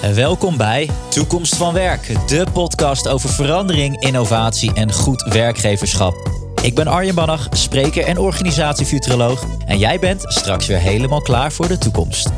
Welkom 0.00 0.56
bij 0.56 0.90
Toekomst 1.08 1.56
van 1.56 1.72
Werk, 1.72 2.28
de 2.28 2.46
podcast 2.52 3.08
over 3.08 3.28
verandering, 3.28 4.02
innovatie 4.02 4.74
en 4.74 4.92
goed 4.92 5.22
werkgeverschap. 5.22 6.30
Ik 6.62 6.74
ben 6.74 6.86
Arjen 6.86 7.14
Bannach, 7.14 7.48
spreker 7.50 8.04
en 8.04 8.18
organisatiefuturoloog. 8.18 9.44
En 9.66 9.78
jij 9.78 9.98
bent 9.98 10.22
straks 10.22 10.66
weer 10.66 10.78
helemaal 10.78 11.22
klaar 11.22 11.52
voor 11.52 11.68
de 11.68 11.78
toekomst. 11.78 12.30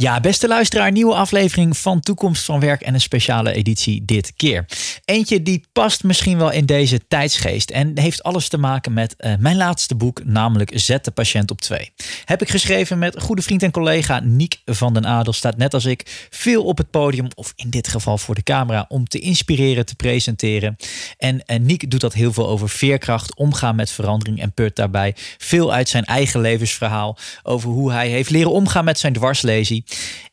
Ja, 0.00 0.20
beste 0.20 0.48
luisteraar, 0.48 0.92
nieuwe 0.92 1.14
aflevering 1.14 1.76
van 1.76 2.00
Toekomst 2.00 2.44
van 2.44 2.60
Werk 2.60 2.80
en 2.82 2.94
een 2.94 3.00
speciale 3.00 3.52
editie 3.52 4.04
dit 4.04 4.32
keer. 4.36 4.66
Eentje 5.04 5.42
die 5.42 5.64
past 5.72 6.04
misschien 6.04 6.38
wel 6.38 6.50
in 6.50 6.66
deze 6.66 7.00
tijdsgeest 7.08 7.70
en 7.70 7.98
heeft 7.98 8.22
alles 8.22 8.48
te 8.48 8.58
maken 8.58 8.92
met 8.92 9.14
uh, 9.18 9.32
mijn 9.38 9.56
laatste 9.56 9.94
boek, 9.94 10.24
namelijk 10.24 10.70
Zet 10.74 11.04
de 11.04 11.10
patiënt 11.10 11.50
op 11.50 11.60
twee. 11.60 11.92
Heb 12.24 12.42
ik 12.42 12.48
geschreven 12.48 12.98
met 12.98 13.20
goede 13.20 13.42
vriend 13.42 13.62
en 13.62 13.70
collega 13.70 14.20
Niek 14.20 14.60
van 14.64 14.94
den 14.94 15.06
Adel, 15.06 15.32
staat 15.32 15.56
net 15.56 15.74
als 15.74 15.84
ik 15.84 16.26
veel 16.30 16.64
op 16.64 16.78
het 16.78 16.90
podium, 16.90 17.28
of 17.34 17.52
in 17.56 17.70
dit 17.70 17.88
geval 17.88 18.18
voor 18.18 18.34
de 18.34 18.42
camera, 18.42 18.84
om 18.88 19.08
te 19.08 19.18
inspireren, 19.18 19.86
te 19.86 19.94
presenteren. 19.94 20.76
En 21.18 21.42
uh, 21.46 21.58
Niek 21.58 21.90
doet 21.90 22.00
dat 22.00 22.12
heel 22.12 22.32
veel 22.32 22.48
over 22.48 22.68
veerkracht, 22.68 23.36
omgaan 23.36 23.76
met 23.76 23.90
verandering 23.90 24.40
en 24.40 24.52
put 24.52 24.76
daarbij 24.76 25.14
veel 25.38 25.72
uit 25.72 25.88
zijn 25.88 26.04
eigen 26.04 26.40
levensverhaal 26.40 27.18
over 27.42 27.70
hoe 27.70 27.92
hij 27.92 28.08
heeft 28.08 28.30
leren 28.30 28.52
omgaan 28.52 28.84
met 28.84 28.98
zijn 28.98 29.12
dwarslesie. 29.12 29.84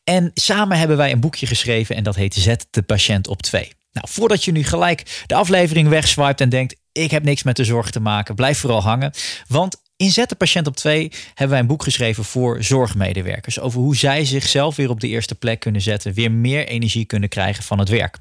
En 0.03 0.31
samen 0.33 0.77
hebben 0.77 0.97
wij 0.97 1.11
een 1.11 1.19
boekje 1.19 1.45
geschreven 1.45 1.95
en 1.95 2.03
dat 2.03 2.15
heet 2.15 2.33
Zet 2.33 2.67
de 2.69 2.81
patiënt 2.81 3.27
op 3.27 3.41
twee. 3.41 3.71
Nou, 3.91 4.07
voordat 4.09 4.43
je 4.43 4.51
nu 4.51 4.63
gelijk 4.63 5.23
de 5.25 5.35
aflevering 5.35 5.89
wegswipt 5.89 6.41
en 6.41 6.49
denkt: 6.49 6.75
ik 6.91 7.11
heb 7.11 7.23
niks 7.23 7.43
met 7.43 7.55
de 7.55 7.63
zorg 7.63 7.89
te 7.89 7.99
maken, 7.99 8.35
blijf 8.35 8.59
vooral 8.59 8.81
hangen. 8.81 9.11
Want 9.47 9.81
in 9.95 10.11
Zet 10.11 10.29
de 10.29 10.35
patiënt 10.35 10.67
op 10.67 10.75
twee 10.75 11.11
hebben 11.27 11.49
wij 11.49 11.59
een 11.59 11.67
boek 11.67 11.83
geschreven 11.83 12.23
voor 12.23 12.63
zorgmedewerkers. 12.63 13.59
Over 13.59 13.79
hoe 13.79 13.95
zij 13.95 14.25
zichzelf 14.25 14.75
weer 14.75 14.89
op 14.89 14.99
de 14.99 15.07
eerste 15.07 15.35
plek 15.35 15.59
kunnen 15.59 15.81
zetten, 15.81 16.13
weer 16.13 16.31
meer 16.31 16.67
energie 16.67 17.05
kunnen 17.05 17.29
krijgen 17.29 17.63
van 17.63 17.79
het 17.79 17.89
werk. 17.89 18.17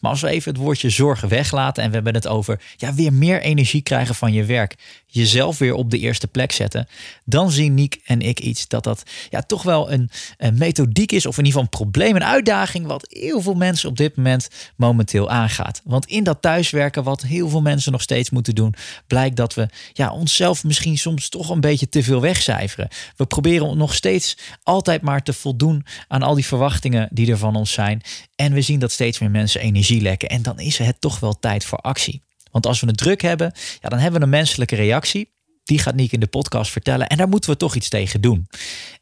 Maar 0.00 0.10
als 0.10 0.20
we 0.20 0.28
even 0.28 0.52
het 0.52 0.60
woordje 0.60 0.90
zorg 0.90 1.20
weglaten 1.20 1.82
en 1.82 1.88
we 1.88 1.94
hebben 1.94 2.14
het 2.14 2.26
over 2.26 2.60
ja, 2.76 2.94
weer 2.94 3.12
meer 3.12 3.40
energie 3.40 3.82
krijgen 3.82 4.14
van 4.14 4.32
je 4.32 4.44
werk, 4.44 4.76
jezelf 5.06 5.58
weer 5.58 5.74
op 5.74 5.90
de 5.90 5.98
eerste 5.98 6.26
plek 6.26 6.52
zetten, 6.52 6.88
dan 7.24 7.50
zien 7.50 7.74
Niek 7.74 8.00
en 8.04 8.20
ik 8.20 8.40
iets 8.40 8.68
dat 8.68 8.84
dat 8.84 9.02
ja, 9.30 9.42
toch 9.42 9.62
wel 9.62 9.92
een, 9.92 10.10
een 10.36 10.58
methodiek 10.58 11.12
is, 11.12 11.26
of 11.26 11.38
in 11.38 11.44
ieder 11.44 11.60
geval 11.60 11.62
een 11.62 11.90
probleem, 11.90 12.16
een 12.16 12.24
uitdaging, 12.24 12.86
wat 12.86 13.06
heel 13.08 13.40
veel 13.40 13.54
mensen 13.54 13.88
op 13.88 13.96
dit 13.96 14.16
moment 14.16 14.48
momenteel 14.76 15.30
aangaat. 15.30 15.80
Want 15.84 16.06
in 16.06 16.24
dat 16.24 16.42
thuiswerken, 16.42 17.02
wat 17.02 17.22
heel 17.22 17.48
veel 17.48 17.62
mensen 17.62 17.92
nog 17.92 18.02
steeds 18.02 18.30
moeten 18.30 18.54
doen, 18.54 18.74
blijkt 19.06 19.36
dat 19.36 19.54
we 19.54 19.68
ja, 19.92 20.12
onszelf 20.12 20.64
misschien 20.64 20.98
soms 20.98 21.28
toch 21.28 21.50
een 21.50 21.60
beetje 21.60 21.88
te 21.88 22.02
veel 22.02 22.20
wegcijferen. 22.20 22.88
We 23.16 23.26
proberen 23.26 23.76
nog 23.76 23.94
steeds 23.94 24.36
altijd 24.62 25.02
maar 25.02 25.22
te 25.22 25.32
voldoen 25.32 25.84
aan 26.08 26.22
al 26.22 26.34
die 26.34 26.46
verwachtingen 26.46 27.08
die 27.10 27.30
er 27.30 27.38
van 27.38 27.56
ons 27.56 27.72
zijn. 27.72 28.02
En 28.36 28.52
we 28.52 28.60
zien 28.60 28.78
dat 28.78 28.92
steeds 28.92 29.18
meer 29.18 29.30
mensen 29.30 29.49
energie 29.58 30.00
lekken. 30.00 30.28
En 30.28 30.42
dan 30.42 30.58
is 30.60 30.78
het 30.78 31.00
toch 31.00 31.20
wel 31.20 31.38
tijd 31.38 31.64
voor 31.64 31.78
actie. 31.78 32.22
Want 32.50 32.66
als 32.66 32.80
we 32.80 32.86
het 32.86 32.96
druk 32.96 33.22
hebben, 33.22 33.52
ja, 33.80 33.88
dan 33.88 33.98
hebben 33.98 34.20
we 34.20 34.26
een 34.26 34.32
menselijke 34.32 34.76
reactie. 34.76 35.38
Die 35.64 35.78
gaat 35.78 35.94
Niek 35.94 36.12
in 36.12 36.20
de 36.20 36.26
podcast 36.26 36.70
vertellen. 36.70 37.06
En 37.06 37.16
daar 37.16 37.28
moeten 37.28 37.50
we 37.50 37.56
toch 37.56 37.74
iets 37.74 37.88
tegen 37.88 38.20
doen. 38.20 38.48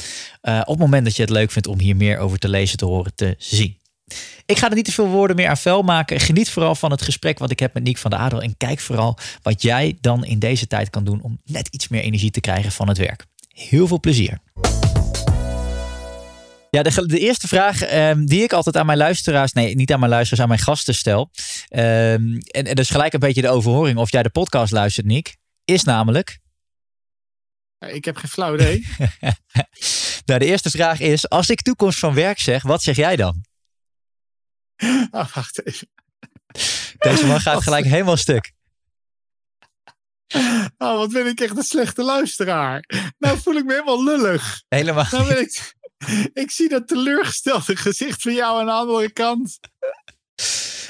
uh, 0.44 0.59
op 0.61 0.67
het 0.67 0.77
moment 0.77 1.05
dat 1.05 1.16
je 1.16 1.21
het 1.21 1.31
leuk 1.31 1.51
vindt 1.51 1.67
om 1.67 1.79
hier 1.79 1.95
meer 1.95 2.17
over 2.17 2.39
te 2.39 2.49
lezen, 2.49 2.77
te 2.77 2.85
horen, 2.85 3.16
te 3.16 3.35
zien. 3.38 3.77
Ik 4.45 4.57
ga 4.57 4.69
er 4.69 4.75
niet 4.75 4.85
te 4.85 4.91
veel 4.91 5.07
woorden 5.07 5.35
meer 5.35 5.47
aan 5.47 5.57
vuil 5.57 5.81
maken. 5.81 6.19
Geniet 6.19 6.50
vooral 6.50 6.75
van 6.75 6.91
het 6.91 7.01
gesprek 7.01 7.39
wat 7.39 7.51
ik 7.51 7.59
heb 7.59 7.73
met 7.73 7.83
Niek 7.83 7.97
van 7.97 8.12
der 8.12 8.19
Adel. 8.19 8.41
En 8.41 8.57
kijk 8.57 8.79
vooral 8.79 9.17
wat 9.41 9.62
jij 9.62 9.97
dan 10.01 10.25
in 10.25 10.39
deze 10.39 10.67
tijd 10.67 10.89
kan 10.89 11.03
doen 11.03 11.22
om 11.22 11.39
net 11.45 11.67
iets 11.67 11.88
meer 11.88 12.01
energie 12.01 12.31
te 12.31 12.41
krijgen 12.41 12.72
van 12.72 12.88
het 12.88 12.97
werk. 12.97 13.25
Heel 13.47 13.88
veel 13.88 14.00
plezier. 14.00 14.39
Ja, 16.73 16.84
de, 16.84 17.06
de 17.06 17.19
eerste 17.19 17.47
vraag 17.47 17.94
um, 17.94 18.25
die 18.25 18.44
ik 18.44 18.53
altijd 18.53 18.78
aan 18.78 18.85
mijn 18.85 18.97
luisteraars, 18.97 19.53
nee, 19.53 19.75
niet 19.75 19.94
aan 19.94 20.00
mijn 20.00 20.11
luisteraars, 20.11 20.41
aan 20.41 20.47
mijn 20.47 20.59
gasten 20.59 20.95
stel. 20.95 21.29
Um, 21.69 21.79
en, 21.79 22.41
en 22.51 22.63
dat 22.63 22.79
is 22.79 22.89
gelijk 22.89 23.13
een 23.13 23.19
beetje 23.19 23.41
de 23.41 23.50
overhoring 23.50 23.97
of 23.97 24.11
jij 24.11 24.23
de 24.23 24.29
podcast 24.29 24.72
luistert, 24.72 25.06
Niek. 25.06 25.35
Is 25.66 25.83
namelijk. 25.83 26.39
Ik 27.79 28.06
heb 28.06 28.17
geen 28.17 28.29
flauw 28.29 28.53
idee. 28.53 28.88
nou, 30.25 30.39
de 30.39 30.45
eerste 30.45 30.69
vraag 30.69 31.00
is: 31.00 31.29
als 31.29 31.50
ik 31.50 31.62
toekomst 31.62 32.00
van 32.00 32.13
werk 32.13 32.39
zeg, 32.39 32.63
wat 32.63 32.81
zeg 32.81 32.95
jij 32.95 33.16
dan? 33.16 33.41
Oh, 35.12 35.33
wacht 35.33 35.66
even. 35.66 35.88
Deze 36.97 37.25
man 37.25 37.41
gaat 37.41 37.63
gelijk 37.63 37.85
helemaal 37.85 38.17
stuk. 38.17 38.51
Oh, 40.78 40.97
wat 40.97 41.12
ben 41.12 41.28
ik 41.28 41.39
echt 41.39 41.57
een 41.57 41.63
slechte 41.63 42.03
luisteraar. 42.03 42.83
Nou 43.17 43.39
voel 43.39 43.56
ik 43.56 43.66
me 43.66 43.72
helemaal 43.72 44.03
lullig. 44.03 44.63
Helemaal. 44.67 45.06
Nou 45.12 45.28
ben 45.28 45.39
ik, 45.39 45.73
ik 46.44 46.52
zie 46.52 46.69
dat 46.69 46.88
teleurgestelde 46.88 47.75
gezicht 47.75 48.22
van 48.22 48.34
jou 48.34 48.59
aan 48.59 48.66
de 48.66 48.72
andere 48.72 49.12
kant. 49.12 49.59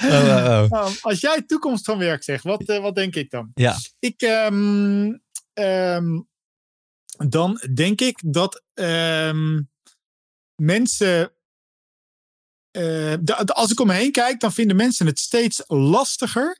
Oh, 0.02 0.10
oh, 0.10 0.66
oh. 0.68 0.92
Als 1.10 1.20
jij 1.20 1.42
toekomst 1.42 1.84
van 1.84 1.98
werk 1.98 2.22
zegt, 2.22 2.44
wat, 2.44 2.68
uh, 2.68 2.80
wat 2.80 2.94
denk 2.94 3.14
ik 3.14 3.30
dan? 3.30 3.50
Ja. 3.54 3.76
Ik, 3.98 4.22
um, 4.22 5.22
um, 5.54 6.28
dan 7.28 7.60
denk 7.74 8.00
ik 8.00 8.20
dat 8.24 8.62
um, 8.74 9.70
mensen. 10.54 11.32
Uh, 12.76 13.14
als 13.46 13.70
ik 13.70 13.80
om 13.80 13.86
me 13.86 13.92
heen 13.92 14.12
kijk, 14.12 14.40
dan 14.40 14.52
vinden 14.52 14.76
mensen 14.76 15.06
het 15.06 15.18
steeds 15.18 15.62
lastiger 15.66 16.58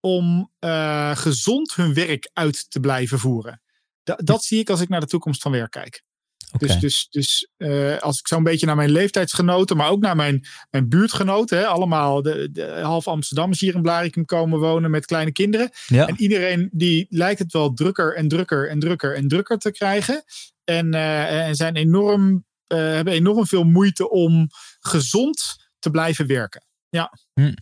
om 0.00 0.52
uh, 0.60 1.16
gezond 1.16 1.74
hun 1.74 1.94
werk 1.94 2.30
uit 2.32 2.70
te 2.70 2.80
blijven 2.80 3.18
voeren. 3.18 3.62
Da 4.02 4.14
dat 4.16 4.44
zie 4.44 4.58
ik 4.58 4.70
als 4.70 4.80
ik 4.80 4.88
naar 4.88 5.00
de 5.00 5.06
toekomst 5.06 5.42
van 5.42 5.52
werk 5.52 5.70
kijk. 5.70 6.02
Okay. 6.54 6.68
Dus, 6.68 6.80
dus, 6.80 7.06
dus 7.10 7.48
uh, 7.58 7.98
als 7.98 8.18
ik 8.18 8.28
zo'n 8.28 8.42
beetje 8.42 8.66
naar 8.66 8.76
mijn 8.76 8.90
leeftijdsgenoten, 8.90 9.76
maar 9.76 9.88
ook 9.88 10.00
naar 10.00 10.16
mijn, 10.16 10.46
mijn 10.70 10.88
buurtgenoten, 10.88 11.58
hè, 11.58 11.66
allemaal 11.66 12.22
de, 12.22 12.48
de 12.52 12.80
half 12.82 13.08
Amsterdammers 13.08 13.60
hier 13.60 13.74
in 13.74 13.82
Blarikum 13.82 14.24
komen 14.24 14.58
wonen 14.58 14.90
met 14.90 15.06
kleine 15.06 15.32
kinderen. 15.32 15.70
Ja. 15.86 16.06
En 16.06 16.20
iedereen 16.20 16.68
die 16.72 17.06
lijkt 17.08 17.38
het 17.38 17.52
wel 17.52 17.72
drukker 17.72 18.16
en 18.16 18.28
drukker 18.28 18.68
en 18.68 18.78
drukker 18.78 19.14
en 19.14 19.28
drukker 19.28 19.58
te 19.58 19.70
krijgen. 19.70 20.24
En, 20.64 20.94
uh, 20.94 21.46
en 21.46 21.54
zijn 21.54 21.76
enorm, 21.76 22.44
uh, 22.68 22.78
hebben 22.78 23.12
enorm 23.12 23.46
veel 23.46 23.64
moeite 23.64 24.10
om 24.10 24.48
gezond 24.80 25.56
te 25.78 25.90
blijven 25.90 26.26
werken. 26.26 26.64
Ja. 26.88 27.18
Hm. 27.34 27.54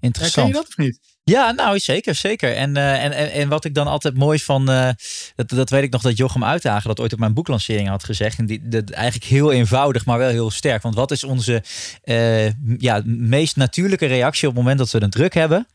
Interessant. 0.00 0.46
Je 0.46 0.52
dat 0.52 0.66
of 0.66 0.76
niet? 0.76 0.98
Ja, 1.30 1.50
nou 1.50 1.78
zeker, 1.78 2.14
zeker. 2.14 2.56
En, 2.56 2.76
uh, 2.76 3.04
en, 3.04 3.12
en, 3.12 3.32
en 3.32 3.48
wat 3.48 3.64
ik 3.64 3.74
dan 3.74 3.86
altijd 3.86 4.16
mooi 4.16 4.38
van, 4.38 4.70
uh, 4.70 4.88
dat, 5.34 5.48
dat 5.48 5.70
weet 5.70 5.82
ik 5.82 5.92
nog 5.92 6.02
dat 6.02 6.16
Jochem 6.16 6.44
Uitdagen 6.44 6.88
dat 6.88 7.00
ooit 7.00 7.12
op 7.12 7.18
mijn 7.18 7.34
boeklancering 7.34 7.88
had 7.88 8.04
gezegd. 8.04 8.38
En 8.38 8.46
die, 8.46 8.68
dat 8.68 8.90
eigenlijk 8.90 9.30
heel 9.30 9.52
eenvoudig, 9.52 10.04
maar 10.04 10.18
wel 10.18 10.28
heel 10.28 10.50
sterk. 10.50 10.82
Want 10.82 10.94
wat 10.94 11.10
is 11.10 11.24
onze 11.24 11.62
uh, 12.04 12.50
ja, 12.78 13.02
meest 13.04 13.56
natuurlijke 13.56 14.06
reactie 14.06 14.48
op 14.48 14.54
het 14.54 14.62
moment 14.62 14.78
dat 14.78 14.90
we 14.90 15.02
een 15.02 15.10
druk 15.10 15.34
hebben? 15.34 15.66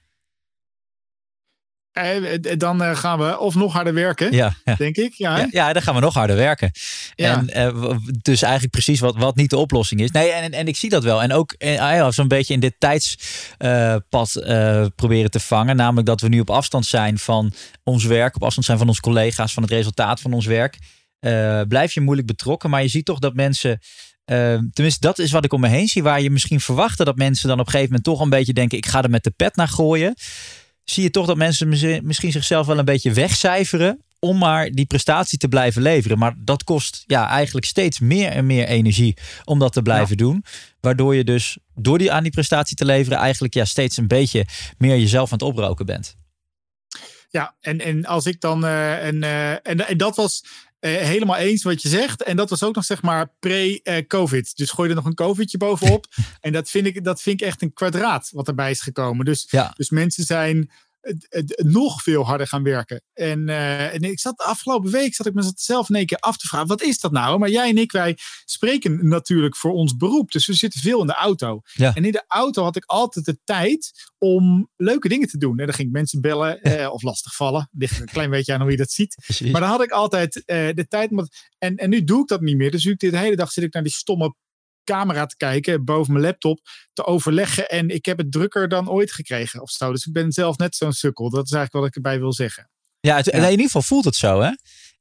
Dan 2.57 2.97
gaan 2.97 3.19
we 3.19 3.39
of 3.39 3.55
nog 3.55 3.73
harder 3.73 3.93
werken, 3.93 4.31
ja, 4.31 4.55
ja. 4.63 4.75
denk 4.75 4.95
ik. 4.95 5.13
Ja, 5.13 5.37
ja, 5.37 5.47
ja, 5.51 5.73
dan 5.73 5.81
gaan 5.81 5.95
we 5.95 5.99
nog 5.99 6.13
harder 6.13 6.35
werken. 6.35 6.71
Ja. 7.15 7.43
En 7.47 7.75
uh, 7.75 7.97
dus 8.21 8.41
eigenlijk 8.41 8.73
precies 8.73 8.99
wat, 8.99 9.15
wat 9.15 9.35
niet 9.35 9.49
de 9.49 9.57
oplossing 9.57 10.01
is. 10.01 10.11
Nee, 10.11 10.31
en, 10.31 10.51
en 10.51 10.67
ik 10.67 10.75
zie 10.75 10.89
dat 10.89 11.03
wel. 11.03 11.21
En 11.21 11.33
ook 11.33 11.55
uh, 11.57 12.09
zo'n 12.09 12.27
beetje 12.27 12.53
in 12.53 12.59
dit 12.59 12.75
tijdspad 12.77 14.35
uh, 14.35 14.85
proberen 14.95 15.31
te 15.31 15.39
vangen. 15.39 15.75
Namelijk 15.75 16.07
dat 16.07 16.21
we 16.21 16.27
nu 16.27 16.39
op 16.39 16.49
afstand 16.49 16.85
zijn 16.85 17.17
van 17.17 17.53
ons 17.83 18.03
werk, 18.03 18.35
op 18.35 18.43
afstand 18.43 18.65
zijn 18.65 18.77
van 18.77 18.87
onze 18.87 19.01
collega's, 19.01 19.53
van 19.53 19.63
het 19.63 19.71
resultaat 19.71 20.21
van 20.21 20.33
ons 20.33 20.45
werk. 20.45 20.77
blijf 21.67 21.93
je 21.93 22.01
moeilijk 22.01 22.27
betrokken, 22.27 22.69
maar 22.69 22.81
je 22.81 22.87
ziet 22.87 23.05
toch 23.05 23.19
dat 23.19 23.33
mensen. 23.33 23.79
tenminste, 24.25 24.97
dat 24.99 25.19
is 25.19 25.31
wat 25.31 25.45
ik 25.45 25.53
om 25.53 25.61
me 25.61 25.67
heen 25.67 25.87
zie. 25.87 26.03
Waar 26.03 26.21
je 26.21 26.29
misschien 26.29 26.59
verwachtte 26.59 27.03
dat 27.03 27.15
mensen 27.15 27.47
dan 27.47 27.59
op 27.59 27.65
een 27.65 27.71
gegeven 27.71 27.89
moment 27.89 28.07
toch 28.07 28.19
een 28.21 28.37
beetje 28.37 28.53
denken: 28.53 28.77
ik 28.77 28.85
ga 28.85 29.03
er 29.03 29.09
met 29.09 29.23
de 29.23 29.33
pet 29.35 29.55
naar 29.55 29.67
gooien 29.67 30.15
zie 30.85 31.03
je 31.03 31.09
toch 31.09 31.25
dat 31.25 31.37
mensen 31.37 31.69
misschien 32.03 32.31
zichzelf 32.31 32.67
wel 32.67 32.77
een 32.77 32.85
beetje 32.85 33.11
wegcijferen 33.11 33.99
om 34.19 34.37
maar 34.37 34.69
die 34.69 34.85
prestatie 34.85 35.37
te 35.37 35.47
blijven 35.47 35.81
leveren. 35.81 36.17
Maar 36.17 36.33
dat 36.37 36.63
kost 36.63 37.03
ja, 37.07 37.29
eigenlijk 37.29 37.65
steeds 37.65 37.99
meer 37.99 38.31
en 38.31 38.45
meer 38.45 38.67
energie 38.67 39.17
om 39.43 39.59
dat 39.59 39.73
te 39.73 39.81
blijven 39.81 40.17
ja. 40.17 40.23
doen. 40.23 40.45
Waardoor 40.79 41.15
je 41.15 41.23
dus 41.23 41.57
door 41.75 41.97
die, 41.97 42.11
aan 42.11 42.23
die 42.23 42.31
prestatie 42.31 42.75
te 42.75 42.85
leveren 42.85 43.17
eigenlijk 43.17 43.53
ja, 43.53 43.65
steeds 43.65 43.97
een 43.97 44.07
beetje 44.07 44.45
meer 44.77 44.97
jezelf 44.97 45.31
aan 45.31 45.37
het 45.37 45.47
oproken 45.47 45.85
bent. 45.85 46.15
Ja, 47.29 47.55
en, 47.61 47.81
en 47.81 48.05
als 48.05 48.25
ik 48.25 48.41
dan. 48.41 48.65
Uh, 48.65 49.05
en, 49.05 49.15
uh, 49.15 49.51
en, 49.51 49.87
en 49.87 49.97
dat 49.97 50.15
was. 50.15 50.45
Uh, 50.85 50.97
helemaal 50.97 51.35
eens 51.35 51.63
wat 51.63 51.81
je 51.81 51.89
zegt. 51.89 52.23
En 52.23 52.35
dat 52.35 52.49
was 52.49 52.63
ook 52.63 52.75
nog 52.75 52.85
zeg 52.85 53.01
maar 53.01 53.31
pre-COVID. 53.39 54.57
Dus 54.57 54.71
gooi 54.71 54.89
er 54.89 54.95
nog 54.95 55.05
een 55.05 55.13
COVIDje 55.13 55.57
bovenop. 55.57 56.05
en 56.41 56.51
dat 56.51 56.69
vind, 56.69 56.85
ik, 56.85 57.03
dat 57.03 57.21
vind 57.21 57.41
ik 57.41 57.47
echt 57.47 57.61
een 57.61 57.73
kwadraat 57.73 58.29
wat 58.31 58.47
erbij 58.47 58.71
is 58.71 58.81
gekomen. 58.81 59.25
Dus, 59.25 59.47
ja. 59.49 59.73
dus 59.75 59.89
mensen 59.89 60.23
zijn 60.23 60.71
nog 61.55 62.01
veel 62.01 62.25
harder 62.25 62.47
gaan 62.47 62.63
werken. 62.63 63.01
En, 63.13 63.49
en 63.49 64.01
ik 64.01 64.19
zat 64.19 64.37
de 64.37 64.43
afgelopen 64.43 64.91
week 64.91 65.15
zat 65.15 65.25
ik 65.25 65.33
mezelf 65.33 65.89
in 65.89 65.95
één 65.95 66.05
keer 66.05 66.17
af 66.17 66.37
te 66.37 66.47
vragen: 66.47 66.67
wat 66.67 66.81
is 66.81 66.99
dat 66.99 67.11
nou? 67.11 67.39
Maar 67.39 67.49
jij 67.49 67.69
en 67.69 67.77
ik, 67.77 67.91
wij 67.91 68.17
spreken 68.45 69.07
natuurlijk 69.07 69.55
voor 69.55 69.71
ons 69.71 69.95
beroep. 69.95 70.31
Dus 70.31 70.45
we 70.45 70.53
zitten 70.53 70.79
veel 70.81 71.01
in 71.01 71.07
de 71.07 71.13
auto. 71.13 71.61
En 71.73 72.05
in 72.05 72.11
de 72.11 72.23
auto 72.27 72.63
had 72.63 72.75
ik 72.75 72.85
altijd 72.85 73.25
de 73.25 73.39
tijd 73.43 74.11
om 74.17 74.69
leuke 74.75 75.07
dingen 75.07 75.27
te 75.27 75.37
doen. 75.37 75.59
En 75.59 75.65
dan 75.65 75.75
ging 75.75 75.87
ik 75.87 75.93
mensen 75.93 76.21
bellen 76.21 76.61
eh, 76.61 76.93
of 76.93 77.01
lastigvallen. 77.01 77.69
Ligt 77.71 77.99
een 77.99 78.05
klein 78.05 78.29
beetje 78.29 78.53
aan 78.53 78.61
hoe 78.61 78.71
je 78.71 78.77
dat 78.77 78.91
ziet. 78.91 79.15
Maar 79.51 79.61
dan 79.61 79.69
had 79.69 79.83
ik 79.83 79.91
altijd 79.91 80.35
uh, 80.35 80.43
de 80.45 80.85
tijd. 80.87 81.11
En, 81.57 81.75
en 81.75 81.89
nu 81.89 82.03
doe 82.03 82.21
ik 82.21 82.27
dat 82.27 82.41
niet 82.41 82.57
meer. 82.57 82.71
Dus 82.71 82.83
nu 82.83 82.95
de 82.95 83.17
hele 83.17 83.35
dag 83.35 83.51
zit 83.51 83.63
ik 83.63 83.73
naar 83.73 83.83
die 83.83 83.91
stomme 83.91 84.35
camera 84.85 85.25
te 85.25 85.37
kijken 85.37 85.85
boven 85.85 86.13
mijn 86.13 86.25
laptop 86.25 86.59
te 86.93 87.05
overleggen. 87.05 87.69
En 87.69 87.89
ik 87.89 88.05
heb 88.05 88.17
het 88.17 88.31
drukker 88.31 88.67
dan 88.67 88.89
ooit 88.89 89.11
gekregen 89.11 89.61
of 89.61 89.69
zo. 89.69 89.91
Dus 89.91 90.05
ik 90.05 90.13
ben 90.13 90.31
zelf 90.31 90.57
net 90.57 90.75
zo'n 90.75 90.93
sukkel. 90.93 91.29
Dat 91.29 91.45
is 91.45 91.51
eigenlijk 91.51 91.73
wat 91.73 91.85
ik 91.85 91.95
erbij 91.95 92.19
wil 92.19 92.33
zeggen. 92.33 92.69
Ja, 92.99 93.15
het, 93.15 93.27
in 93.27 93.49
ieder 93.49 93.65
geval 93.65 93.81
voelt 93.81 94.05
het 94.05 94.15
zo, 94.15 94.41
hè? 94.41 94.51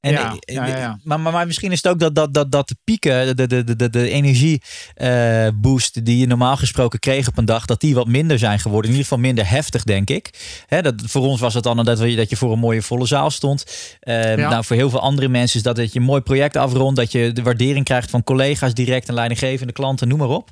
En, 0.05 0.13
ja, 0.13 0.37
ja, 0.45 0.67
ja. 0.67 0.99
Maar, 1.03 1.21
maar, 1.21 1.33
maar, 1.33 1.47
misschien 1.47 1.73
is 1.73 1.83
het 1.83 1.93
ook 1.93 1.99
dat, 1.99 2.15
dat, 2.15 2.35
dat, 2.35 2.53
dat 2.53 2.69
de 2.69 2.77
pieken, 2.85 3.37
de, 3.37 3.47
de, 3.47 3.77
de, 3.77 3.91
de 3.91 4.11
energieboost 4.11 5.97
uh, 5.97 6.05
die 6.05 6.19
je 6.19 6.27
normaal 6.27 6.57
gesproken 6.57 6.99
kreeg 6.99 7.29
op 7.29 7.39
een 7.39 7.45
dag, 7.45 7.65
dat 7.65 7.81
die 7.81 7.95
wat 7.95 8.07
minder 8.07 8.39
zijn 8.39 8.59
geworden. 8.59 8.91
In 8.91 8.97
ieder 8.97 9.09
geval 9.09 9.25
minder 9.25 9.49
heftig, 9.49 9.85
denk 9.85 10.11
ik. 10.11 10.31
Hè, 10.67 10.83
dat, 10.83 10.95
voor 11.07 11.23
ons 11.23 11.41
was 11.41 11.55
het 11.55 11.63
dan 11.63 11.85
dat, 11.85 11.99
we, 11.99 12.15
dat 12.15 12.31
je 12.31 12.37
voor 12.37 12.53
een 12.53 12.59
mooie 12.59 12.83
volle 12.83 13.07
zaal 13.07 13.31
stond. 13.31 13.65
Uh, 14.03 14.35
nou, 14.35 14.65
voor 14.65 14.77
heel 14.77 14.91
veel 14.91 15.01
andere 15.01 15.29
mensen 15.29 15.57
is 15.57 15.63
dat, 15.63 15.77
dat 15.77 15.93
je 15.93 15.99
een 15.99 16.05
mooi 16.05 16.21
project 16.21 16.57
afrondt, 16.57 16.97
dat 16.97 17.13
je 17.13 17.33
de 17.33 17.43
waardering 17.43 17.85
krijgt 17.85 18.11
van 18.11 18.25
collega's 18.25 18.75
direct 18.75 19.09
en 19.09 19.15
leidinggevende 19.15 19.73
klanten, 19.73 20.09
noem 20.09 20.19
maar 20.19 20.29
op. 20.29 20.51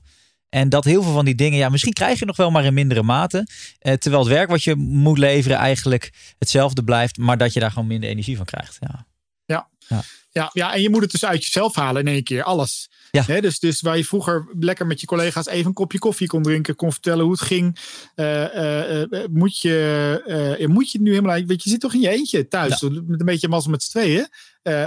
En 0.49 0.69
dat 0.69 0.85
heel 0.85 1.03
veel 1.03 1.13
van 1.13 1.25
die 1.25 1.35
dingen, 1.35 1.59
ja, 1.59 1.69
misschien 1.69 1.93
krijg 1.93 2.19
je 2.19 2.25
nog 2.25 2.37
wel 2.37 2.51
maar 2.51 2.65
in 2.65 2.75
mindere 2.75 3.03
mate. 3.03 3.47
Eh, 3.79 3.93
terwijl 3.93 4.23
het 4.23 4.33
werk 4.33 4.51
wat 4.51 4.63
je 4.63 4.75
moet 4.77 5.19
leveren 5.19 5.57
eigenlijk 5.57 6.13
hetzelfde 6.39 6.85
blijft, 6.85 7.17
maar 7.17 7.39
dat 7.39 7.53
je 7.53 7.61
daar 7.61 7.71
gewoon 7.71 7.89
minder 7.89 8.09
energie 8.09 8.37
van 8.37 8.45
krijgt. 8.45 8.77
Ja. 8.81 9.07
Ja. 9.93 10.03
Ja. 10.33 10.51
Ja, 10.53 10.75
en 10.75 10.81
je 10.81 10.91
moet 10.91 11.03
het 11.03 11.11
dus 11.11 11.25
uit 11.25 11.45
jezelf 11.45 11.75
halen 11.75 12.07
in 12.07 12.13
één 12.13 12.25
keer, 12.25 12.43
alles. 12.43 12.91
Ja. 13.11 13.41
dus, 13.41 13.59
dus 13.59 13.81
waar 13.81 13.97
je 13.97 14.05
vroeger 14.05 14.49
lekker 14.59 14.87
met 14.87 15.01
je 15.01 15.07
collega's 15.07 15.47
even 15.47 15.67
een 15.67 15.73
kopje 15.73 15.99
koffie 15.99 16.27
kon 16.27 16.43
drinken, 16.43 16.75
kon 16.75 16.93
vertellen 16.93 17.23
hoe 17.23 17.33
het 17.33 17.41
ging, 17.41 17.79
uh, 18.17 18.55
uh, 18.55 19.27
moet, 19.31 19.59
je, 19.61 20.67
moet 20.69 20.91
je 20.91 20.99
het 20.99 21.07
nu 21.07 21.11
helemaal. 21.11 21.35
Weet 21.35 21.49
je, 21.49 21.61
je 21.63 21.71
zit 21.71 21.81
toch 21.81 21.95
in 21.95 22.01
je 22.01 22.09
eentje 22.09 22.49
thuis, 22.49 22.81
met 22.81 23.21
een 23.21 23.27
beetje 23.27 23.49
mazzel 23.49 23.71
met 23.71 23.83
z'n 23.83 23.91
tweeën. 23.91 24.29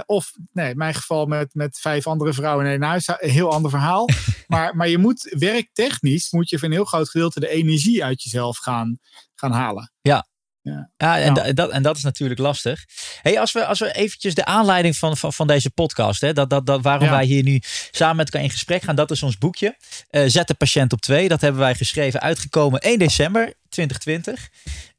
of 0.06 0.32
nee, 0.52 0.70
in 0.70 0.76
mijn 0.76 0.94
geval 0.94 1.26
met, 1.26 1.54
met 1.54 1.78
vijf 1.78 2.06
andere 2.06 2.32
vrouwen 2.32 2.64
in 2.64 2.70
één 2.70 2.82
huis, 2.82 3.08
een 3.08 3.30
heel 3.30 3.52
ander 3.52 3.70
verhaal. 3.70 4.08
maar, 4.46 4.76
maar 4.76 4.88
je 4.88 4.98
moet 4.98 5.34
werktechnisch, 5.38 6.30
moet 6.30 6.50
je 6.50 6.58
voor 6.58 6.68
een 6.68 6.74
heel 6.74 6.84
groot 6.84 7.08
gedeelte 7.08 7.40
de 7.40 7.48
energie 7.48 8.04
uit 8.04 8.22
jezelf 8.22 8.58
gaan, 8.58 8.98
gaan 9.34 9.52
halen. 9.52 9.92
Ja, 10.00 10.26
ja, 10.66 10.90
ja 10.96 11.18
en, 11.18 11.32
nou. 11.32 11.52
dat, 11.52 11.70
en 11.70 11.82
dat 11.82 11.96
is 11.96 12.02
natuurlijk 12.02 12.40
lastig. 12.40 12.84
Hey, 13.22 13.40
als, 13.40 13.52
we, 13.52 13.66
als 13.66 13.78
we 13.78 13.92
eventjes 13.92 14.34
de 14.34 14.44
aanleiding 14.44 14.96
van, 14.96 15.16
van, 15.16 15.32
van 15.32 15.46
deze 15.46 15.70
podcast, 15.70 16.20
hè, 16.20 16.32
dat, 16.32 16.50
dat, 16.50 16.66
dat, 16.66 16.82
waarom 16.82 17.08
wij 17.08 17.24
hier 17.24 17.42
nu 17.42 17.60
samen 17.90 18.16
met 18.16 18.26
elkaar 18.26 18.42
in 18.42 18.50
gesprek 18.50 18.82
gaan, 18.82 18.96
dat 18.96 19.10
is 19.10 19.22
ons 19.22 19.38
boekje. 19.38 19.76
Uh, 20.10 20.22
Zet 20.26 20.48
de 20.48 20.54
patiënt 20.54 20.92
op 20.92 21.00
twee. 21.00 21.28
Dat 21.28 21.40
hebben 21.40 21.60
wij 21.60 21.74
geschreven, 21.74 22.20
uitgekomen 22.20 22.80
1 22.80 22.98
december 22.98 23.54
2020. 23.68 24.48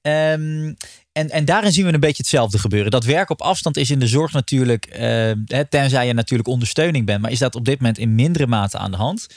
Um, 0.02 0.78
en, 1.12 1.30
en 1.30 1.46
daarin 1.46 1.72
zien 1.72 1.86
we 1.86 1.94
een 1.94 2.00
beetje 2.00 2.18
hetzelfde 2.18 2.60
gebeuren. 2.60 2.92
Dat 2.92 3.04
werk 3.04 3.30
op 3.30 3.42
afstand 3.42 3.78
is 3.78 3.92
in 3.92 4.00
de 4.00 4.08
zorg 4.08 4.32
natuurlijk, 4.32 5.00
uh, 5.00 5.60
tenzij 5.70 6.08
je 6.08 6.14
natuurlijk 6.14 6.50
ondersteuning 6.50 7.06
bent, 7.06 7.22
maar 7.22 7.32
is 7.32 7.40
dat 7.40 7.56
op 7.56 7.66
dit 7.66 7.80
moment 7.80 7.98
in 7.98 8.16
mindere 8.16 8.48
mate 8.48 8.78
aan 8.78 8.92
de 8.92 8.98
hand. 8.98 9.28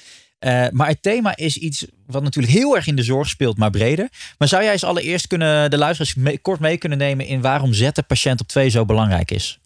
Uh, 0.41 0.67
maar 0.71 0.89
het 0.89 1.03
thema 1.03 1.37
is 1.37 1.57
iets 1.57 1.87
wat 2.07 2.23
natuurlijk 2.23 2.53
heel 2.53 2.77
erg 2.77 2.87
in 2.87 2.97
de 2.97 3.03
zorg 3.03 3.29
speelt, 3.29 3.59
maar 3.59 3.71
breder. 3.71 4.09
Maar 4.39 4.49
zou 4.49 4.63
jij 4.63 4.73
eens 4.73 4.85
allereerst 4.85 5.27
kunnen, 5.27 5.71
de 5.71 5.79
luisteraars 5.79 6.41
kort 6.43 6.61
mee 6.61 6.77
kunnen 6.77 6.99
nemen 6.99 7.27
in 7.27 7.41
waarom 7.41 7.73
zetten 7.73 8.07
patiënt 8.07 8.41
op 8.41 8.49
twee 8.49 8.69
zo 8.69 8.85
belangrijk 8.85 9.31
is? 9.31 9.59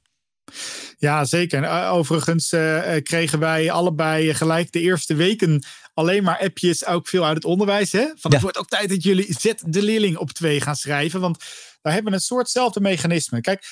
Ja, 0.99 1.25
zeker. 1.25 1.63
En 1.63 1.65
eh, 1.65 1.93
overigens 1.93 2.53
uh, 2.53 2.83
kregen 3.03 3.39
wij 3.39 3.71
allebei 3.71 4.35
gelijk 4.35 4.73
de 4.73 4.81
eerste 4.81 5.15
weken 5.15 5.63
alleen 5.95 6.23
maar 6.23 6.39
appjes, 6.39 6.87
ook 6.87 7.09
veel 7.09 7.25
uit 7.25 7.35
het 7.35 7.45
onderwijs. 7.45 7.93
Hè? 7.93 8.07
Van 8.15 8.33
het 8.33 8.43
wordt 8.43 8.59
ook 8.59 8.69
tijd 8.69 8.89
dat 8.89 9.03
jullie 9.03 9.35
zet 9.39 9.63
de 9.67 9.83
leerling 9.83 10.17
op 10.17 10.31
twee 10.31 10.61
gaan 10.61 10.77
schrijven. 10.77 11.21
Want 11.21 11.45
daar 11.83 11.93
hebben 11.93 12.13
we 12.13 12.19
een 12.19 12.25
soortzelfde 12.25 12.81
mechanisme. 12.81 13.41
Kijk, 13.41 13.65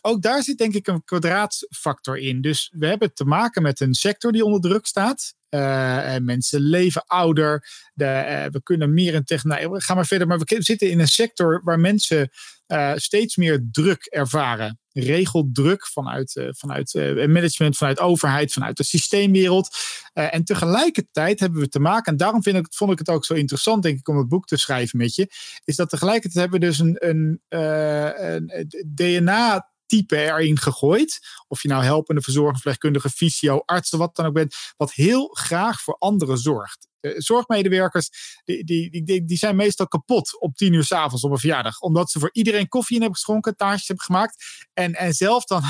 ook 0.00 0.22
daar 0.22 0.42
zit 0.42 0.58
denk 0.58 0.74
ik 0.74 0.86
een 0.86 1.04
kwadraatfactor 1.04 2.18
in. 2.18 2.40
Dus 2.40 2.72
we 2.72 2.86
hebben 2.86 3.14
te 3.14 3.24
maken 3.24 3.62
met 3.62 3.80
een 3.80 3.94
sector 3.94 4.32
die 4.32 4.44
onder 4.44 4.60
druk 4.60 4.86
staat. 4.86 5.34
Uh, 5.50 6.16
mensen 6.16 6.60
leven 6.60 7.04
ouder. 7.06 7.68
De, 7.94 8.04
uh, 8.04 8.44
we 8.52 8.62
kunnen 8.62 8.94
meer 8.94 9.14
in 9.14 9.24
technologie. 9.24 9.68
Nou, 9.68 9.80
ga 9.80 9.94
maar 9.94 10.06
verder. 10.06 10.26
Maar 10.26 10.38
we 10.38 10.56
zitten 10.58 10.90
in 10.90 11.00
een 11.00 11.08
sector 11.08 11.60
waar 11.64 11.80
mensen 11.80 12.30
uh, 12.66 12.92
steeds 12.94 13.36
meer 13.36 13.68
druk 13.72 14.04
ervaren. 14.04 14.78
Regeldruk 14.92 15.86
vanuit, 15.86 16.50
vanuit 16.50 16.94
management, 17.14 17.76
vanuit 17.76 18.00
overheid, 18.00 18.52
vanuit 18.52 18.76
de 18.76 18.84
systeemwereld. 18.84 19.76
en 20.12 20.44
tegelijkertijd 20.44 21.40
hebben 21.40 21.60
we 21.60 21.68
te 21.68 21.80
maken, 21.80 22.12
en 22.12 22.18
daarom 22.18 22.42
vind 22.42 22.56
ik, 22.56 22.66
vond 22.70 22.92
ik 22.92 22.98
het 22.98 23.08
ook 23.08 23.24
zo 23.24 23.34
interessant, 23.34 23.82
denk 23.82 23.98
ik, 23.98 24.08
om 24.08 24.18
het 24.18 24.28
boek 24.28 24.46
te 24.46 24.56
schrijven 24.56 24.98
met 24.98 25.14
je. 25.14 25.26
Is 25.64 25.76
dat 25.76 25.90
tegelijkertijd 25.90 26.42
hebben 26.42 26.60
we 26.60 26.66
dus 26.66 26.78
een, 26.78 26.96
een, 26.98 27.40
een 27.48 28.84
DNA 28.86 29.70
type 29.90 30.16
erin 30.16 30.58
gegooid. 30.58 31.18
Of 31.48 31.62
je 31.62 31.68
nou 31.68 31.84
helpende 31.84 32.20
verzorger, 32.20 32.54
verpleegkundige, 32.54 33.10
fysio, 33.10 33.62
artsen, 33.64 33.98
wat 33.98 34.16
dan 34.16 34.26
ook 34.26 34.32
bent. 34.32 34.54
Wat 34.76 34.92
heel 34.92 35.28
graag 35.28 35.80
voor 35.80 35.96
anderen 35.98 36.38
zorgt. 36.38 36.88
zorgmedewerkers, 37.00 38.10
die, 38.44 38.64
die, 38.64 39.04
die, 39.04 39.24
die 39.24 39.36
zijn 39.36 39.56
meestal 39.56 39.88
kapot 39.88 40.40
op 40.40 40.54
tien 40.54 40.72
uur 40.72 40.84
s'avonds 40.84 41.24
op 41.24 41.30
een 41.30 41.38
verjaardag. 41.38 41.80
Omdat 41.80 42.10
ze 42.10 42.18
voor 42.18 42.30
iedereen 42.32 42.68
koffie 42.68 42.94
in 42.94 43.00
hebben 43.02 43.18
geschonken, 43.18 43.56
taartjes 43.56 43.86
hebben 43.86 44.04
gemaakt. 44.04 44.44
En, 44.72 44.94
en 44.94 45.12
zelf 45.12 45.44
dan, 45.44 45.62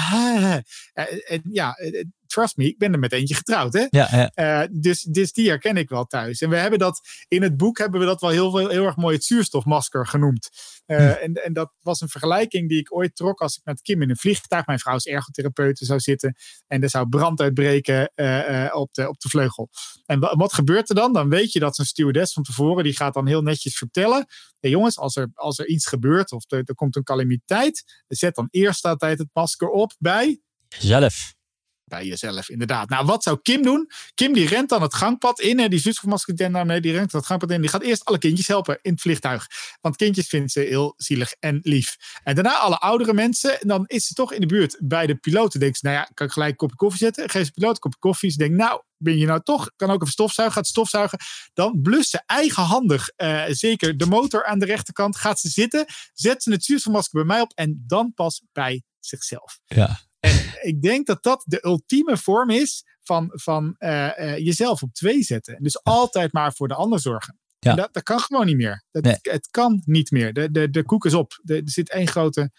en, 0.93 1.43
ja, 1.51 1.75
trust 2.31 2.57
me, 2.57 2.65
ik 2.65 2.79
ben 2.79 2.93
er 2.93 2.99
met 2.99 3.13
eentje 3.13 3.35
getrouwd. 3.35 3.73
Hè? 3.73 3.87
Ja, 3.91 4.31
ja. 4.35 4.63
Uh, 4.63 4.69
dus, 4.73 5.03
dus 5.03 5.33
die 5.33 5.49
herken 5.49 5.77
ik 5.77 5.89
wel 5.89 6.05
thuis. 6.05 6.41
En 6.41 6.51
we 6.51 6.57
hebben 6.57 6.79
dat 6.79 7.01
in 7.29 7.43
het 7.43 7.57
boek 7.57 7.79
hebben 7.79 8.01
we 8.01 8.07
dat 8.07 8.21
wel 8.21 8.31
heel, 8.31 8.69
heel 8.69 8.85
erg 8.85 8.97
mooi 8.97 9.15
het 9.15 9.25
zuurstofmasker 9.25 10.07
genoemd. 10.07 10.51
Uh, 10.87 10.97
hm. 10.97 11.03
en, 11.03 11.35
en 11.35 11.53
dat 11.53 11.73
was 11.81 12.01
een 12.01 12.09
vergelijking 12.09 12.69
die 12.69 12.79
ik 12.79 12.95
ooit 12.95 13.17
trok 13.17 13.41
als 13.41 13.57
ik 13.57 13.65
met 13.65 13.83
Kim 13.83 14.03
in 14.03 14.11
een 14.11 14.17
vliegtuig, 14.17 14.67
mijn 14.67 14.79
vrouw 14.79 14.97
is 14.97 15.07
ergotherapeute, 15.07 15.85
zou 15.85 16.01
zitten. 16.01 16.37
En 16.67 16.83
er 16.83 16.91
zou 16.91 17.09
brand 17.09 17.41
uitbreken 17.41 18.13
uh, 18.15 18.69
op, 18.73 18.95
de, 18.95 19.09
op 19.09 19.21
de 19.21 19.29
vleugel. 19.29 19.69
En 20.07 20.19
wat 20.19 20.53
gebeurt 20.53 20.89
er 20.89 20.95
dan? 20.95 21.13
Dan 21.13 21.29
weet 21.29 21.53
je 21.53 21.59
dat 21.59 21.77
zo'n 21.77 21.85
stewardess 21.85 22.33
van 22.33 22.43
tevoren, 22.43 22.85
die 22.85 22.97
gaat 22.97 23.15
dan 23.15 23.27
heel 23.27 23.43
netjes 23.43 23.77
vertellen. 23.77 24.27
Hey 24.61 24.71
jongens, 24.71 24.99
als 24.99 25.17
er, 25.17 25.31
als 25.35 25.59
er 25.59 25.67
iets 25.67 25.87
gebeurt 25.87 26.33
of 26.33 26.45
er, 26.49 26.63
er 26.65 26.75
komt 26.75 26.97
een 26.97 27.03
calamiteit, 27.03 28.05
zet 28.09 28.35
dan 28.35 28.49
eerst 28.51 28.85
altijd 28.85 29.19
het 29.19 29.29
masker 29.33 29.69
op 29.69 29.95
bij... 29.99 30.41
Zelf 30.69 31.39
bij 31.91 32.07
jezelf, 32.07 32.49
inderdaad. 32.49 32.89
Nou, 32.89 33.07
wat 33.07 33.23
zou 33.23 33.39
Kim 33.43 33.63
doen? 33.63 33.91
Kim 34.15 34.33
die 34.33 34.49
rent 34.49 34.69
dan 34.69 34.83
het 34.83 34.95
gangpad 34.95 35.41
in. 35.41 35.59
Hè, 35.59 35.69
die 35.69 35.79
zustermasker 35.79 36.37
daarmee, 36.37 36.81
die 36.81 36.93
rent 36.93 37.13
het 37.13 37.27
gangpad 37.27 37.51
in. 37.51 37.61
Die 37.61 37.71
gaat 37.71 37.83
eerst 37.83 38.05
alle 38.05 38.19
kindjes 38.19 38.47
helpen 38.47 38.79
in 38.83 38.93
het 38.93 39.01
vliegtuig. 39.01 39.47
Want 39.81 39.97
kindjes 39.97 40.29
vindt 40.29 40.53
ze 40.53 40.61
heel 40.61 40.95
zielig 40.97 41.33
en 41.39 41.61
lief. 41.63 41.97
En 42.23 42.35
daarna 42.35 42.59
alle 42.59 42.79
oudere 42.79 43.13
mensen. 43.13 43.61
En 43.61 43.69
dan 43.69 43.85
is 43.87 44.07
ze 44.07 44.15
toch 44.15 44.33
in 44.33 44.41
de 44.41 44.47
buurt 44.47 44.77
bij 44.81 45.07
de 45.07 45.15
piloten. 45.15 45.61
Denkt 45.61 45.79
ze, 45.79 45.87
nou 45.87 45.99
ja, 45.99 46.09
kan 46.15 46.27
ik 46.27 46.33
gelijk 46.33 46.51
een 46.51 46.57
kopje 46.57 46.77
koffie 46.77 46.99
zetten? 46.99 47.31
Geef 47.31 47.45
ze 47.45 47.53
piloot 47.53 47.75
een 47.75 47.81
kopje 47.81 47.99
koffie. 47.99 48.31
Ze 48.31 48.39
denkt, 48.39 48.57
nou, 48.57 48.83
ben 48.97 49.19
je 49.19 49.27
nou 49.27 49.41
toch, 49.43 49.71
kan 49.77 49.91
ook 49.91 50.01
even 50.01 50.13
stofzuigen, 50.13 50.57
gaat 50.57 50.67
stofzuigen. 50.67 51.19
Dan 51.53 51.81
blust 51.83 52.11
ze 52.11 52.23
eigenhandig, 52.27 53.11
uh, 53.17 53.45
zeker 53.49 53.97
de 53.97 54.07
motor 54.07 54.45
aan 54.45 54.59
de 54.59 54.67
rechterkant, 54.67 55.17
gaat 55.17 55.41
ze 55.41 55.49
zitten, 55.49 55.87
zet 56.13 56.43
ze 56.43 56.51
het 56.51 56.65
zuurstofmasker 56.65 57.19
bij 57.19 57.35
mij 57.35 57.41
op 57.41 57.53
en 57.55 57.85
dan 57.87 58.15
pas 58.15 58.43
bij 58.53 58.83
zichzelf. 58.99 59.59
Ja. 59.65 60.01
Ik 60.63 60.83
denk 60.83 61.07
dat 61.07 61.23
dat 61.23 61.43
de 61.47 61.65
ultieme 61.65 62.17
vorm 62.17 62.51
is 62.51 62.85
van, 63.03 63.31
van 63.33 63.75
uh, 63.79 64.11
uh, 64.19 64.39
jezelf 64.39 64.83
op 64.83 64.93
twee 64.93 65.23
zetten. 65.23 65.63
Dus 65.63 65.83
altijd 65.83 66.33
maar 66.33 66.53
voor 66.53 66.69
de 66.69 66.75
ander 66.75 67.01
zorgen. 67.01 67.39
Ja. 67.59 67.75
Dat, 67.75 67.89
dat, 67.93 68.03
kan 68.03 68.21
gewoon 68.21 68.47
niet 68.47 68.57
meer. 68.57 68.85
Dat, 68.91 69.03
nee. 69.03 69.19
Het 69.23 69.49
kan 69.51 69.83
niet 69.85 70.11
meer. 70.11 70.33
De, 70.33 70.51
de, 70.51 70.71
de 70.71 70.85
koek 70.85 71.05
is 71.05 71.15
op. 71.15 71.41
De, 71.43 71.55
er 71.55 71.71
zit 71.71 71.91
één 71.91 72.09
grote 72.09 72.51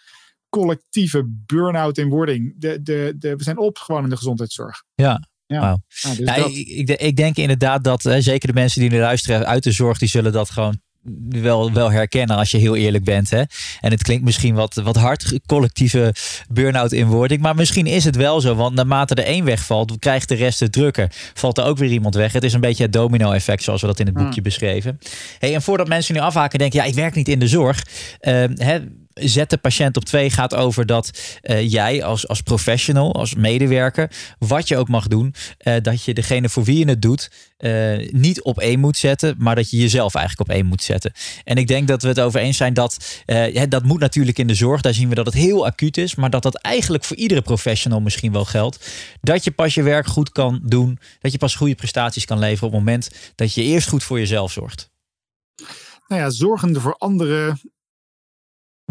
collectieve 0.48 1.22
burn-out 1.26 1.98
in 1.98 2.08
wording. 2.08 2.54
De, 2.56 2.82
de, 2.82 3.14
de, 3.18 3.36
we 3.36 3.42
zijn 3.42 3.58
op 3.58 3.78
gewoon 3.78 4.04
in 4.04 4.10
de 4.10 4.16
gezondheidszorg. 4.16 4.82
Ja, 4.94 5.28
ja. 5.46 5.60
Wow. 5.60 5.78
Dus 6.16 6.18
ja, 6.18 6.34
ik, 6.34 6.88
ik, 6.88 7.16
denk 7.16 7.36
inderdaad 7.36 7.84
dat 7.84 8.02
hè, 8.02 8.20
zeker 8.20 8.48
de 8.48 8.54
mensen 8.54 8.80
die 8.80 8.90
nu 8.90 8.98
luisteren 8.98 9.46
uit 9.46 9.62
de 9.62 9.72
zorg, 9.72 9.98
die 9.98 10.08
zullen 10.08 10.32
dat 10.32 10.50
gewoon 10.50 10.80
wel, 11.28 11.72
wel 11.72 11.90
herkennen 11.90 12.36
als 12.36 12.50
je 12.50 12.58
heel 12.58 12.76
eerlijk 12.76 13.04
bent. 13.04 13.30
Hè? 13.30 13.42
En 13.80 13.90
het 13.90 14.02
klinkt 14.02 14.24
misschien 14.24 14.54
wat, 14.54 14.74
wat 14.74 14.96
hard, 14.96 15.38
collectieve 15.46 16.14
burn-out 16.48 16.92
inwording. 16.92 17.40
Maar 17.40 17.54
misschien 17.54 17.86
is 17.86 18.04
het 18.04 18.16
wel 18.16 18.40
zo. 18.40 18.54
Want 18.54 18.74
naarmate 18.74 19.14
er 19.14 19.24
één 19.24 19.44
wegvalt, 19.44 19.98
krijgt 19.98 20.28
de 20.28 20.34
rest 20.34 20.60
het 20.60 20.72
drukker. 20.72 21.12
Valt 21.34 21.58
er 21.58 21.64
ook 21.64 21.78
weer 21.78 21.90
iemand 21.90 22.14
weg. 22.14 22.32
Het 22.32 22.44
is 22.44 22.52
een 22.52 22.60
beetje 22.60 22.82
het 22.82 22.92
domino-effect 22.92 23.62
zoals 23.62 23.80
we 23.80 23.86
dat 23.86 24.00
in 24.00 24.06
het 24.06 24.14
boekje 24.14 24.32
hmm. 24.32 24.42
beschreven. 24.42 24.98
Hey, 25.38 25.54
en 25.54 25.62
voordat 25.62 25.88
mensen 25.88 26.14
nu 26.14 26.20
afhaken 26.20 26.58
denken, 26.58 26.80
ja, 26.80 26.86
ik 26.86 26.94
werk 26.94 27.14
niet 27.14 27.28
in 27.28 27.38
de 27.38 27.48
zorg. 27.48 27.86
Uh, 28.20 28.44
hè, 28.54 28.78
zet 29.14 29.50
de 29.50 29.56
patiënt 29.56 29.96
op 29.96 30.04
twee 30.04 30.30
gaat 30.30 30.54
over 30.54 30.86
dat 30.86 31.38
uh, 31.42 31.70
jij 31.70 32.04
als, 32.04 32.28
als 32.28 32.40
professional, 32.40 33.14
als 33.14 33.34
medewerker, 33.34 34.10
wat 34.38 34.68
je 34.68 34.76
ook 34.76 34.88
mag 34.88 35.06
doen, 35.06 35.34
uh, 35.62 35.74
dat 35.82 36.04
je 36.04 36.14
degene 36.14 36.48
voor 36.48 36.64
wie 36.64 36.78
je 36.78 36.88
het 36.88 37.02
doet, 37.02 37.30
uh, 37.58 38.10
niet 38.12 38.42
op 38.42 38.60
één 38.60 38.80
moet 38.80 38.96
zetten, 38.96 39.34
maar 39.38 39.54
dat 39.54 39.70
je 39.70 39.76
jezelf 39.76 40.14
eigenlijk 40.14 40.48
op 40.48 40.56
één 40.56 40.66
moet 40.66 40.82
zetten. 40.82 41.12
En 41.44 41.56
ik 41.56 41.66
denk 41.66 41.88
dat 41.88 42.02
we 42.02 42.08
het 42.08 42.20
over 42.20 42.40
eens 42.40 42.56
zijn 42.56 42.74
dat 42.74 43.22
dat 43.68 43.84
moet 43.84 44.00
natuurlijk 44.00 44.38
in 44.38 44.46
de 44.46 44.54
zorg, 44.54 44.80
daar 44.80 44.94
zien 44.94 45.08
we 45.08 45.14
dat 45.14 45.26
het 45.26 45.34
heel 45.34 45.66
acuut 45.66 45.96
is, 45.96 46.14
maar 46.14 46.30
dat 46.30 46.42
dat 46.42 46.54
eigenlijk 46.54 47.04
voor 47.04 47.16
iedere 47.16 47.42
professional 47.42 48.00
misschien 48.00 48.32
wel 48.32 48.44
geldt. 48.44 48.88
Dat 49.20 49.44
je 49.44 49.50
pas 49.50 49.74
je 49.74 49.82
werk 49.82 50.06
goed 50.06 50.30
kan 50.30 50.60
doen, 50.64 50.98
dat 51.20 51.32
je 51.32 51.38
pas 51.38 51.54
goede 51.54 51.74
prestaties 51.74 52.24
kan 52.24 52.38
leveren 52.38 52.66
op 52.66 52.72
het 52.72 52.84
moment 52.84 53.10
dat 53.34 53.54
je 53.54 53.62
eerst 53.62 53.88
goed 53.88 54.02
voor 54.02 54.18
jezelf 54.18 54.52
zorgt. 54.52 54.90
Nou 56.08 56.20
ja, 56.20 56.30
zorgende 56.30 56.80
voor 56.80 56.94
anderen 56.98 57.60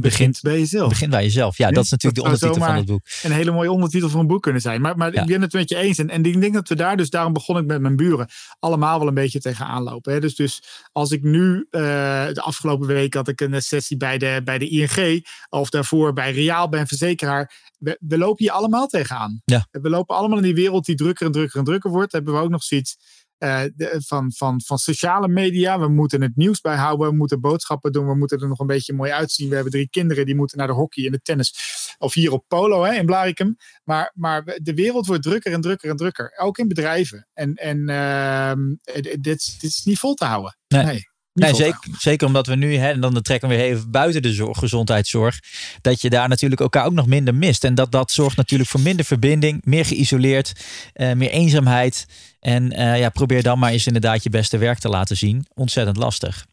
begint 0.01 0.39
bij 0.41 0.59
jezelf. 0.59 0.89
Begint 0.89 1.11
bij 1.11 1.23
jezelf. 1.23 1.57
Ja, 1.57 1.71
dat 1.71 1.83
is 1.83 1.89
natuurlijk 1.89 2.21
de 2.21 2.29
ondertitel 2.29 2.65
van 2.65 2.75
het 2.75 2.85
boek. 2.85 3.01
Een 3.23 3.31
hele 3.31 3.51
mooie 3.51 3.71
ondertitel 3.71 4.09
voor 4.09 4.19
een 4.19 4.27
boek 4.27 4.41
kunnen 4.41 4.61
zijn. 4.61 4.81
Maar, 4.81 4.97
maar 4.97 5.13
ik 5.13 5.25
ben 5.25 5.41
het 5.41 5.53
met 5.53 5.69
je 5.69 5.75
eens. 5.75 5.97
En, 5.97 6.09
en 6.09 6.23
ik 6.23 6.41
denk 6.41 6.53
dat 6.53 6.67
we 6.67 6.75
daar, 6.75 6.97
dus 6.97 7.09
daarom 7.09 7.33
begon 7.33 7.57
ik 7.57 7.65
met 7.65 7.81
mijn 7.81 7.95
buren, 7.95 8.27
allemaal 8.59 8.99
wel 8.99 9.07
een 9.07 9.13
beetje 9.13 9.39
tegenaan 9.39 9.83
lopen. 9.83 10.13
Hè. 10.13 10.19
Dus, 10.19 10.35
dus 10.35 10.63
als 10.91 11.11
ik 11.11 11.23
nu, 11.23 11.67
uh, 11.71 11.81
de 12.27 12.41
afgelopen 12.41 12.87
week 12.87 13.13
had 13.13 13.27
ik 13.27 13.41
een 13.41 13.61
sessie 13.61 13.97
bij 13.97 14.17
de, 14.17 14.41
bij 14.43 14.57
de 14.57 14.69
ING, 14.69 15.25
of 15.49 15.69
daarvoor 15.69 16.13
bij 16.13 16.31
Reaal, 16.31 16.69
bij 16.69 16.79
een 16.79 16.87
verzekeraar. 16.87 17.69
We, 17.77 17.97
we 17.99 18.17
lopen 18.17 18.43
hier 18.43 18.53
allemaal 18.53 18.87
tegenaan. 18.87 19.41
Ja. 19.45 19.67
We 19.71 19.89
lopen 19.89 20.15
allemaal 20.15 20.37
in 20.37 20.43
die 20.43 20.53
wereld 20.53 20.85
die 20.85 20.95
drukker 20.95 21.25
en 21.25 21.31
drukker 21.31 21.59
en 21.59 21.65
drukker 21.65 21.91
wordt. 21.91 22.11
Hebben 22.11 22.33
we 22.33 22.39
ook 22.39 22.49
nog 22.49 22.63
zoiets 22.63 22.97
uh, 23.43 23.61
van, 23.97 24.31
van, 24.31 24.61
van 24.65 24.77
sociale 24.77 25.27
media. 25.27 25.79
We 25.79 25.87
moeten 25.87 26.21
het 26.21 26.35
nieuws 26.35 26.61
bijhouden. 26.61 27.09
We 27.09 27.15
moeten 27.15 27.41
boodschappen 27.41 27.91
doen. 27.91 28.07
We 28.07 28.15
moeten 28.15 28.39
er 28.39 28.47
nog 28.47 28.59
een 28.59 28.67
beetje 28.67 28.93
mooi 28.93 29.11
uitzien. 29.11 29.49
We 29.49 29.53
hebben 29.55 29.71
drie 29.71 29.89
kinderen 29.89 30.25
die 30.25 30.35
moeten 30.35 30.57
naar 30.57 30.67
de 30.67 30.73
hockey 30.73 31.05
en 31.05 31.11
de 31.11 31.21
tennis. 31.21 31.55
Of 31.97 32.13
hier 32.13 32.31
op 32.31 32.45
polo 32.47 32.83
hè, 32.83 32.93
in 32.93 33.05
Blarikum. 33.05 33.55
Maar, 33.83 34.11
maar 34.15 34.43
de 34.43 34.73
wereld 34.73 35.05
wordt 35.05 35.23
drukker 35.23 35.53
en 35.53 35.61
drukker 35.61 35.89
en 35.89 35.95
drukker. 35.95 36.33
Ook 36.37 36.57
in 36.57 36.67
bedrijven. 36.67 37.27
En, 37.33 37.53
en 37.53 37.89
uh, 37.89 38.53
dit, 38.93 39.21
dit 39.21 39.63
is 39.63 39.81
niet 39.83 39.99
vol 39.99 40.13
te 40.13 40.25
houden. 40.25 40.57
nee. 40.67 40.85
nee. 40.85 41.10
Nee, 41.33 41.55
zeker, 41.55 41.79
zeker 41.97 42.27
omdat 42.27 42.47
we 42.47 42.55
nu, 42.55 42.75
hè, 42.75 42.89
en 42.89 43.01
dan 43.01 43.21
trekken 43.21 43.49
we 43.49 43.55
weer 43.55 43.65
even 43.65 43.91
buiten 43.91 44.21
de 44.21 44.33
zorg, 44.33 44.57
gezondheidszorg, 44.57 45.39
dat 45.81 46.01
je 46.01 46.09
daar 46.09 46.29
natuurlijk 46.29 46.61
elkaar 46.61 46.85
ook 46.85 46.93
nog 46.93 47.07
minder 47.07 47.35
mist. 47.35 47.63
En 47.63 47.75
dat, 47.75 47.91
dat 47.91 48.11
zorgt 48.11 48.37
natuurlijk 48.37 48.69
voor 48.69 48.79
minder 48.79 49.05
verbinding, 49.05 49.61
meer 49.63 49.85
geïsoleerd, 49.85 50.53
uh, 50.95 51.13
meer 51.13 51.29
eenzaamheid. 51.29 52.05
En 52.39 52.73
uh, 52.73 52.99
ja, 52.99 53.09
probeer 53.09 53.43
dan 53.43 53.59
maar 53.59 53.71
eens 53.71 53.87
inderdaad 53.87 54.23
je 54.23 54.29
beste 54.29 54.57
werk 54.57 54.79
te 54.79 54.89
laten 54.89 55.17
zien. 55.17 55.45
Ontzettend 55.53 55.97
lastig. 55.97 56.45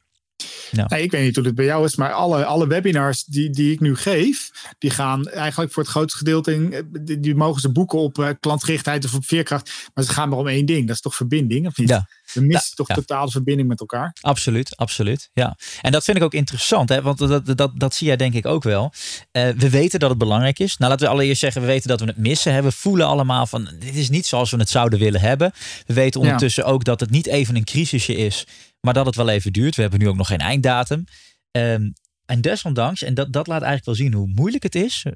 Ja. 0.70 0.90
ik 0.96 1.10
weet 1.10 1.22
niet 1.22 1.36
hoe 1.36 1.44
het 1.44 1.54
bij 1.54 1.64
jou 1.64 1.84
is, 1.84 1.96
maar 1.96 2.12
alle, 2.12 2.44
alle 2.44 2.66
webinars 2.66 3.24
die, 3.24 3.50
die 3.50 3.72
ik 3.72 3.80
nu 3.80 3.96
geef, 3.96 4.50
die 4.78 4.90
gaan 4.90 5.28
eigenlijk 5.28 5.72
voor 5.72 5.82
het 5.82 5.92
grootste 5.92 6.18
gedeelte, 6.18 6.54
in, 6.54 6.88
die, 7.00 7.20
die 7.20 7.34
mogen 7.34 7.60
ze 7.60 7.72
boeken 7.72 7.98
op 7.98 8.18
uh, 8.18 8.28
klantgerichtheid 8.40 9.04
of 9.04 9.14
op 9.14 9.24
veerkracht. 9.24 9.70
Maar 9.94 10.04
ze 10.04 10.10
gaan 10.10 10.28
maar 10.28 10.38
om 10.38 10.46
één 10.46 10.66
ding, 10.66 10.86
dat 10.86 10.94
is 10.94 11.02
toch 11.02 11.14
verbinding, 11.14 11.66
of 11.66 11.76
niet? 11.76 11.88
Ja. 11.88 12.08
We 12.32 12.40
missen 12.40 12.76
toch 12.76 12.88
ja. 12.88 12.94
totale 12.94 13.30
verbinding 13.30 13.68
met 13.68 13.80
elkaar. 13.80 14.16
Absoluut, 14.20 14.76
absoluut. 14.76 15.30
Ja. 15.32 15.56
En 15.80 15.92
dat 15.92 16.04
vind 16.04 16.16
ik 16.16 16.22
ook 16.22 16.34
interessant, 16.34 16.88
hè? 16.88 17.02
want 17.02 17.18
dat, 17.18 17.56
dat, 17.56 17.70
dat 17.74 17.94
zie 17.94 18.06
jij 18.06 18.16
denk 18.16 18.34
ik 18.34 18.46
ook 18.46 18.62
wel. 18.62 18.92
Uh, 19.32 19.48
we 19.56 19.70
weten 19.70 20.00
dat 20.00 20.08
het 20.08 20.18
belangrijk 20.18 20.58
is. 20.58 20.76
Nou, 20.76 20.90
laten 20.90 21.06
we 21.06 21.12
allereerst 21.12 21.40
zeggen, 21.40 21.60
we 21.60 21.66
weten 21.66 21.88
dat 21.88 22.00
we 22.00 22.06
het 22.06 22.16
missen. 22.16 22.52
Hè? 22.52 22.62
We 22.62 22.72
voelen 22.72 23.06
allemaal 23.06 23.46
van, 23.46 23.68
dit 23.78 23.94
is 23.94 24.08
niet 24.08 24.26
zoals 24.26 24.50
we 24.50 24.56
het 24.56 24.70
zouden 24.70 24.98
willen 24.98 25.20
hebben. 25.20 25.52
We 25.86 25.94
weten 25.94 26.20
ondertussen 26.20 26.64
ook 26.64 26.84
dat 26.84 27.00
het 27.00 27.10
niet 27.10 27.26
even 27.26 27.56
een 27.56 27.64
crisisje 27.64 28.14
is, 28.14 28.46
maar 28.80 28.94
dat 28.94 29.06
het 29.06 29.16
wel 29.16 29.28
even 29.28 29.52
duurt. 29.52 29.76
We 29.76 29.82
hebben 29.82 30.00
nu 30.00 30.08
ook 30.08 30.16
nog 30.16 30.26
geen 30.26 30.38
einddatum. 30.38 31.04
Um, 31.50 31.92
en 32.28 32.40
desondanks, 32.40 33.02
en 33.02 33.14
dat, 33.14 33.32
dat 33.32 33.46
laat 33.46 33.62
eigenlijk 33.62 33.84
wel 33.84 33.94
zien 33.94 34.14
hoe 34.14 34.32
moeilijk 34.34 34.62
het 34.62 34.74
is. 34.74 35.04
Uh, 35.04 35.12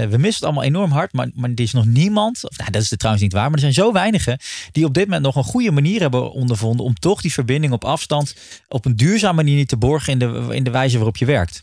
we 0.00 0.16
missen 0.16 0.34
het 0.34 0.42
allemaal 0.42 0.62
enorm 0.62 0.90
hard, 0.90 1.12
maar, 1.12 1.30
maar 1.34 1.50
er 1.50 1.60
is 1.60 1.72
nog 1.72 1.86
niemand, 1.86 2.44
of 2.44 2.58
nou, 2.58 2.70
dat 2.70 2.82
is 2.82 2.88
trouwens 2.88 3.24
niet 3.24 3.32
waar, 3.32 3.44
maar 3.44 3.52
er 3.52 3.58
zijn 3.58 3.72
zo 3.72 3.92
weinigen 3.92 4.38
die 4.72 4.84
op 4.84 4.94
dit 4.94 5.04
moment 5.04 5.22
nog 5.22 5.36
een 5.36 5.44
goede 5.44 5.70
manier 5.70 6.00
hebben 6.00 6.32
ondervonden 6.32 6.86
om 6.86 6.94
toch 6.94 7.20
die 7.20 7.32
verbinding 7.32 7.72
op 7.72 7.84
afstand 7.84 8.34
op 8.68 8.84
een 8.84 8.96
duurzame 8.96 9.34
manier 9.34 9.66
te 9.66 9.76
borgen 9.76 10.12
in 10.12 10.18
de, 10.18 10.54
in 10.54 10.64
de 10.64 10.70
wijze 10.70 10.96
waarop 10.96 11.16
je 11.16 11.24
werkt. 11.24 11.62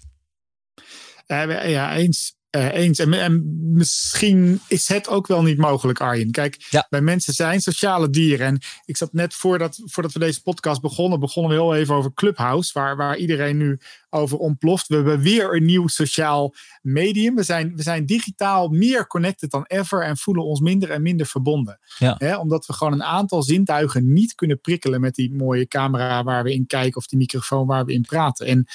Uh, 1.27 1.69
ja, 1.69 1.95
eens. 1.95 2.35
Uh, 2.55 2.74
eens. 2.74 3.00
En, 3.00 3.13
en, 3.13 3.59
misschien 3.74 4.62
is 4.67 4.88
het 4.88 5.07
ook 5.07 5.27
wel 5.27 5.41
niet 5.41 5.57
mogelijk, 5.57 6.01
Arjen. 6.01 6.31
Kijk, 6.31 6.67
ja. 6.69 6.88
wij 6.89 7.01
mensen 7.01 7.33
zijn 7.33 7.62
sociale 7.62 8.09
dieren. 8.09 8.47
En 8.47 8.59
ik 8.85 8.97
zat 8.97 9.13
net 9.13 9.33
voordat, 9.33 9.81
voordat 9.85 10.12
we 10.12 10.19
deze 10.19 10.41
podcast 10.41 10.81
begonnen, 10.81 11.19
begonnen 11.19 11.51
we 11.51 11.57
heel 11.57 11.75
even 11.75 11.95
over 11.95 12.13
Clubhouse, 12.13 12.71
waar, 12.74 12.95
waar 12.95 13.17
iedereen 13.17 13.57
nu 13.57 13.79
over 14.09 14.38
ontploft. 14.38 14.88
We 14.88 14.95
hebben 14.95 15.19
weer 15.19 15.55
een 15.55 15.65
nieuw 15.65 15.88
sociaal 15.88 16.53
medium. 16.81 17.35
We 17.35 17.43
zijn, 17.43 17.75
we 17.75 17.81
zijn 17.81 18.05
digitaal 18.05 18.67
meer 18.67 19.07
connected 19.07 19.51
dan 19.51 19.65
ever 19.67 20.03
en 20.03 20.17
voelen 20.17 20.45
ons 20.45 20.59
minder 20.59 20.91
en 20.91 21.01
minder 21.01 21.25
verbonden. 21.25 21.79
Ja. 21.97 22.39
omdat 22.39 22.65
we 22.65 22.74
gewoon 22.74 22.93
een 22.93 23.03
aantal 23.03 23.43
zintuigen 23.43 24.13
niet 24.13 24.35
kunnen 24.35 24.62
prikkelen 24.62 25.01
met 25.01 25.15
die 25.15 25.33
mooie 25.33 25.67
camera 25.67 26.24
waar 26.24 26.43
we 26.43 26.53
in 26.53 26.67
kijken 26.67 26.97
of 26.97 27.07
die 27.07 27.17
microfoon 27.17 27.67
waar 27.67 27.85
we 27.85 27.93
in 27.93 28.01
praten. 28.01 28.45
En 28.45 28.67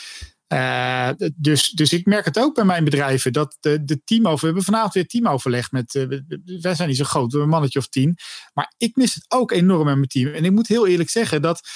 uh, 0.52 1.10
dus, 1.36 1.70
dus 1.70 1.92
ik 1.92 2.06
merk 2.06 2.24
het 2.24 2.38
ook 2.38 2.54
bij 2.54 2.64
mijn 2.64 2.84
bedrijven 2.84 3.32
dat 3.32 3.56
de, 3.60 3.84
de 3.84 4.00
teamover. 4.04 4.40
We 4.40 4.46
hebben 4.46 4.64
vanavond 4.64 4.94
weer 4.94 5.06
teamoverleg 5.06 5.70
met. 5.70 5.94
Uh, 5.94 6.20
wij 6.60 6.74
zijn 6.74 6.88
niet 6.88 6.96
zo 6.96 7.04
groot, 7.04 7.34
een 7.34 7.48
mannetje 7.48 7.78
of 7.78 7.88
tien. 7.88 8.16
Maar 8.52 8.74
ik 8.76 8.96
mis 8.96 9.14
het 9.14 9.24
ook 9.28 9.50
enorm 9.50 9.84
met 9.84 9.94
mijn 9.94 10.08
team. 10.08 10.34
En 10.34 10.44
ik 10.44 10.50
moet 10.50 10.68
heel 10.68 10.86
eerlijk 10.86 11.10
zeggen 11.10 11.42
dat 11.42 11.68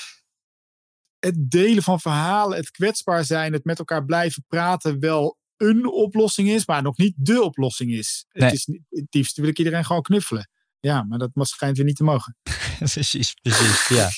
het 1.18 1.50
delen 1.50 1.82
van 1.82 2.00
verhalen, 2.00 2.56
het 2.56 2.70
kwetsbaar 2.70 3.24
zijn, 3.24 3.52
het 3.52 3.64
met 3.64 3.78
elkaar 3.78 4.04
blijven 4.04 4.44
praten 4.48 5.00
wel 5.00 5.38
een 5.56 5.86
oplossing 5.86 6.48
is, 6.48 6.66
maar 6.66 6.82
nog 6.82 6.96
niet 6.96 7.14
de 7.16 7.42
oplossing 7.42 7.92
is. 7.92 8.26
Nee. 8.32 8.44
Het, 8.44 8.54
is 8.54 8.68
het 8.88 9.06
liefst 9.10 9.36
wil 9.36 9.48
ik 9.48 9.58
iedereen 9.58 9.84
gewoon 9.84 10.02
knuffelen. 10.02 10.48
Ja, 10.80 11.02
maar 11.02 11.18
dat 11.18 11.30
schijnt 11.34 11.76
weer 11.76 11.86
niet 11.86 11.96
te 11.96 12.04
mogen. 12.04 12.36
precies, 12.92 13.34
precies. 13.42 13.88
Ja. 13.88 14.10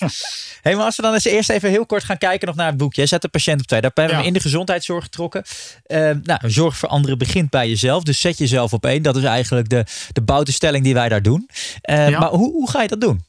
hey, 0.63 0.75
maar 0.75 0.85
als 0.85 0.97
we 0.97 1.03
dan 1.03 1.15
eens 1.15 1.25
eerst 1.25 1.51
even 1.51 1.71
heel 1.71 1.87
kort 1.87 2.05
gaan 2.05 2.19
kijken 2.19 2.47
nog 2.47 2.57
naar 2.57 2.67
het 2.67 2.77
boekje. 2.77 3.07
Zet 3.07 3.23
de 3.23 3.29
patiënt 3.29 3.61
op 3.61 3.67
twee. 3.67 3.81
Daar 3.81 3.91
hebben 3.95 4.17
we 4.17 4.21
ja. 4.21 4.27
in 4.27 4.33
de 4.33 4.41
gezondheidszorg 4.41 5.05
getrokken. 5.05 5.45
Uh, 5.87 6.11
nou, 6.23 6.51
zorg 6.51 6.77
voor 6.77 6.89
anderen 6.89 7.19
begint 7.19 7.51
bij 7.51 7.69
jezelf. 7.69 8.03
Dus 8.03 8.21
zet 8.21 8.39
jezelf 8.39 8.73
op 8.73 8.87
één. 8.87 9.03
Dat 9.03 9.17
is 9.17 9.25
eigenlijk 9.25 9.69
de, 9.69 9.85
de 10.13 10.23
bouwtestelling 10.23 10.85
die 10.85 10.95
wij 10.95 11.09
daar 11.09 11.23
doen. 11.23 11.49
Uh, 11.91 12.09
ja. 12.09 12.19
Maar 12.19 12.31
hoe, 12.31 12.53
hoe 12.53 12.71
ga 12.71 12.83
je 12.83 12.89
dat 12.89 13.01
doen? 13.01 13.25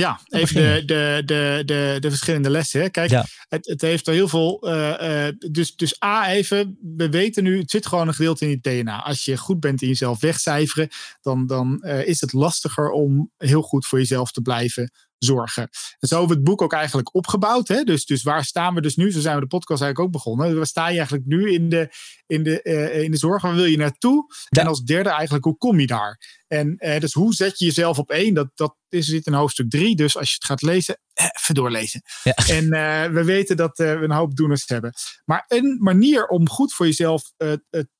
Ja, 0.00 0.20
even 0.28 0.54
de, 0.62 0.82
de, 0.84 1.22
de, 1.24 1.62
de, 1.64 1.96
de 2.00 2.08
verschillende 2.08 2.50
lessen. 2.50 2.90
Kijk, 2.90 3.10
ja. 3.10 3.26
het, 3.48 3.66
het 3.66 3.80
heeft 3.80 4.06
er 4.06 4.12
heel 4.12 4.28
veel. 4.28 4.68
Uh, 4.68 5.26
uh, 5.26 5.32
dus, 5.50 5.76
dus 5.76 6.02
A, 6.04 6.30
even, 6.30 6.78
we 6.96 7.08
weten 7.08 7.42
nu, 7.42 7.58
het 7.58 7.70
zit 7.70 7.86
gewoon 7.86 8.08
een 8.08 8.14
gedeelte 8.14 8.44
in 8.44 8.50
je 8.50 8.60
DNA. 8.60 9.02
Als 9.02 9.24
je 9.24 9.36
goed 9.36 9.60
bent 9.60 9.82
in 9.82 9.88
jezelf 9.88 10.20
wegcijferen, 10.20 10.88
dan, 11.20 11.46
dan 11.46 11.78
uh, 11.82 12.06
is 12.06 12.20
het 12.20 12.32
lastiger 12.32 12.90
om 12.90 13.30
heel 13.36 13.62
goed 13.62 13.86
voor 13.86 13.98
jezelf 13.98 14.30
te 14.30 14.42
blijven 14.42 14.92
zorgen. 15.24 15.68
En 15.98 16.08
zo 16.08 16.18
hebben 16.18 16.28
we 16.28 16.40
het 16.40 16.50
boek 16.50 16.62
ook 16.62 16.72
eigenlijk 16.72 17.14
opgebouwd. 17.14 17.68
Hè? 17.68 17.82
Dus, 17.82 18.04
dus 18.04 18.22
waar 18.22 18.44
staan 18.44 18.74
we 18.74 18.80
dus 18.80 18.96
nu? 18.96 19.12
Zo 19.12 19.20
zijn 19.20 19.34
we 19.34 19.40
de 19.40 19.46
podcast 19.46 19.82
eigenlijk 19.82 20.00
ook 20.00 20.22
begonnen. 20.22 20.56
Waar 20.56 20.66
sta 20.66 20.88
je 20.88 20.96
eigenlijk 20.96 21.26
nu 21.26 21.52
in 21.52 21.68
de, 21.68 21.88
in 22.26 22.42
de, 22.42 22.60
uh, 22.62 23.02
in 23.02 23.10
de 23.10 23.16
zorg? 23.16 23.42
Waar 23.42 23.54
wil 23.54 23.64
je 23.64 23.76
naartoe? 23.76 24.24
Ja. 24.48 24.62
En 24.62 24.68
als 24.68 24.82
derde 24.82 25.10
eigenlijk, 25.10 25.44
hoe 25.44 25.56
kom 25.56 25.80
je 25.80 25.86
daar? 25.86 26.42
En 26.46 26.76
uh, 26.78 26.98
dus 26.98 27.12
hoe 27.12 27.34
zet 27.34 27.58
je 27.58 27.64
jezelf 27.64 27.98
op 27.98 28.10
één? 28.10 28.34
Dat, 28.34 28.50
dat 28.54 28.76
is, 28.88 29.06
zit 29.06 29.26
in 29.26 29.32
hoofdstuk 29.32 29.70
drie. 29.70 29.96
Dus 29.96 30.16
als 30.16 30.28
je 30.28 30.34
het 30.34 30.44
gaat 30.44 30.62
lezen, 30.62 31.00
even 31.14 31.54
doorlezen. 31.54 32.02
Ja. 32.22 32.34
En 32.34 32.64
uh, 32.64 33.14
we 33.14 33.24
weten 33.24 33.56
dat 33.56 33.78
we 33.78 33.84
een 33.84 34.12
hoop 34.12 34.36
doeners 34.36 34.62
hebben. 34.66 34.92
Maar 35.24 35.44
een 35.48 35.78
manier 35.80 36.26
om 36.26 36.48
goed 36.48 36.74
voor 36.74 36.86
jezelf 36.86 37.32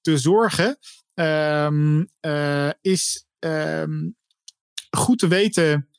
te 0.01 0.19
zorgen... 0.19 0.79
Um, 1.15 2.09
is 2.81 3.27
um, 3.39 4.17
goed 4.91 5.19
te 5.19 5.29
weten 5.29 5.90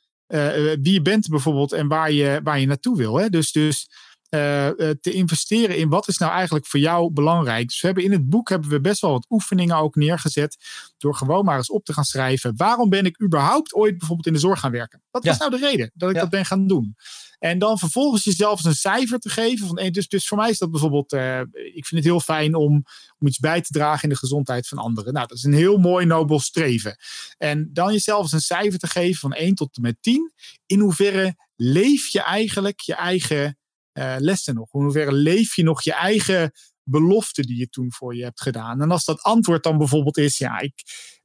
wie 0.81 0.93
je 0.93 1.01
bent 1.01 1.27
bijvoorbeeld 1.27 1.71
en 1.71 1.87
waar 1.87 2.11
je, 2.11 2.39
waar 2.43 2.59
je 2.59 2.65
naartoe 2.65 2.97
wil. 2.97 3.15
Hè? 3.15 3.29
Dus, 3.29 3.51
dus 3.51 3.89
uh, 4.35 4.69
te 5.01 5.11
investeren 5.11 5.77
in 5.77 5.89
wat 5.89 6.07
is 6.07 6.17
nou 6.17 6.31
eigenlijk 6.31 6.65
voor 6.65 6.79
jou 6.79 7.11
belangrijk. 7.11 7.67
Dus 7.67 7.81
we 7.81 7.87
hebben 7.87 8.03
in 8.03 8.11
het 8.11 8.29
boek 8.29 8.49
hebben 8.49 8.69
we 8.69 8.81
best 8.81 9.01
wel 9.01 9.11
wat 9.11 9.25
oefeningen 9.29 9.75
ook 9.75 9.95
neergezet. 9.95 10.57
Door 10.97 11.15
gewoon 11.15 11.45
maar 11.45 11.57
eens 11.57 11.71
op 11.71 11.85
te 11.85 11.93
gaan 11.93 12.03
schrijven. 12.03 12.53
Waarom 12.55 12.89
ben 12.89 13.05
ik 13.05 13.21
überhaupt 13.21 13.73
ooit 13.73 13.97
bijvoorbeeld 13.97 14.27
in 14.27 14.33
de 14.33 14.39
zorg 14.39 14.59
gaan 14.59 14.71
werken? 14.71 15.01
Wat 15.11 15.23
was 15.23 15.37
ja. 15.37 15.47
nou 15.47 15.61
de 15.61 15.67
reden 15.67 15.91
dat 15.93 16.09
ik 16.09 16.15
ja. 16.15 16.21
dat 16.21 16.29
ben 16.29 16.45
gaan 16.45 16.67
doen? 16.67 16.95
En 17.39 17.59
dan 17.59 17.77
vervolgens 17.77 18.23
jezelf 18.23 18.57
eens 18.57 18.65
een 18.65 18.73
cijfer 18.73 19.19
te 19.19 19.29
geven. 19.29 19.67
Van, 19.67 19.89
dus, 19.91 20.07
dus 20.07 20.27
voor 20.27 20.37
mij 20.37 20.49
is 20.49 20.57
dat 20.57 20.71
bijvoorbeeld, 20.71 21.13
uh, 21.13 21.39
ik 21.73 21.85
vind 21.85 21.89
het 21.89 22.03
heel 22.03 22.19
fijn 22.19 22.55
om, 22.55 22.83
om 23.19 23.27
iets 23.27 23.39
bij 23.39 23.61
te 23.61 23.71
dragen 23.71 24.03
in 24.03 24.09
de 24.09 24.15
gezondheid 24.15 24.67
van 24.67 24.77
anderen. 24.77 25.13
Nou, 25.13 25.27
dat 25.27 25.37
is 25.37 25.43
een 25.43 25.53
heel 25.53 25.77
mooi 25.77 26.05
nobel 26.05 26.39
streven. 26.39 26.95
En 27.37 27.69
dan 27.73 27.91
jezelf 27.91 28.21
eens 28.21 28.31
een 28.31 28.39
cijfer 28.39 28.79
te 28.79 28.87
geven 28.87 29.19
van 29.19 29.33
1 29.33 29.55
tot 29.55 29.75
en 29.75 29.81
met 29.81 29.97
10. 30.01 30.31
In 30.65 30.79
hoeverre 30.79 31.35
leef 31.55 32.07
je 32.07 32.21
eigenlijk 32.21 32.79
je 32.79 32.95
eigen 32.95 33.57
lessen 34.17 34.55
nog? 34.55 34.73
In 34.73 34.81
hoeverre 34.81 35.13
leef 35.13 35.55
je 35.55 35.63
nog 35.63 35.83
je 35.83 35.93
eigen 35.93 36.51
belofte 36.83 37.41
die 37.41 37.57
je 37.57 37.69
toen 37.69 37.91
voor 37.91 38.15
je 38.15 38.23
hebt 38.23 38.41
gedaan? 38.41 38.81
En 38.81 38.91
als 38.91 39.05
dat 39.05 39.21
antwoord 39.21 39.63
dan 39.63 39.77
bijvoorbeeld 39.77 40.17
is, 40.17 40.37
ja, 40.37 40.59
ik 40.59 40.73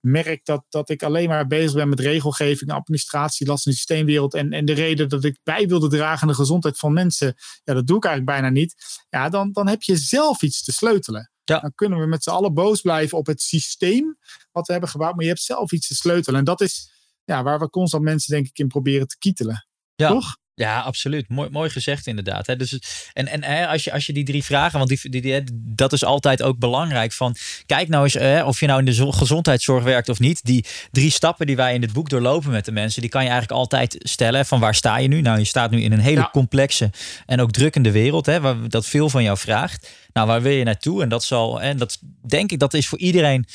merk 0.01 0.45
dat, 0.45 0.65
dat 0.69 0.89
ik 0.89 1.03
alleen 1.03 1.29
maar 1.29 1.47
bezig 1.47 1.75
ben 1.75 1.89
met 1.89 2.01
regelgeving, 2.01 2.71
administratie, 2.71 3.47
last 3.47 3.67
in 3.67 3.73
de 3.73 3.77
systeemwereld. 3.77 4.35
En, 4.35 4.53
en 4.53 4.65
de 4.65 4.73
reden 4.73 5.09
dat 5.09 5.25
ik 5.25 5.39
bij 5.43 5.69
wilde 5.69 5.89
dragen 5.89 6.23
aan 6.23 6.29
de 6.29 6.35
gezondheid 6.35 6.79
van 6.79 6.93
mensen, 6.93 7.35
ja, 7.65 7.75
dat 7.75 7.87
doe 7.87 7.97
ik 7.97 8.05
eigenlijk 8.05 8.39
bijna 8.39 8.55
niet. 8.55 8.75
Ja, 9.09 9.29
dan, 9.29 9.53
dan 9.53 9.69
heb 9.69 9.83
je 9.83 9.97
zelf 9.97 10.43
iets 10.43 10.65
te 10.65 10.73
sleutelen. 10.73 11.31
Ja. 11.45 11.61
Dan 11.61 11.75
kunnen 11.75 11.99
we 11.99 12.07
met 12.07 12.23
z'n 12.23 12.31
allen 12.31 12.55
boos 12.55 12.81
blijven 12.81 13.19
op 13.19 13.27
het 13.27 13.41
systeem 13.41 14.19
wat 14.53 14.67
we 14.67 14.73
hebben 14.73 14.91
gebouwd. 14.91 15.15
Maar 15.15 15.23
je 15.23 15.31
hebt 15.31 15.43
zelf 15.43 15.73
iets 15.73 15.87
te 15.87 15.95
sleutelen. 15.95 16.39
En 16.39 16.45
dat 16.45 16.61
is 16.61 16.91
ja, 17.25 17.43
waar 17.43 17.59
we 17.59 17.71
constant 17.71 18.03
mensen 18.03 18.35
denk 18.35 18.47
ik 18.47 18.59
in 18.59 18.69
proberen 18.69 19.07
te 19.07 19.19
kietelen. 19.19 19.67
Ja. 19.95 20.09
Toch? 20.09 20.37
Ja, 20.59 20.81
absoluut. 20.81 21.29
Mooi, 21.29 21.51
mooi 21.51 21.71
gezegd 21.71 22.07
inderdaad. 22.07 22.47
Hè? 22.47 22.57
Dus, 22.57 22.79
en 23.13 23.29
en 23.29 23.45
hè, 23.45 23.67
als, 23.67 23.85
je, 23.85 23.93
als 23.93 24.07
je 24.07 24.13
die 24.13 24.25
drie 24.25 24.45
vragen, 24.45 24.79
want 24.79 24.91
die, 24.91 25.11
die, 25.11 25.23
die, 25.23 25.43
dat 25.53 25.93
is 25.93 26.05
altijd 26.05 26.43
ook 26.43 26.59
belangrijk. 26.59 27.13
Van, 27.13 27.37
kijk 27.67 27.89
nou 27.89 28.05
eens 28.05 28.15
hè, 28.15 28.45
of 28.45 28.61
je 28.61 28.67
nou 28.67 28.79
in 28.79 28.85
de 28.85 29.13
gezondheidszorg 29.13 29.85
werkt 29.85 30.09
of 30.09 30.19
niet. 30.19 30.45
Die 30.45 30.65
drie 30.91 31.11
stappen 31.11 31.47
die 31.47 31.57
wij 31.57 31.75
in 31.75 31.81
dit 31.81 31.93
boek 31.93 32.09
doorlopen 32.09 32.51
met 32.51 32.65
de 32.65 32.73
mensen, 32.73 33.01
die 33.01 33.11
kan 33.11 33.23
je 33.23 33.29
eigenlijk 33.29 33.59
altijd 33.59 33.97
stellen. 33.99 34.47
Van 34.47 34.61
waar 34.61 34.75
sta 34.75 34.97
je 34.97 35.09
nu? 35.09 35.21
Nou, 35.21 35.39
je 35.39 35.45
staat 35.45 35.71
nu 35.71 35.83
in 35.83 35.93
een 35.93 36.01
hele 36.01 36.31
complexe 36.31 36.91
en 37.27 37.41
ook 37.41 37.51
drukkende 37.51 37.91
wereld. 37.91 38.27
Hè, 38.27 38.41
waar 38.41 38.69
dat 38.69 38.87
veel 38.87 39.11
van 39.11 39.23
jou 39.23 39.39
vraagt. 39.39 39.91
Nou, 40.13 40.27
waar 40.27 40.43
wil 40.43 40.53
je 40.53 40.65
naartoe? 40.65 41.03
En 41.03 41.09
dat 41.09 41.25
zal, 41.25 41.61
en 41.61 41.77
dat 41.77 41.99
denk 42.27 42.53
ik, 42.53 42.59
dat 42.59 42.75
is 42.75 42.89
voor 42.89 42.99
iedereen 42.99 43.47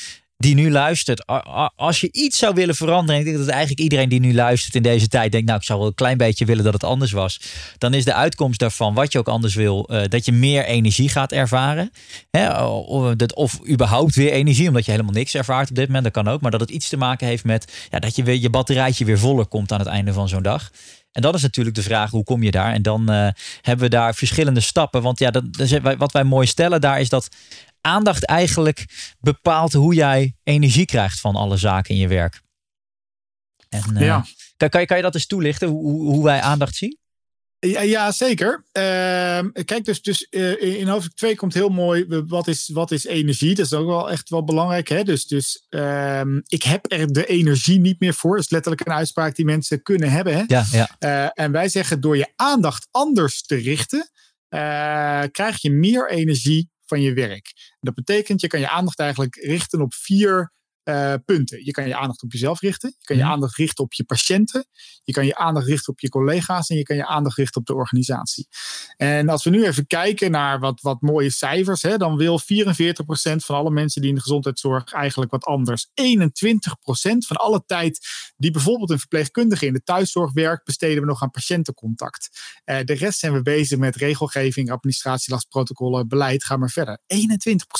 die 0.42 0.54
nu 0.54 0.70
luistert, 0.70 1.26
als 1.76 2.00
je 2.00 2.08
iets 2.12 2.38
zou 2.38 2.54
willen 2.54 2.74
veranderen, 2.74 3.20
ik 3.20 3.26
denk 3.26 3.38
dat 3.38 3.48
eigenlijk 3.48 3.80
iedereen 3.80 4.08
die 4.08 4.20
nu 4.20 4.34
luistert 4.34 4.74
in 4.74 4.82
deze 4.82 5.08
tijd 5.08 5.32
denkt, 5.32 5.46
nou, 5.46 5.58
ik 5.58 5.64
zou 5.64 5.78
wel 5.78 5.88
een 5.88 5.94
klein 5.94 6.16
beetje 6.16 6.44
willen 6.44 6.64
dat 6.64 6.72
het 6.72 6.84
anders 6.84 7.12
was, 7.12 7.40
dan 7.78 7.94
is 7.94 8.04
de 8.04 8.14
uitkomst 8.14 8.58
daarvan, 8.58 8.94
wat 8.94 9.12
je 9.12 9.18
ook 9.18 9.28
anders 9.28 9.54
wil, 9.54 9.88
uh, 9.92 10.02
dat 10.08 10.24
je 10.24 10.32
meer 10.32 10.64
energie 10.64 11.08
gaat 11.08 11.32
ervaren. 11.32 11.92
Hè? 12.30 12.64
Of, 12.64 13.14
dat, 13.14 13.34
of 13.34 13.68
überhaupt 13.68 14.14
weer 14.14 14.32
energie, 14.32 14.68
omdat 14.68 14.84
je 14.84 14.90
helemaal 14.90 15.12
niks 15.12 15.34
ervaart 15.34 15.70
op 15.70 15.76
dit 15.76 15.86
moment, 15.86 16.04
dat 16.04 16.12
kan 16.12 16.28
ook, 16.28 16.40
maar 16.40 16.50
dat 16.50 16.60
het 16.60 16.70
iets 16.70 16.88
te 16.88 16.96
maken 16.96 17.26
heeft 17.26 17.44
met 17.44 17.86
ja, 17.90 17.98
dat 17.98 18.16
je 18.16 18.22
weer 18.22 18.40
je 18.40 18.50
batterijtje 18.50 19.04
weer 19.04 19.18
voller 19.18 19.46
komt 19.46 19.72
aan 19.72 19.78
het 19.78 19.88
einde 19.88 20.12
van 20.12 20.28
zo'n 20.28 20.42
dag. 20.42 20.70
En 21.12 21.22
dat 21.22 21.34
is 21.34 21.42
natuurlijk 21.42 21.76
de 21.76 21.82
vraag, 21.82 22.10
hoe 22.10 22.24
kom 22.24 22.42
je 22.42 22.50
daar? 22.50 22.72
En 22.72 22.82
dan 22.82 23.10
uh, 23.10 23.28
hebben 23.60 23.84
we 23.84 23.90
daar 23.90 24.14
verschillende 24.14 24.60
stappen. 24.60 25.02
Want 25.02 25.18
ja, 25.18 25.30
dat, 25.30 25.44
wat 25.98 26.12
wij 26.12 26.24
mooi 26.24 26.46
stellen 26.46 26.80
daar 26.80 27.00
is 27.00 27.08
dat 27.08 27.28
aandacht 27.82 28.24
eigenlijk 28.24 28.84
bepaalt 29.20 29.72
hoe 29.72 29.94
jij 29.94 30.36
energie 30.42 30.86
krijgt 30.86 31.20
van 31.20 31.34
alle 31.34 31.56
zaken 31.56 31.94
in 31.94 32.00
je 32.00 32.08
werk. 32.08 32.40
En, 33.68 33.94
uh, 33.94 34.00
ja. 34.00 34.24
kan, 34.56 34.68
kan, 34.68 34.80
je, 34.80 34.86
kan 34.86 34.96
je 34.96 35.02
dat 35.02 35.14
eens 35.14 35.26
toelichten, 35.26 35.68
hoe, 35.68 36.02
hoe 36.02 36.24
wij 36.24 36.40
aandacht 36.40 36.74
zien? 36.74 37.00
Ja, 37.66 37.80
ja 37.80 38.12
zeker. 38.12 38.64
Uh, 38.72 38.82
kijk, 39.64 39.84
dus, 39.84 40.02
dus 40.02 40.26
uh, 40.30 40.62
in 40.62 40.88
hoofdstuk 40.88 41.16
2 41.16 41.36
komt 41.36 41.54
heel 41.54 41.68
mooi, 41.68 42.06
wat 42.26 42.48
is, 42.48 42.70
wat 42.72 42.90
is 42.90 43.04
energie? 43.04 43.54
Dat 43.54 43.64
is 43.66 43.72
ook 43.72 43.86
wel 43.86 44.10
echt 44.10 44.28
wel 44.28 44.44
belangrijk. 44.44 44.88
Hè? 44.88 45.02
Dus, 45.02 45.26
dus 45.26 45.66
uh, 45.70 46.20
ik 46.46 46.62
heb 46.62 46.92
er 46.92 47.12
de 47.12 47.26
energie 47.26 47.80
niet 47.80 48.00
meer 48.00 48.14
voor. 48.14 48.34
Dat 48.34 48.44
is 48.44 48.50
letterlijk 48.50 48.86
een 48.86 48.92
uitspraak 48.92 49.36
die 49.36 49.44
mensen 49.44 49.82
kunnen 49.82 50.10
hebben. 50.10 50.34
Hè? 50.34 50.42
Ja, 50.46 50.64
ja. 50.70 50.90
Uh, 50.98 51.44
en 51.44 51.52
wij 51.52 51.68
zeggen, 51.68 52.00
door 52.00 52.16
je 52.16 52.32
aandacht 52.36 52.88
anders 52.90 53.42
te 53.42 53.56
richten, 53.56 54.10
krijg 55.30 55.60
je 55.60 55.70
meer 55.70 56.10
energie 56.10 56.71
van 56.92 57.02
je 57.02 57.12
werk. 57.12 57.76
Dat 57.80 57.94
betekent, 57.94 58.40
je 58.40 58.46
kan 58.46 58.60
je 58.60 58.68
aandacht 58.68 58.98
eigenlijk 58.98 59.34
richten 59.34 59.80
op 59.80 59.94
vier 59.94 60.52
uh, 60.84 61.14
punten. 61.24 61.64
Je 61.64 61.70
kan 61.70 61.86
je 61.86 61.96
aandacht 61.96 62.22
op 62.22 62.32
jezelf 62.32 62.60
richten. 62.60 62.94
Je 62.98 63.04
kan 63.04 63.16
je 63.16 63.22
mhm. 63.22 63.32
aandacht 63.32 63.56
richten 63.56 63.84
op 63.84 63.92
je 63.92 64.04
patiënten. 64.04 64.66
Je 65.04 65.12
kan 65.12 65.26
je 65.26 65.36
aandacht 65.36 65.66
richten 65.66 65.92
op 65.92 66.00
je 66.00 66.08
collega's. 66.08 66.68
En 66.68 66.76
je 66.76 66.82
kan 66.82 66.96
je 66.96 67.06
aandacht 67.06 67.36
richten 67.36 67.60
op 67.60 67.66
de 67.66 67.74
organisatie. 67.74 68.48
En 68.96 69.28
als 69.28 69.44
we 69.44 69.50
nu 69.50 69.66
even 69.66 69.86
kijken 69.86 70.30
naar 70.30 70.58
wat, 70.58 70.80
wat 70.80 71.00
mooie 71.00 71.30
cijfers. 71.30 71.82
Hè, 71.82 71.96
dan 71.96 72.16
wil 72.16 72.40
44% 72.40 72.44
van 73.36 73.56
alle 73.56 73.70
mensen 73.70 74.00
die 74.00 74.10
in 74.10 74.16
de 74.16 74.22
gezondheidszorg 74.22 74.92
eigenlijk 74.92 75.30
wat 75.30 75.44
anders. 75.44 75.86
21% 75.86 75.90
van 77.26 77.36
alle 77.36 77.62
tijd 77.66 78.06
die 78.36 78.50
bijvoorbeeld 78.50 78.90
een 78.90 78.98
verpleegkundige 78.98 79.66
in 79.66 79.72
de 79.72 79.82
thuiszorg 79.82 80.32
werkt, 80.32 80.64
besteden 80.64 81.00
we 81.00 81.08
nog 81.08 81.22
aan 81.22 81.30
patiëntencontact. 81.30 82.28
Uh, 82.64 82.78
de 82.84 82.92
rest 82.92 83.18
zijn 83.18 83.32
we 83.32 83.42
bezig 83.42 83.78
met 83.78 83.96
regelgeving, 83.96 84.70
administratielastprotocollen, 84.70 86.08
beleid. 86.08 86.44
Ga 86.44 86.56
maar 86.56 86.70
verder. 86.70 86.98
21%. 86.98 87.04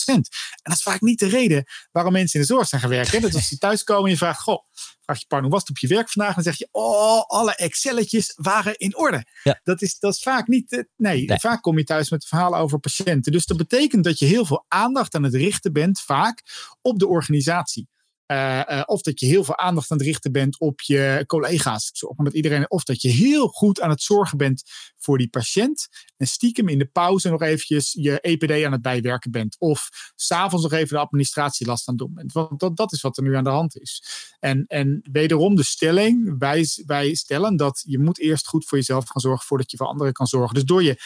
En 0.06 0.22
dat 0.62 0.72
is 0.72 0.82
vaak 0.82 1.00
niet 1.00 1.18
de 1.18 1.28
reden 1.28 1.64
waarom 1.92 2.12
mensen 2.12 2.40
in 2.40 2.46
de 2.46 2.52
zorg 2.52 2.68
zijn 2.68 2.80
gaan 2.92 3.02
werken. 3.02 3.22
Dat 3.22 3.34
als 3.34 3.48
je 3.48 3.58
thuiskomen 3.58 4.04
en 4.04 4.10
je 4.10 4.16
vraagt, 4.16 4.40
goh, 4.40 4.58
vraag 5.00 5.18
je 5.20 5.26
partner, 5.26 5.50
hoe 5.50 5.50
was 5.50 5.60
het 5.60 5.70
op 5.70 5.78
je 5.78 5.94
werk 5.94 6.10
vandaag? 6.10 6.34
Dan 6.34 6.44
zeg 6.44 6.58
je, 6.58 6.68
oh, 6.70 7.22
alle 7.26 7.54
Excelletjes 7.54 8.32
waren 8.36 8.76
in 8.76 8.96
orde. 8.96 9.24
Ja. 9.42 9.60
Dat, 9.62 9.82
is, 9.82 9.98
dat 9.98 10.14
is 10.14 10.22
vaak 10.22 10.46
niet, 10.46 10.70
nee, 10.96 11.24
nee, 11.24 11.40
vaak 11.40 11.62
kom 11.62 11.78
je 11.78 11.84
thuis 11.84 12.10
met 12.10 12.26
verhalen 12.26 12.58
over 12.58 12.78
patiënten. 12.78 13.32
Dus 13.32 13.46
dat 13.46 13.56
betekent 13.56 14.04
dat 14.04 14.18
je 14.18 14.26
heel 14.26 14.44
veel 14.44 14.64
aandacht 14.68 15.14
aan 15.14 15.22
het 15.22 15.34
richten 15.34 15.72
bent, 15.72 16.00
vaak 16.00 16.42
op 16.82 16.98
de 16.98 17.06
organisatie. 17.06 17.88
Uh, 18.26 18.62
uh, 18.68 18.82
of 18.84 19.02
dat 19.02 19.20
je 19.20 19.26
heel 19.26 19.44
veel 19.44 19.58
aandacht 19.58 19.90
aan 19.90 19.96
het 19.96 20.06
richten 20.06 20.32
bent 20.32 20.60
op 20.60 20.80
je 20.80 21.24
collega's. 21.26 21.90
Zorgen 21.92 22.24
met 22.24 22.32
iedereen. 22.32 22.70
Of 22.70 22.84
dat 22.84 23.02
je 23.02 23.08
heel 23.08 23.46
goed 23.48 23.80
aan 23.80 23.90
het 23.90 24.02
zorgen 24.02 24.38
bent 24.38 24.62
voor 24.98 25.18
die 25.18 25.28
patiënt. 25.28 25.88
En 26.16 26.26
stiekem 26.26 26.68
in 26.68 26.78
de 26.78 26.86
pauze 26.86 27.30
nog 27.30 27.42
eventjes 27.42 27.92
je 27.92 28.20
EPD 28.20 28.64
aan 28.64 28.72
het 28.72 28.82
bijwerken 28.82 29.30
bent. 29.30 29.56
Of 29.58 29.88
s'avonds 30.14 30.64
nog 30.64 30.72
even 30.72 30.96
de 30.96 31.02
administratielast 31.02 31.88
aan 31.88 31.94
het 31.94 32.06
doen 32.06 32.14
bent. 32.14 32.32
Want 32.32 32.60
dat, 32.60 32.76
dat 32.76 32.92
is 32.92 33.00
wat 33.00 33.16
er 33.16 33.22
nu 33.22 33.36
aan 33.36 33.44
de 33.44 33.50
hand 33.50 33.80
is. 33.80 34.04
En, 34.40 34.64
en 34.66 35.08
wederom 35.12 35.54
de 35.54 35.64
stelling. 35.64 36.38
Wij, 36.38 36.66
wij 36.86 37.14
stellen 37.14 37.56
dat 37.56 37.82
je 37.86 37.98
moet 37.98 38.18
eerst 38.18 38.46
goed 38.46 38.66
voor 38.66 38.78
jezelf 38.78 39.08
gaan 39.08 39.22
zorgen 39.22 39.46
voordat 39.46 39.70
je 39.70 39.76
voor 39.76 39.86
anderen 39.86 40.12
kan 40.12 40.26
zorgen. 40.26 40.54
Dus 40.54 40.64
door 40.64 40.82
je 40.82 40.96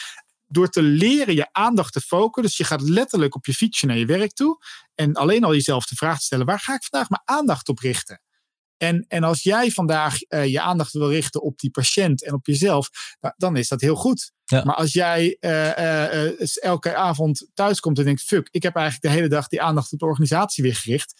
door 0.47 0.69
te 0.69 0.81
leren 0.81 1.35
je 1.35 1.47
aandacht 1.51 1.93
te 1.93 2.01
focussen. 2.01 2.41
Dus 2.41 2.57
je 2.57 2.63
gaat 2.63 2.81
letterlijk 2.81 3.35
op 3.35 3.45
je 3.45 3.53
fietsje 3.53 3.85
naar 3.85 3.97
je 3.97 4.05
werk 4.05 4.33
toe. 4.33 4.57
En 4.95 5.13
alleen 5.13 5.43
al 5.43 5.53
jezelf 5.53 5.85
de 5.85 5.95
vraag 5.95 6.17
te 6.17 6.25
stellen: 6.25 6.45
waar 6.45 6.59
ga 6.59 6.73
ik 6.73 6.83
vandaag 6.83 7.09
mijn 7.09 7.39
aandacht 7.39 7.69
op 7.69 7.79
richten? 7.79 8.21
En, 8.77 9.05
en 9.07 9.23
als 9.23 9.43
jij 9.43 9.71
vandaag 9.71 10.17
uh, 10.29 10.45
je 10.45 10.61
aandacht 10.61 10.93
wil 10.93 11.09
richten 11.09 11.41
op 11.41 11.59
die 11.59 11.71
patiënt 11.71 12.23
en 12.23 12.33
op 12.33 12.45
jezelf, 12.45 12.89
nou, 13.19 13.33
dan 13.37 13.55
is 13.55 13.67
dat 13.67 13.81
heel 13.81 13.95
goed. 13.95 14.31
Ja. 14.45 14.63
Maar 14.63 14.75
als 14.75 14.93
jij 14.93 15.37
uh, 15.39 15.77
uh, 15.77 16.63
elke 16.63 16.95
avond 16.95 17.47
thuis 17.53 17.79
komt 17.79 17.97
en 17.97 18.05
denkt: 18.05 18.21
fuck, 18.21 18.47
ik 18.51 18.63
heb 18.63 18.75
eigenlijk 18.75 19.05
de 19.05 19.19
hele 19.19 19.29
dag 19.29 19.47
die 19.47 19.61
aandacht 19.61 19.93
op 19.93 19.99
de 19.99 20.05
organisatie 20.05 20.63
weer 20.63 20.75
gericht. 20.75 21.13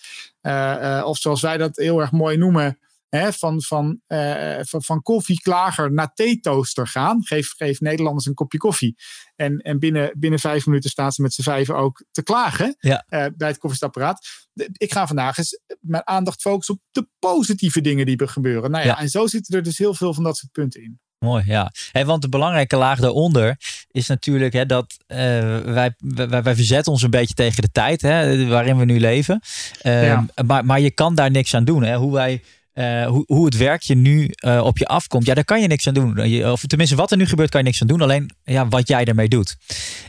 of 1.03 1.17
zoals 1.17 1.41
wij 1.41 1.57
dat 1.57 1.75
heel 1.75 1.99
erg 1.99 2.11
mooi 2.11 2.37
noemen, 2.37 2.79
Hè, 3.09 3.33
van, 3.33 3.61
van, 3.61 4.01
uh, 4.07 4.59
van, 4.61 4.83
van 4.83 5.01
koffieklager 5.01 5.93
naar 5.93 6.13
theetoaster 6.13 6.87
gaan. 6.87 7.25
Geef, 7.25 7.53
geef 7.57 7.79
Nederlanders 7.79 8.25
een 8.25 8.33
kopje 8.33 8.57
koffie. 8.57 8.95
En, 9.35 9.57
en 9.57 9.79
binnen, 9.79 10.11
binnen 10.17 10.39
vijf 10.39 10.65
minuten 10.65 10.89
staan 10.89 11.11
ze 11.11 11.21
met 11.21 11.33
z'n 11.33 11.41
vijven 11.41 11.75
ook 11.75 12.05
te 12.11 12.23
klagen 12.23 12.75
ja. 12.79 13.05
uh, 13.09 13.25
bij 13.35 13.47
het 13.47 13.57
koffiestapparaat. 13.57 14.27
Ik 14.71 14.93
ga 14.93 15.07
vandaag 15.07 15.37
eens 15.37 15.59
mijn 15.79 16.07
aandacht 16.07 16.41
focussen 16.41 16.75
op 16.75 16.81
de 16.91 17.07
positieve 17.19 17.81
dingen 17.81 18.05
die 18.05 18.17
er 18.17 18.29
gebeuren. 18.29 18.71
Nou 18.71 18.85
ja, 18.85 18.89
ja. 18.89 18.99
en 18.99 19.09
zo 19.09 19.27
zitten 19.27 19.55
er 19.55 19.63
dus 19.63 19.77
heel 19.77 19.93
veel 19.93 20.13
van 20.13 20.23
dat 20.23 20.37
soort 20.37 20.51
punten 20.51 20.83
in. 20.83 20.99
Mooi, 21.19 21.43
ja. 21.45 21.71
Hey, 21.91 22.05
want 22.05 22.21
de 22.21 22.29
belangrijke 22.29 22.75
laag 22.75 22.99
daaronder 22.99 23.57
is 23.91 24.07
natuurlijk 24.07 24.53
hè, 24.53 24.65
dat 24.65 24.97
uh, 25.07 25.17
wij, 25.59 25.95
wij, 25.97 26.43
wij 26.43 26.55
verzetten 26.55 26.91
ons 26.91 27.01
een 27.01 27.09
beetje 27.09 27.33
tegen 27.33 27.61
de 27.61 27.71
tijd 27.71 28.01
hè, 28.01 28.47
waarin 28.47 28.77
we 28.77 28.85
nu 28.85 28.99
leven. 28.99 29.41
Ja. 29.81 30.25
maar, 30.45 30.65
maar 30.65 30.79
je 30.79 30.91
kan 30.91 31.15
daar 31.15 31.31
niks 31.31 31.53
aan 31.53 31.65
doen. 31.65 31.83
Hè. 31.83 31.95
Hoe 31.95 32.13
wij 32.13 32.43
uh, 32.77 33.07
hoe, 33.07 33.23
hoe 33.25 33.45
het 33.45 33.57
werkje 33.57 33.95
nu 33.95 34.31
uh, 34.45 34.63
op 34.63 34.77
je 34.77 34.85
afkomt, 34.85 35.25
ja, 35.25 35.33
daar 35.33 35.45
kan 35.45 35.61
je 35.61 35.67
niks 35.67 35.87
aan 35.87 35.93
doen. 35.93 36.19
Of 36.51 36.61
tenminste, 36.61 36.95
wat 36.95 37.11
er 37.11 37.17
nu 37.17 37.25
gebeurt, 37.25 37.49
kan 37.49 37.59
je 37.59 37.65
niks 37.65 37.81
aan 37.81 37.87
doen. 37.87 38.01
Alleen 38.01 38.31
ja, 38.43 38.67
wat 38.67 38.87
jij 38.87 39.05
daarmee 39.05 39.27
doet. 39.27 39.57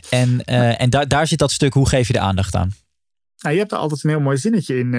En, 0.09 0.41
uh, 0.45 0.81
en 0.81 0.89
daar 0.89 1.07
daar 1.07 1.27
zit 1.27 1.39
dat 1.39 1.51
stuk, 1.51 1.73
hoe 1.73 1.89
geef 1.89 2.07
je 2.07 2.13
de 2.13 2.19
aandacht 2.19 2.55
aan? 2.55 2.71
Nou, 3.37 3.53
je 3.53 3.59
hebt 3.59 3.71
er 3.71 3.77
altijd 3.77 4.03
een 4.03 4.09
heel 4.09 4.19
mooi 4.19 4.37
zinnetje 4.37 4.79
in. 4.79 4.91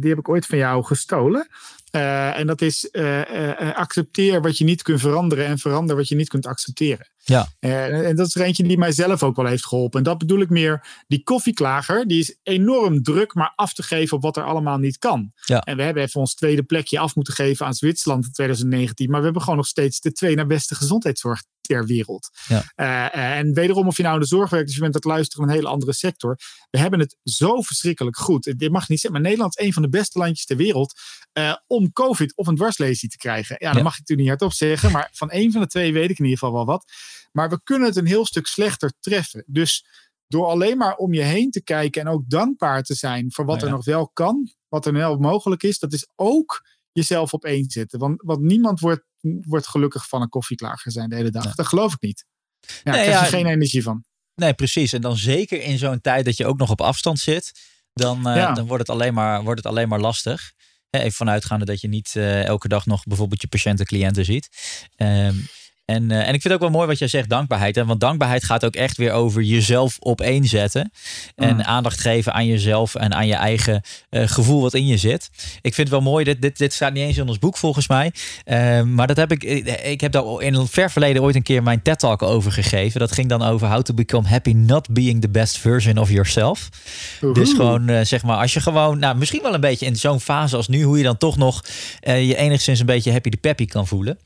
die 0.00 0.10
heb 0.10 0.18
ik 0.18 0.28
ooit 0.28 0.46
van 0.46 0.58
jou 0.58 0.84
gestolen. 0.84 1.48
Uh, 1.96 2.38
en 2.38 2.46
dat 2.46 2.60
is 2.60 2.88
uh, 2.92 3.18
uh, 3.18 3.76
accepteer 3.76 4.42
wat 4.42 4.58
je 4.58 4.64
niet 4.64 4.82
kunt 4.82 5.00
veranderen 5.00 5.46
en 5.46 5.58
verander 5.58 5.96
wat 5.96 6.08
je 6.08 6.14
niet 6.14 6.28
kunt 6.28 6.46
accepteren. 6.46 7.10
Ja. 7.24 7.48
en 7.60 8.16
dat 8.16 8.26
is 8.26 8.34
er 8.34 8.42
eentje 8.42 8.62
die 8.62 8.78
mij 8.78 8.92
zelf 8.92 9.22
ook 9.22 9.36
wel 9.36 9.46
heeft 9.46 9.66
geholpen. 9.66 9.98
En 9.98 10.04
dat 10.04 10.18
bedoel 10.18 10.40
ik 10.40 10.50
meer, 10.50 11.04
die 11.06 11.22
koffieklager, 11.22 12.06
die 12.06 12.20
is 12.20 12.38
enorm 12.42 13.02
druk, 13.02 13.34
maar 13.34 13.52
af 13.54 13.74
te 13.74 13.82
geven 13.82 14.16
op 14.16 14.22
wat 14.22 14.36
er 14.36 14.44
allemaal 14.44 14.78
niet 14.78 14.98
kan. 14.98 15.32
Ja. 15.44 15.60
En 15.60 15.76
we 15.76 15.82
hebben 15.82 16.02
even 16.02 16.20
ons 16.20 16.34
tweede 16.34 16.62
plekje 16.62 16.98
af 16.98 17.14
moeten 17.14 17.34
geven 17.34 17.66
aan 17.66 17.74
Zwitserland 17.74 18.24
in 18.24 18.32
2019. 18.32 19.10
Maar 19.10 19.18
we 19.18 19.24
hebben 19.24 19.42
gewoon 19.42 19.58
nog 19.58 19.66
steeds 19.66 20.00
de 20.00 20.12
twee 20.12 20.34
naar 20.34 20.46
beste 20.46 20.74
gezondheidszorg 20.74 21.42
ter 21.60 21.86
wereld. 21.86 22.30
Ja. 22.48 23.12
En 23.12 23.52
wederom, 23.52 23.86
of 23.86 23.96
je 23.96 24.02
nou 24.02 24.14
in 24.14 24.20
de 24.20 24.26
zorg 24.26 24.50
werkt, 24.50 24.66
dus 24.66 24.74
je 24.74 24.80
bent 24.80 24.94
het 24.94 25.04
luisteren 25.04 25.48
een 25.48 25.54
hele 25.54 25.68
andere 25.68 25.92
sector. 25.92 26.38
We 26.70 26.78
hebben 26.78 27.00
het 27.00 27.16
zo 27.22 27.60
verschrikkelijk 27.60 28.16
goed. 28.16 28.58
Dit 28.58 28.70
mag 28.70 28.88
niet 28.88 29.00
zeggen, 29.00 29.20
maar 29.20 29.30
Nederland 29.30 29.58
is 29.58 29.66
een 29.66 29.72
van 29.72 29.82
de 29.82 29.88
beste 29.88 30.18
landjes 30.18 30.46
ter 30.46 30.56
wereld 30.56 31.00
uh, 31.38 31.56
om 31.66 31.92
COVID 31.92 32.36
of 32.36 32.46
een 32.46 32.56
dwarslesie 32.56 33.08
te 33.08 33.16
krijgen. 33.16 33.56
Ja, 33.58 33.72
dat 33.72 33.82
mag 33.82 33.92
ik 33.92 33.98
natuurlijk 33.98 34.28
niet 34.28 34.38
hardop 34.38 34.52
zeggen, 34.52 34.92
maar 34.92 35.08
van 35.12 35.30
één 35.30 35.52
van 35.52 35.60
de 35.60 35.66
twee 35.66 35.92
weet 35.92 36.10
ik 36.10 36.18
in 36.18 36.24
ieder 36.24 36.38
geval 36.38 36.54
wel 36.54 36.64
wat. 36.64 36.92
Maar 37.32 37.48
we 37.48 37.60
kunnen 37.62 37.88
het 37.88 37.96
een 37.96 38.06
heel 38.06 38.26
stuk 38.26 38.46
slechter 38.46 38.92
treffen. 39.00 39.44
Dus 39.46 39.86
door 40.26 40.46
alleen 40.46 40.78
maar 40.78 40.96
om 40.96 41.14
je 41.14 41.22
heen 41.22 41.50
te 41.50 41.62
kijken 41.62 42.00
en 42.00 42.08
ook 42.08 42.22
dankbaar 42.28 42.82
te 42.82 42.94
zijn 42.94 43.32
voor 43.32 43.44
wat 43.44 43.62
er 43.62 43.70
nog 43.70 43.84
wel 43.84 44.08
kan, 44.08 44.50
wat 44.68 44.86
er 44.86 44.92
wel 44.92 45.16
mogelijk 45.16 45.62
is, 45.62 45.78
dat 45.78 45.92
is 45.92 46.08
ook 46.14 46.66
jezelf 46.92 47.32
op 47.32 47.44
één 47.44 47.70
zetten. 47.70 47.98
Want, 47.98 48.22
want 48.22 48.40
niemand 48.40 48.80
wordt, 48.80 49.04
wordt 49.20 49.66
gelukkig 49.66 50.08
van 50.08 50.22
een 50.22 50.28
koffieklager 50.28 50.92
zijn 50.92 51.08
de 51.08 51.16
hele 51.16 51.30
dag. 51.30 51.54
Dat 51.54 51.66
geloof 51.66 51.92
ik 51.92 52.00
niet. 52.00 52.24
Ja, 52.60 52.92
nee, 52.92 52.92
daar 52.92 53.04
krijg 53.04 53.30
je 53.30 53.36
geen 53.36 53.46
energie 53.46 53.82
van. 53.82 54.04
Nee, 54.34 54.54
precies. 54.54 54.92
En 54.92 55.00
dan 55.00 55.16
zeker 55.16 55.62
in 55.62 55.78
zo'n 55.78 56.00
tijd 56.00 56.24
dat 56.24 56.36
je 56.36 56.46
ook 56.46 56.58
nog 56.58 56.70
op 56.70 56.80
afstand 56.80 57.18
zit, 57.18 57.52
dan, 57.92 58.18
uh, 58.28 58.54
dan 58.54 58.66
wordt, 58.66 58.88
het 58.88 58.96
alleen 58.96 59.14
maar, 59.14 59.42
wordt 59.42 59.62
het 59.62 59.72
alleen 59.72 59.88
maar 59.88 60.00
lastig. 60.00 60.52
Even 60.98 61.12
vanuitgaande 61.12 61.64
dat 61.64 61.80
je 61.80 61.88
niet 61.88 62.14
uh, 62.16 62.44
elke 62.44 62.68
dag 62.68 62.86
nog 62.86 63.04
bijvoorbeeld 63.04 63.40
je 63.40 63.48
patiënten, 63.48 63.86
cliënten 63.86 64.24
ziet. 64.24 64.48
Um, 64.96 65.48
En, 65.86 66.10
en 66.10 66.34
ik 66.34 66.40
vind 66.40 66.44
het 66.44 66.52
ook 66.52 66.60
wel 66.60 66.70
mooi 66.70 66.86
wat 66.86 66.98
jij 66.98 67.08
zegt, 67.08 67.28
dankbaarheid. 67.28 67.76
Want 67.76 68.00
dankbaarheid 68.00 68.44
gaat 68.44 68.64
ook 68.64 68.74
echt 68.74 68.96
weer 68.96 69.12
over 69.12 69.42
jezelf 69.42 69.96
op 69.98 70.20
één 70.20 70.44
zetten. 70.44 70.90
En 71.34 71.54
mm. 71.54 71.60
aandacht 71.60 72.00
geven 72.00 72.32
aan 72.32 72.46
jezelf 72.46 72.94
en 72.94 73.14
aan 73.14 73.26
je 73.26 73.34
eigen 73.34 73.82
gevoel 74.10 74.60
wat 74.60 74.74
in 74.74 74.86
je 74.86 74.96
zit. 74.96 75.30
Ik 75.60 75.74
vind 75.74 75.88
het 75.88 75.88
wel 75.88 76.12
mooi, 76.12 76.24
dit, 76.24 76.42
dit, 76.42 76.58
dit 76.58 76.72
staat 76.72 76.92
niet 76.92 77.02
eens 77.02 77.16
in 77.16 77.28
ons 77.28 77.38
boek 77.38 77.56
volgens 77.56 77.88
mij. 77.88 78.12
maar 78.84 79.06
dat 79.06 79.16
heb 79.16 79.32
ik, 79.32 79.44
ik 79.84 80.00
heb 80.00 80.12
daar 80.12 80.40
in 80.40 80.54
een 80.54 80.66
ver 80.66 80.90
verleden 80.90 81.22
ooit 81.22 81.34
een 81.34 81.42
keer 81.42 81.62
mijn 81.62 81.82
TED-talk 81.82 82.22
over 82.22 82.52
gegeven. 82.52 83.00
Dat 83.00 83.12
ging 83.12 83.28
dan 83.28 83.42
over 83.42 83.68
how 83.68 83.82
to 83.82 83.94
become 83.94 84.28
happy 84.28 84.52
not 84.52 84.88
being 84.90 85.20
the 85.20 85.28
best 85.28 85.58
version 85.58 85.98
of 85.98 86.10
yourself. 86.10 86.68
Dus 87.32 87.52
gewoon, 87.52 88.06
zeg 88.06 88.22
maar, 88.22 88.36
als 88.36 88.54
je 88.54 88.60
gewoon, 88.60 88.98
nou, 88.98 89.16
misschien 89.16 89.42
wel 89.42 89.54
een 89.54 89.60
beetje 89.60 89.86
in 89.86 89.96
zo'n 89.96 90.20
fase 90.20 90.56
als 90.56 90.68
nu, 90.68 90.82
hoe 90.82 90.98
je 90.98 91.04
dan 91.04 91.18
toch 91.18 91.36
nog 91.36 91.64
je 92.00 92.36
enigszins 92.36 92.80
een 92.80 92.86
beetje 92.86 93.12
happy 93.12 93.30
de 93.30 93.36
peppy 93.36 93.66
kan 93.66 93.86
voelen. 93.86 94.18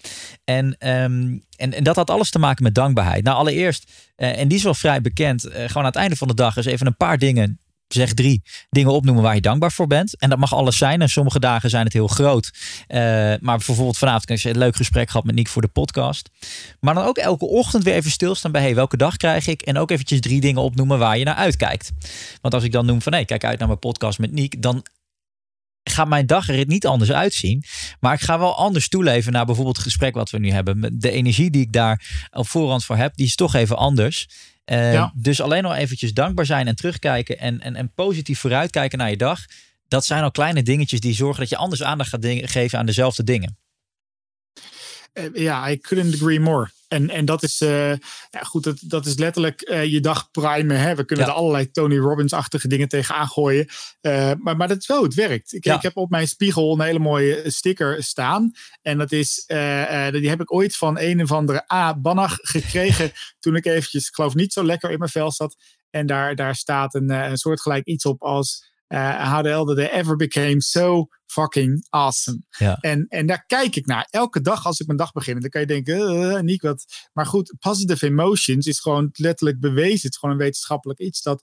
En, 0.44 0.76
ehm, 0.78 1.38
en, 1.60 1.74
en, 1.74 1.84
dat 1.84 1.96
had 1.96 2.10
alles 2.10 2.30
te 2.30 2.38
maken 2.38 2.62
met 2.62 2.74
dankbaarheid. 2.74 3.24
Nou, 3.24 3.36
allereerst, 3.36 3.90
uh, 4.16 4.38
en 4.38 4.48
die 4.48 4.58
is 4.58 4.64
wel 4.64 4.74
vrij 4.74 5.00
bekend, 5.00 5.46
uh, 5.46 5.52
gewoon 5.52 5.76
aan 5.76 5.84
het 5.84 5.96
einde 5.96 6.16
van 6.16 6.28
de 6.28 6.34
dag 6.34 6.56
is 6.56 6.66
even 6.66 6.86
een 6.86 6.96
paar 6.96 7.18
dingen 7.18 7.58
zeg 7.94 8.12
drie 8.12 8.42
dingen 8.70 8.92
opnoemen 8.92 9.22
waar 9.22 9.34
je 9.34 9.40
dankbaar 9.40 9.72
voor 9.72 9.86
bent. 9.86 10.16
En 10.16 10.28
dat 10.28 10.38
mag 10.38 10.54
alles 10.54 10.76
zijn. 10.76 11.02
En 11.02 11.08
sommige 11.08 11.40
dagen 11.40 11.70
zijn 11.70 11.84
het 11.84 11.92
heel 11.92 12.06
groot. 12.06 12.50
Uh, 12.88 12.98
maar 13.40 13.56
bijvoorbeeld 13.56 13.98
vanavond 13.98 14.28
heb 14.28 14.38
je 14.38 14.48
een 14.48 14.58
leuk 14.58 14.76
gesprek 14.76 15.10
gehad 15.10 15.26
met 15.26 15.34
Nick 15.34 15.48
voor 15.48 15.62
de 15.62 15.68
podcast. 15.68 16.30
Maar 16.80 16.94
dan 16.94 17.04
ook 17.04 17.18
elke 17.18 17.46
ochtend 17.46 17.84
weer 17.84 17.94
even 17.94 18.10
stilstaan 18.10 18.52
bij 18.52 18.62
hey, 18.62 18.74
welke 18.74 18.96
dag 18.96 19.16
krijg 19.16 19.46
ik? 19.46 19.62
En 19.62 19.78
ook 19.78 19.90
eventjes 19.90 20.20
drie 20.20 20.40
dingen 20.40 20.62
opnoemen 20.62 20.98
waar 20.98 21.18
je 21.18 21.24
naar 21.24 21.34
uitkijkt. 21.34 21.90
Want 22.40 22.54
als 22.54 22.64
ik 22.64 22.72
dan 22.72 22.86
noem 22.86 23.02
van 23.02 23.12
hey, 23.12 23.24
kijk 23.24 23.44
uit 23.44 23.58
naar 23.58 23.68
mijn 23.68 23.80
podcast 23.80 24.18
met 24.18 24.32
Nick, 24.32 24.62
dan 24.62 24.84
gaat 25.82 26.08
mijn 26.08 26.26
dag 26.26 26.48
er 26.48 26.66
niet 26.66 26.86
anders 26.86 27.12
uitzien. 27.12 27.64
Maar 28.00 28.14
ik 28.14 28.20
ga 28.20 28.38
wel 28.38 28.56
anders 28.56 28.88
toeleven 28.88 29.32
naar 29.32 29.46
bijvoorbeeld 29.46 29.76
het 29.76 29.84
gesprek 29.86 30.14
wat 30.14 30.30
we 30.30 30.38
nu 30.38 30.50
hebben. 30.50 30.98
De 30.98 31.10
energie 31.10 31.50
die 31.50 31.62
ik 31.62 31.72
daar 31.72 32.28
op 32.30 32.48
voorhand 32.48 32.84
voor 32.84 32.96
heb, 32.96 33.16
die 33.16 33.26
is 33.26 33.34
toch 33.34 33.54
even 33.54 33.76
anders. 33.76 34.28
Uh, 34.66 35.08
Dus 35.14 35.40
alleen 35.40 35.62
nog 35.62 35.74
eventjes 35.74 36.12
dankbaar 36.12 36.46
zijn 36.46 36.66
en 36.66 36.76
terugkijken 36.76 37.38
en, 37.38 37.60
en, 37.60 37.76
en 37.76 37.92
positief 37.94 38.38
vooruitkijken 38.38 38.98
naar 38.98 39.10
je 39.10 39.16
dag. 39.16 39.44
Dat 39.88 40.04
zijn 40.04 40.22
al 40.22 40.30
kleine 40.30 40.62
dingetjes 40.62 41.00
die 41.00 41.14
zorgen 41.14 41.40
dat 41.40 41.48
je 41.48 41.56
anders 41.56 41.82
aandacht 41.82 42.10
gaat 42.10 42.26
geven 42.26 42.78
aan 42.78 42.86
dezelfde 42.86 43.24
dingen. 43.24 43.58
Eh, 45.12 45.24
ja, 45.34 45.70
I 45.70 45.78
couldn't 45.78 46.14
agree 46.14 46.40
more. 46.40 46.70
En, 46.90 47.11
en 47.11 47.24
dat 47.24 47.42
is, 47.42 47.61
uh, 47.61 47.90
ja, 48.31 48.40
goed, 48.42 48.64
dat, 48.64 48.79
dat 48.81 49.07
is 49.07 49.16
letterlijk 49.18 49.68
uh, 49.70 49.85
je 49.85 50.00
dag 50.00 50.31
primen. 50.31 50.81
Hè? 50.81 50.94
We 50.94 51.05
kunnen 51.05 51.26
er 51.26 51.33
allerlei 51.33 51.70
Tony 51.70 51.98
Robbins-achtige 51.98 52.68
dingen 52.68 52.88
tegen 52.88 53.14
aangooien. 53.14 53.66
Uh, 54.00 54.33
maar, 54.38 54.57
maar 54.57 54.68
dat 54.68 54.79
is 54.79 54.87
wel 54.87 54.96
hoe 54.96 55.07
het 55.07 55.14
werkt. 55.14 55.53
Ik, 55.53 55.64
ja. 55.64 55.74
ik 55.74 55.83
heb 55.83 55.96
op 55.96 56.11
mijn 56.11 56.29
spiegel 56.29 56.72
een 56.72 56.81
hele 56.81 56.98
mooie 56.98 57.50
sticker 57.50 58.03
staan. 58.03 58.53
En 58.83 58.98
dat 58.98 59.12
is, 59.12 59.44
die 59.46 60.29
heb 60.29 60.40
ik 60.40 60.53
ooit 60.53 60.76
van 60.76 60.98
een 60.98 61.22
of 61.22 61.33
andere 61.33 61.72
A. 61.72 61.98
Bannach 61.98 62.38
gekregen. 62.40 63.12
toen 63.40 63.57
ik 63.57 63.66
eventjes, 63.66 64.09
ik 64.09 64.14
geloof 64.14 64.35
niet 64.35 64.53
zo 64.53 64.64
lekker 64.64 64.90
in 64.90 64.98
mijn 64.98 65.11
vel 65.11 65.33
zat. 65.33 65.57
En 65.90 66.07
daar, 66.07 66.35
daar 66.35 66.55
staat 66.55 66.94
een, 66.94 67.11
een 67.11 67.37
soortgelijk 67.37 67.87
iets 67.87 68.05
op 68.05 68.22
als 68.22 68.68
how 68.88 69.42
the 69.42 69.48
hell 69.48 69.74
they 69.74 69.90
ever 69.90 70.16
became 70.16 70.62
so 70.62 71.09
fucking 71.30 71.86
awesome. 71.88 72.42
Ja. 72.58 72.76
En, 72.76 73.06
en 73.08 73.26
daar 73.26 73.44
kijk 73.46 73.76
ik 73.76 73.86
naar. 73.86 74.06
Elke 74.10 74.40
dag 74.40 74.66
als 74.66 74.80
ik 74.80 74.86
mijn 74.86 74.98
dag 74.98 75.12
begin. 75.12 75.34
En 75.34 75.40
dan 75.40 75.50
kan 75.50 75.60
je 75.60 75.66
denken, 75.66 76.14
uh, 76.14 76.40
Niek, 76.40 76.62
wat. 76.62 77.08
Maar 77.12 77.26
goed, 77.26 77.54
positive 77.58 78.06
emotions 78.06 78.66
is 78.66 78.80
gewoon 78.80 79.08
letterlijk 79.12 79.60
bewezen. 79.60 80.02
Het 80.02 80.12
is 80.12 80.16
gewoon 80.16 80.34
een 80.34 80.40
wetenschappelijk 80.40 81.00
iets 81.00 81.22
dat 81.22 81.42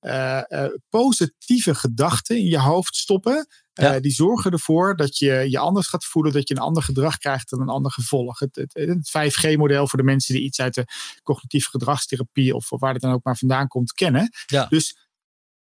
uh, 0.00 0.42
uh, 0.48 0.66
positieve 0.88 1.74
gedachten 1.74 2.36
in 2.36 2.46
je 2.46 2.58
hoofd 2.58 2.96
stoppen. 2.96 3.46
Ja. 3.72 4.00
die 4.00 4.12
zorgen 4.12 4.50
ervoor 4.50 4.96
dat 4.96 5.18
je 5.18 5.46
je 5.50 5.58
anders 5.58 5.86
gaat 5.86 6.04
voelen, 6.04 6.32
dat 6.32 6.48
je 6.48 6.54
een 6.54 6.60
ander 6.60 6.82
gedrag 6.82 7.18
krijgt 7.18 7.52
en 7.52 7.60
een 7.60 7.68
ander 7.68 7.92
gevolg. 7.92 8.38
Het, 8.38 8.56
het, 8.56 8.74
het 8.74 9.08
5G-model 9.08 9.88
voor 9.88 9.98
de 9.98 10.04
mensen 10.04 10.34
die 10.34 10.44
iets 10.44 10.60
uit 10.60 10.74
de 10.74 10.84
cognitieve 11.22 11.70
gedragstherapie 11.70 12.54
of, 12.54 12.72
of 12.72 12.80
waar 12.80 12.92
het 12.92 13.02
dan 13.02 13.12
ook 13.12 13.24
maar 13.24 13.36
vandaan 13.36 13.68
komt 13.68 13.92
kennen. 13.92 14.30
Ja. 14.46 14.66
Dus 14.66 15.03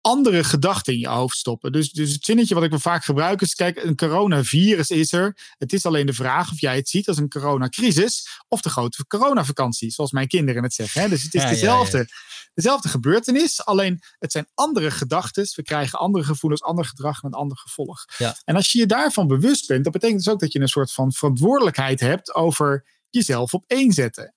andere 0.06 0.44
gedachten 0.44 0.92
in 0.92 0.98
je 0.98 1.08
hoofd 1.08 1.36
stoppen. 1.36 1.72
Dus, 1.72 1.90
dus 1.90 2.12
het 2.12 2.24
zinnetje 2.24 2.54
wat 2.54 2.64
ik 2.64 2.70
wel 2.70 2.78
vaak 2.78 3.04
gebruik 3.04 3.40
is: 3.40 3.54
kijk, 3.54 3.82
een 3.82 3.96
coronavirus 3.96 4.90
is 4.90 5.12
er. 5.12 5.54
Het 5.58 5.72
is 5.72 5.86
alleen 5.86 6.06
de 6.06 6.12
vraag 6.12 6.50
of 6.50 6.60
jij 6.60 6.76
het 6.76 6.88
ziet 6.88 7.08
als 7.08 7.18
een 7.18 7.28
coronacrisis 7.28 8.28
of 8.48 8.60
de 8.60 8.68
grote 8.68 9.06
coronavakantie, 9.06 9.90
zoals 9.90 10.10
mijn 10.10 10.28
kinderen 10.28 10.62
het 10.62 10.74
zeggen. 10.74 11.00
Hè? 11.00 11.08
Dus 11.08 11.22
het 11.22 11.34
is 11.34 11.48
dezelfde, 11.54 12.08
dezelfde 12.54 12.88
gebeurtenis, 12.88 13.64
alleen 13.64 14.02
het 14.18 14.32
zijn 14.32 14.46
andere 14.54 14.90
gedachten. 14.90 15.46
We 15.54 15.62
krijgen 15.62 15.98
andere 15.98 16.24
gevoelens, 16.24 16.62
ander 16.62 16.84
gedrag 16.84 17.22
en 17.22 17.28
een 17.28 17.38
ander 17.38 17.56
gevolg. 17.56 18.04
En 18.44 18.56
als 18.56 18.72
je 18.72 18.78
je 18.78 18.86
daarvan 18.86 19.26
bewust 19.26 19.66
bent, 19.66 19.84
dat 19.84 19.92
betekent 19.92 20.24
dus 20.24 20.32
ook 20.32 20.40
dat 20.40 20.52
je 20.52 20.60
een 20.60 20.68
soort 20.68 20.92
van 20.92 21.12
verantwoordelijkheid 21.12 22.00
hebt 22.00 22.34
over 22.34 22.84
jezelf 23.10 23.54
op 23.54 23.64
één 23.66 23.92
zetten. 23.92 24.35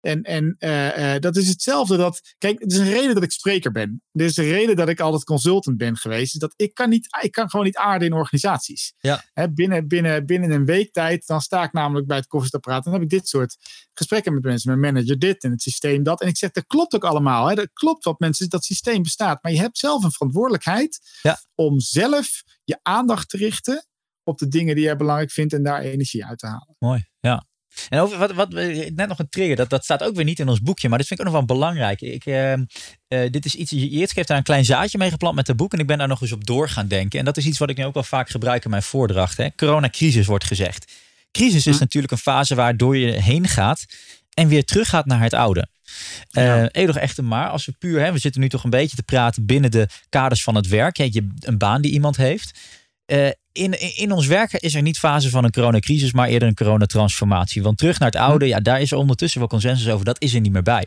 En, 0.00 0.22
en 0.22 0.56
uh, 0.58 1.14
uh, 1.14 1.20
dat 1.20 1.36
is 1.36 1.48
hetzelfde 1.48 1.96
dat. 1.96 2.34
Kijk, 2.38 2.60
het 2.60 2.72
is 2.72 2.78
een 2.78 2.90
reden 2.90 3.14
dat 3.14 3.22
ik 3.22 3.30
spreker 3.30 3.72
ben. 3.72 4.02
Er 4.12 4.24
is 4.24 4.36
een 4.36 4.48
reden 4.48 4.76
dat 4.76 4.88
ik 4.88 5.00
altijd 5.00 5.24
consultant 5.24 5.76
ben 5.76 5.96
geweest. 5.96 6.40
dat 6.40 6.52
ik 6.56 6.74
kan, 6.74 6.88
niet, 6.88 7.08
ik 7.20 7.32
kan 7.32 7.50
gewoon 7.50 7.66
niet 7.66 7.76
aarden 7.76 8.08
in 8.08 8.14
organisaties. 8.14 8.94
Ja. 8.98 9.24
He, 9.32 9.52
binnen, 9.52 9.88
binnen, 9.88 10.26
binnen 10.26 10.50
een 10.50 10.64
week 10.64 10.92
tijd, 10.92 11.26
dan 11.26 11.40
sta 11.40 11.62
ik 11.62 11.72
namelijk 11.72 12.06
bij 12.06 12.16
het 12.16 12.26
koffiezetapparaat. 12.26 12.84
En 12.84 12.90
dan 12.90 13.00
heb 13.00 13.10
ik 13.10 13.18
dit 13.18 13.28
soort 13.28 13.56
gesprekken 13.92 14.34
met 14.34 14.42
mensen. 14.42 14.78
Mijn 14.78 14.94
manager 14.94 15.18
dit 15.18 15.42
en 15.42 15.50
het 15.50 15.62
systeem 15.62 16.02
dat. 16.02 16.20
En 16.20 16.28
ik 16.28 16.36
zeg, 16.36 16.50
dat 16.50 16.66
klopt 16.66 16.94
ook 16.94 17.04
allemaal. 17.04 17.48
Hè. 17.48 17.54
Dat 17.54 17.72
klopt 17.72 18.04
wat 18.04 18.18
mensen, 18.18 18.48
dat 18.48 18.64
systeem 18.64 19.02
bestaat. 19.02 19.42
Maar 19.42 19.52
je 19.52 19.60
hebt 19.60 19.78
zelf 19.78 20.04
een 20.04 20.12
verantwoordelijkheid 20.12 21.00
ja. 21.22 21.38
om 21.54 21.80
zelf 21.80 22.42
je 22.64 22.78
aandacht 22.82 23.28
te 23.28 23.36
richten 23.36 23.86
op 24.22 24.38
de 24.38 24.48
dingen 24.48 24.74
die 24.74 24.84
jij 24.84 24.96
belangrijk 24.96 25.30
vindt 25.30 25.52
en 25.52 25.62
daar 25.62 25.80
energie 25.80 26.24
uit 26.24 26.38
te 26.38 26.46
halen. 26.46 26.76
Mooi, 26.78 27.08
ja. 27.20 27.47
En 27.88 27.98
over 27.98 28.18
wat, 28.18 28.32
wat 28.32 28.50
net 28.50 29.08
nog 29.08 29.18
een 29.18 29.28
trigger, 29.28 29.56
dat, 29.56 29.70
dat 29.70 29.84
staat 29.84 30.02
ook 30.02 30.14
weer 30.14 30.24
niet 30.24 30.38
in 30.38 30.48
ons 30.48 30.60
boekje, 30.60 30.88
maar 30.88 30.98
dit 30.98 31.06
vind 31.06 31.20
ik 31.20 31.26
ook 31.26 31.32
nog 31.32 31.46
wel 31.46 31.56
belangrijk. 31.56 32.00
Ik, 32.00 32.26
uh, 32.26 32.52
uh, 32.52 32.60
dit 33.08 33.44
is 33.44 33.54
iets, 33.54 33.72
eerst 33.72 34.14
heeft 34.14 34.28
daar 34.28 34.36
een 34.36 34.42
klein 34.42 34.64
zaadje 34.64 34.98
mee 34.98 35.10
geplant 35.10 35.34
met 35.34 35.46
het 35.46 35.56
boek 35.56 35.72
en 35.72 35.78
ik 35.78 35.86
ben 35.86 35.98
daar 35.98 36.08
nog 36.08 36.20
eens 36.20 36.32
op 36.32 36.46
door 36.46 36.68
gaan 36.68 36.88
denken. 36.88 37.18
En 37.18 37.24
dat 37.24 37.36
is 37.36 37.46
iets 37.46 37.58
wat 37.58 37.70
ik 37.70 37.76
nu 37.76 37.84
ook 37.84 37.94
wel 37.94 38.02
vaak 38.02 38.28
gebruik 38.28 38.64
in 38.64 38.70
mijn 38.70 38.82
voordracht. 38.82 39.54
Coronacrisis 39.56 40.26
wordt 40.26 40.44
gezegd. 40.44 40.92
Crisis 41.30 41.66
is 41.66 41.74
hm. 41.74 41.80
natuurlijk 41.80 42.12
een 42.12 42.18
fase 42.18 42.54
waardoor 42.54 42.96
je 42.96 43.12
heen 43.12 43.48
gaat 43.48 43.86
en 44.34 44.48
weer 44.48 44.64
terug 44.64 44.88
gaat 44.88 45.06
naar 45.06 45.20
het 45.20 45.34
oude. 45.34 45.68
Uh, 46.32 46.64
Eeuwig 46.70 46.96
echter 46.96 47.24
maar, 47.24 47.48
als 47.48 47.66
we 47.66 47.72
puur, 47.78 48.00
hè, 48.00 48.12
we 48.12 48.18
zitten 48.18 48.40
nu 48.40 48.48
toch 48.48 48.64
een 48.64 48.70
beetje 48.70 48.96
te 48.96 49.02
praten 49.02 49.46
binnen 49.46 49.70
de 49.70 49.88
kaders 50.08 50.42
van 50.42 50.54
het 50.54 50.68
werk. 50.68 50.96
je, 50.96 51.28
een 51.40 51.58
baan 51.58 51.82
die 51.82 51.92
iemand 51.92 52.16
heeft. 52.16 52.58
Uh, 53.06 53.28
in, 53.58 53.96
in 53.96 54.12
ons 54.12 54.26
werken 54.26 54.60
is 54.60 54.74
er 54.74 54.82
niet 54.82 54.98
fase 54.98 55.30
van 55.30 55.44
een 55.44 55.50
coronacrisis, 55.50 56.12
maar 56.12 56.28
eerder 56.28 56.48
een 56.48 56.54
coronatransformatie. 56.54 57.62
Want 57.62 57.78
terug 57.78 57.98
naar 57.98 58.10
het 58.10 58.20
oude, 58.20 58.44
hm. 58.44 58.50
ja, 58.50 58.60
daar 58.60 58.80
is 58.80 58.90
er 58.90 58.98
ondertussen 58.98 59.40
wel 59.40 59.48
consensus 59.48 59.88
over. 59.88 60.04
Dat 60.04 60.22
is 60.22 60.34
er 60.34 60.40
niet 60.40 60.52
meer 60.52 60.62
bij. 60.62 60.86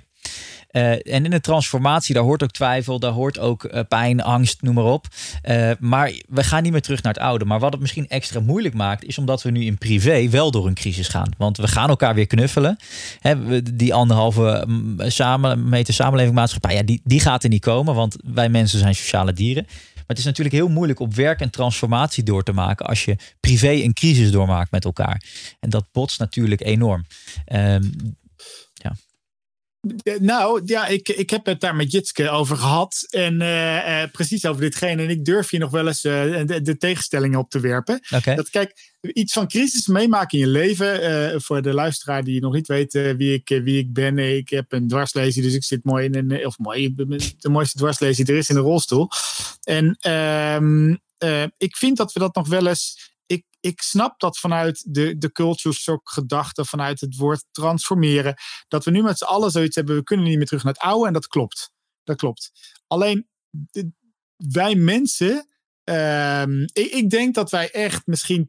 Uh, 0.71 0.91
en 0.91 1.25
in 1.25 1.29
de 1.29 1.41
transformatie, 1.41 2.13
daar 2.13 2.23
hoort 2.23 2.43
ook 2.43 2.51
twijfel, 2.51 2.99
daar 2.99 3.11
hoort 3.11 3.39
ook 3.39 3.63
uh, 3.63 3.79
pijn, 3.87 4.21
angst, 4.21 4.61
noem 4.61 4.73
maar 4.73 4.83
op. 4.83 5.07
Uh, 5.49 5.71
maar 5.79 6.13
we 6.27 6.43
gaan 6.43 6.63
niet 6.63 6.71
meer 6.71 6.81
terug 6.81 7.01
naar 7.03 7.13
het 7.13 7.21
oude. 7.21 7.45
Maar 7.45 7.59
wat 7.59 7.71
het 7.71 7.81
misschien 7.81 8.07
extra 8.07 8.39
moeilijk 8.39 8.73
maakt, 8.73 9.03
is 9.03 9.17
omdat 9.17 9.41
we 9.41 9.51
nu 9.51 9.65
in 9.65 9.77
privé 9.77 10.29
wel 10.29 10.51
door 10.51 10.67
een 10.67 10.73
crisis 10.73 11.07
gaan. 11.07 11.31
Want 11.37 11.57
we 11.57 11.67
gaan 11.67 11.89
elkaar 11.89 12.15
weer 12.15 12.27
knuffelen. 12.27 12.77
Hè, 13.19 13.61
die 13.75 13.93
anderhalve 13.93 14.67
samen, 14.97 15.69
meter 15.69 15.93
samenleving 15.93 16.35
maatschappij, 16.35 16.75
ja, 16.75 16.83
die, 16.83 17.01
die 17.03 17.19
gaat 17.19 17.43
er 17.43 17.49
niet 17.49 17.61
komen. 17.61 17.95
Want 17.95 18.15
wij 18.33 18.49
mensen 18.49 18.79
zijn 18.79 18.95
sociale 18.95 19.33
dieren 19.33 19.67
het 20.11 20.19
is 20.19 20.25
natuurlijk 20.25 20.55
heel 20.55 20.69
moeilijk 20.69 20.99
op 20.99 21.13
werk 21.13 21.39
en 21.39 21.49
transformatie 21.49 22.23
door 22.23 22.43
te 22.43 22.51
maken 22.51 22.85
als 22.85 23.05
je 23.05 23.17
privé 23.39 23.71
een 23.71 23.93
crisis 23.93 24.31
doormaakt 24.31 24.71
met 24.71 24.85
elkaar. 24.85 25.23
En 25.59 25.69
dat 25.69 25.85
botst 25.91 26.19
natuurlijk 26.19 26.61
enorm. 26.61 27.05
Ja. 27.45 27.79
Nou, 30.19 30.61
ja, 30.65 30.87
ik, 30.87 31.09
ik 31.09 31.29
heb 31.29 31.45
het 31.45 31.59
daar 31.59 31.75
met 31.75 31.91
Jitske 31.91 32.29
over 32.29 32.57
gehad. 32.57 33.05
En 33.09 33.41
uh, 33.41 33.75
uh, 33.75 34.03
precies 34.11 34.45
over 34.45 34.61
ditgene. 34.61 35.03
En 35.03 35.09
ik 35.09 35.25
durf 35.25 35.49
hier 35.49 35.59
nog 35.59 35.71
wel 35.71 35.87
eens 35.87 36.03
uh, 36.03 36.45
de, 36.45 36.61
de, 36.61 36.77
tegenstellingen 36.77 37.39
op 37.39 37.49
te 37.49 37.59
werpen. 37.59 38.01
Okay. 38.15 38.35
Dat 38.35 38.49
kijk, 38.49 38.91
iets 39.01 39.33
van 39.33 39.47
crisis 39.47 39.87
meemaken 39.87 40.39
in 40.39 40.45
je 40.45 40.51
leven. 40.51 41.41
voor 41.41 41.61
de 41.61 41.73
luisteraar 41.73 42.23
die 42.23 42.41
nog 42.41 42.53
niet 42.53 42.67
weet 42.67 42.93
wie, 43.17 43.33
ik, 43.33 43.61
wie 43.63 43.77
ik 43.79 43.93
ben. 43.93 44.17
Ik 44.17 44.49
heb 44.49 44.71
een 44.71 44.87
dwarslesie, 44.87 45.41
dus 45.41 45.53
ik 45.53 45.63
zit 45.63 45.83
mooi 45.83 46.05
in 46.05 46.15
een. 46.15 46.45
Of 46.45 46.57
mooi, 46.57 46.93
de 47.39 47.49
mooiste 47.49 47.77
dwarslesie 47.77 48.25
er 48.25 48.37
is 48.37 48.49
in 48.49 48.55
een 48.55 48.61
rolstoel. 48.61 49.09
En 49.63 49.97
ehm, 49.99 50.95
ik 51.57 51.77
vind 51.77 51.97
dat 51.97 52.13
we 52.13 52.19
dat 52.19 52.35
nog 52.35 52.47
wel 52.47 52.67
eens 52.67 53.10
ik 53.61 53.81
snap 53.81 54.19
dat 54.19 54.37
vanuit 54.37 54.93
de, 54.93 55.17
de 55.17 55.31
culture 55.31 55.75
shock 55.75 56.09
gedachte, 56.09 56.65
vanuit 56.65 57.01
het 57.01 57.15
woord 57.15 57.45
transformeren, 57.51 58.35
dat 58.67 58.85
we 58.85 58.91
nu 58.91 59.01
met 59.01 59.17
z'n 59.17 59.23
allen 59.23 59.51
zoiets 59.51 59.75
hebben, 59.75 59.95
we 59.95 60.03
kunnen 60.03 60.25
niet 60.25 60.37
meer 60.37 60.45
terug 60.45 60.63
naar 60.63 60.73
het 60.73 60.81
oude 60.81 61.07
en 61.07 61.13
dat 61.13 61.27
klopt. 61.27 61.71
Dat 62.03 62.17
klopt. 62.17 62.51
Alleen 62.87 63.27
wij 64.35 64.75
mensen, 64.75 65.47
um, 65.83 66.61
ik, 66.61 66.91
ik, 66.91 67.09
denk 67.09 67.35
dat 67.35 67.51
wij 67.51 67.71
echt 67.71 68.01
misschien 68.05 68.47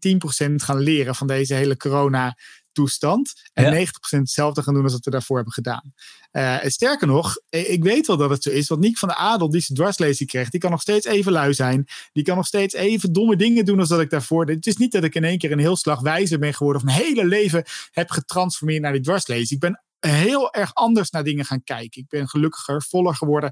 10% 0.51 0.55
gaan 0.55 0.79
leren 0.79 1.14
van 1.14 1.27
deze 1.27 1.55
hele 1.55 1.77
corona 1.77 2.37
toestand. 2.72 3.32
En 3.52 3.87
90% 3.87 3.88
hetzelfde 4.08 4.62
gaan 4.62 4.74
doen 4.74 4.82
als 4.82 4.92
wat 4.92 5.04
we 5.04 5.11
daarvoor 5.11 5.37
hebben 5.37 5.54
gedaan. 5.54 5.92
Uh, 6.32 6.56
sterker 6.62 7.06
nog, 7.06 7.37
ik 7.48 7.82
weet 7.82 8.06
wel 8.06 8.16
dat 8.16 8.30
het 8.30 8.42
zo 8.42 8.50
is. 8.50 8.68
Want 8.68 8.80
Nick 8.80 8.98
van 8.98 9.08
de 9.08 9.14
Adel, 9.14 9.50
die 9.50 9.61
zijn 9.61 9.78
dwarslezing 9.78 10.28
kreeg, 10.28 10.50
die 10.50 10.61
kan 10.61 10.70
nog 10.70 10.80
steeds 10.80 11.06
even 11.06 11.32
lui 11.32 11.54
zijn. 11.54 11.87
Die 12.12 12.24
kan 12.24 12.37
nog 12.37 12.46
steeds 12.46 12.74
even 12.74 13.12
domme 13.12 13.37
dingen 13.37 13.64
doen 13.64 13.78
als 13.78 13.88
dat 13.88 14.00
ik 14.00 14.11
daarvoor. 14.11 14.46
Het 14.46 14.66
is 14.66 14.76
niet 14.76 14.92
dat 14.92 15.04
ik 15.04 15.14
in 15.14 15.24
één 15.24 15.38
keer 15.38 15.52
een 15.52 15.58
heel 15.58 15.76
slag 15.76 16.00
wijzer 16.00 16.38
ben 16.38 16.54
geworden. 16.54 16.82
Of 16.82 16.88
mijn 16.88 17.02
hele 17.02 17.24
leven 17.24 17.64
heb 17.90 18.11
getransformeerd 18.11 18.82
naar 18.82 18.92
die 18.92 19.00
dwarslezing. 19.00 19.50
Ik 19.50 19.58
ben 19.58 19.82
heel 19.98 20.52
erg 20.52 20.74
anders 20.74 21.11
naar 21.11 21.24
dingen 21.24 21.44
gaan 21.44 21.62
kijken. 21.62 22.02
Ik 22.02 22.08
ben 22.08 22.28
gelukkiger, 22.28 22.82
voller 22.82 23.14
geworden. 23.14 23.50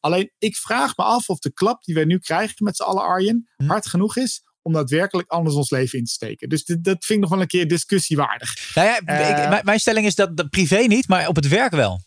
Alleen 0.00 0.32
ik 0.38 0.56
vraag 0.56 0.96
me 0.96 1.04
af 1.04 1.28
of 1.28 1.38
de 1.38 1.52
klap 1.52 1.84
die 1.84 1.94
wij 1.94 2.04
nu 2.04 2.18
krijgen 2.18 2.64
met 2.64 2.76
z'n 2.76 2.82
allen, 2.82 3.02
Arjen, 3.02 3.48
hm. 3.56 3.66
hard 3.66 3.86
genoeg 3.86 4.16
is 4.16 4.42
om 4.62 4.72
daadwerkelijk 4.72 5.28
anders 5.28 5.54
ons 5.54 5.70
leven 5.70 5.98
in 5.98 6.04
te 6.04 6.12
steken. 6.12 6.48
Dus 6.48 6.64
dit, 6.64 6.84
dat 6.84 7.04
vind 7.04 7.18
ik 7.18 7.20
nog 7.20 7.30
wel 7.30 7.40
een 7.40 7.46
keer 7.46 7.68
discussiewaardig. 7.68 8.74
Nou 8.74 8.88
ja, 8.88 8.98
ik, 8.98 9.08
eh, 9.08 9.62
mijn 9.62 9.80
stelling 9.80 10.06
is 10.06 10.14
dat 10.14 10.36
de 10.36 10.48
privé 10.48 10.78
niet, 10.78 11.08
maar 11.08 11.28
op 11.28 11.36
het 11.36 11.48
werk 11.48 11.72
wel. 11.72 12.00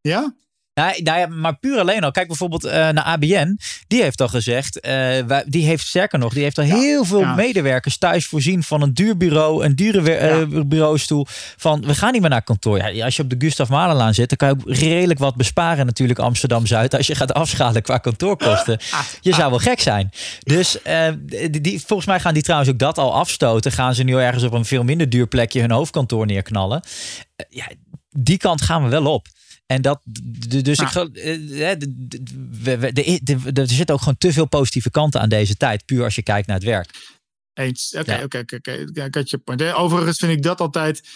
Ja? 0.00 0.34
Nou, 0.74 1.02
nou 1.02 1.18
ja, 1.18 1.26
maar 1.26 1.56
puur 1.56 1.78
alleen 1.78 2.04
al. 2.04 2.10
Kijk 2.10 2.26
bijvoorbeeld 2.26 2.64
uh, 2.64 2.72
naar 2.72 3.02
ABN. 3.02 3.58
Die 3.86 4.02
heeft 4.02 4.20
al 4.20 4.28
gezegd, 4.28 4.86
uh, 4.86 5.38
die 5.46 5.66
heeft 5.66 5.86
sterker 5.86 6.18
nog, 6.18 6.32
die 6.32 6.42
heeft 6.42 6.58
al 6.58 6.64
heel 6.64 7.04
veel 7.04 7.24
medewerkers 7.24 7.98
thuis 7.98 8.26
voorzien 8.26 8.62
van 8.62 8.82
een 8.82 8.94
duur 8.94 9.16
bureau, 9.16 9.64
een 9.64 9.76
dure 9.76 10.46
uh, 10.50 10.62
bureaustoel. 10.62 11.26
Van 11.56 11.86
we 11.86 11.94
gaan 11.94 12.12
niet 12.12 12.20
meer 12.20 12.30
naar 12.30 12.42
kantoor. 12.42 13.02
Als 13.02 13.16
je 13.16 13.22
op 13.22 13.30
de 13.30 13.36
Gustav 13.38 13.68
Malenlaan 13.68 14.14
zit, 14.14 14.28
dan 14.28 14.48
kan 14.48 14.62
je 14.64 14.74
redelijk 14.74 15.18
wat 15.18 15.36
besparen 15.36 15.86
natuurlijk 15.86 16.18
Amsterdam 16.18 16.66
Zuid. 16.66 16.94
Als 16.96 17.06
je 17.06 17.14
gaat 17.14 17.34
afschalen 17.34 17.82
qua 17.82 17.98
kantoorkosten. 17.98 18.78
Je 19.20 19.34
zou 19.34 19.50
wel 19.50 19.58
gek 19.58 19.80
zijn. 19.80 20.10
Dus 20.40 20.78
die, 21.20 21.60
die, 21.60 21.82
volgens 21.86 22.08
mij 22.08 22.20
gaan 22.20 22.34
die 22.34 22.42
trouwens 22.42 22.70
ook 22.70 22.78
dat 22.78 22.98
al 22.98 23.14
afstoten. 23.14 23.72
Gaan 23.72 23.94
ze 23.94 24.02
nu 24.02 24.16
ergens 24.16 24.44
op 24.44 24.52
een 24.52 24.64
veel 24.64 24.82
minder 24.82 25.08
duur 25.08 25.26
plekje 25.26 25.60
hun 25.60 25.70
hoofdkantoor 25.70 26.26
neerknallen. 26.26 26.82
ja, 27.48 27.68
die 28.10 28.36
kant 28.36 28.62
gaan 28.62 28.82
we 28.82 28.88
wel 28.88 29.06
op. 29.06 29.26
En 29.66 29.82
dat, 29.82 30.00
dus 30.62 30.78
ik 30.78 30.86
geloof, 30.86 31.08
er 33.54 33.68
zitten 33.68 33.94
ook 33.94 34.00
gewoon 34.00 34.18
te 34.18 34.32
veel 34.32 34.48
positieve 34.48 34.90
kanten 34.90 35.20
aan 35.20 35.28
deze 35.28 35.56
tijd, 35.56 35.84
puur 35.84 36.04
als 36.04 36.14
je 36.14 36.22
kijkt 36.22 36.46
naar 36.46 36.56
het 36.56 36.64
werk. 36.64 37.20
Eens. 37.54 37.94
Oké, 37.98 38.20
oké, 38.24 38.44
oké. 38.56 39.20
Je 39.24 39.38
point. 39.38 39.62
Overigens 39.62 40.18
vind 40.18 40.32
ik 40.32 40.42
dat 40.42 40.60
altijd. 40.60 41.08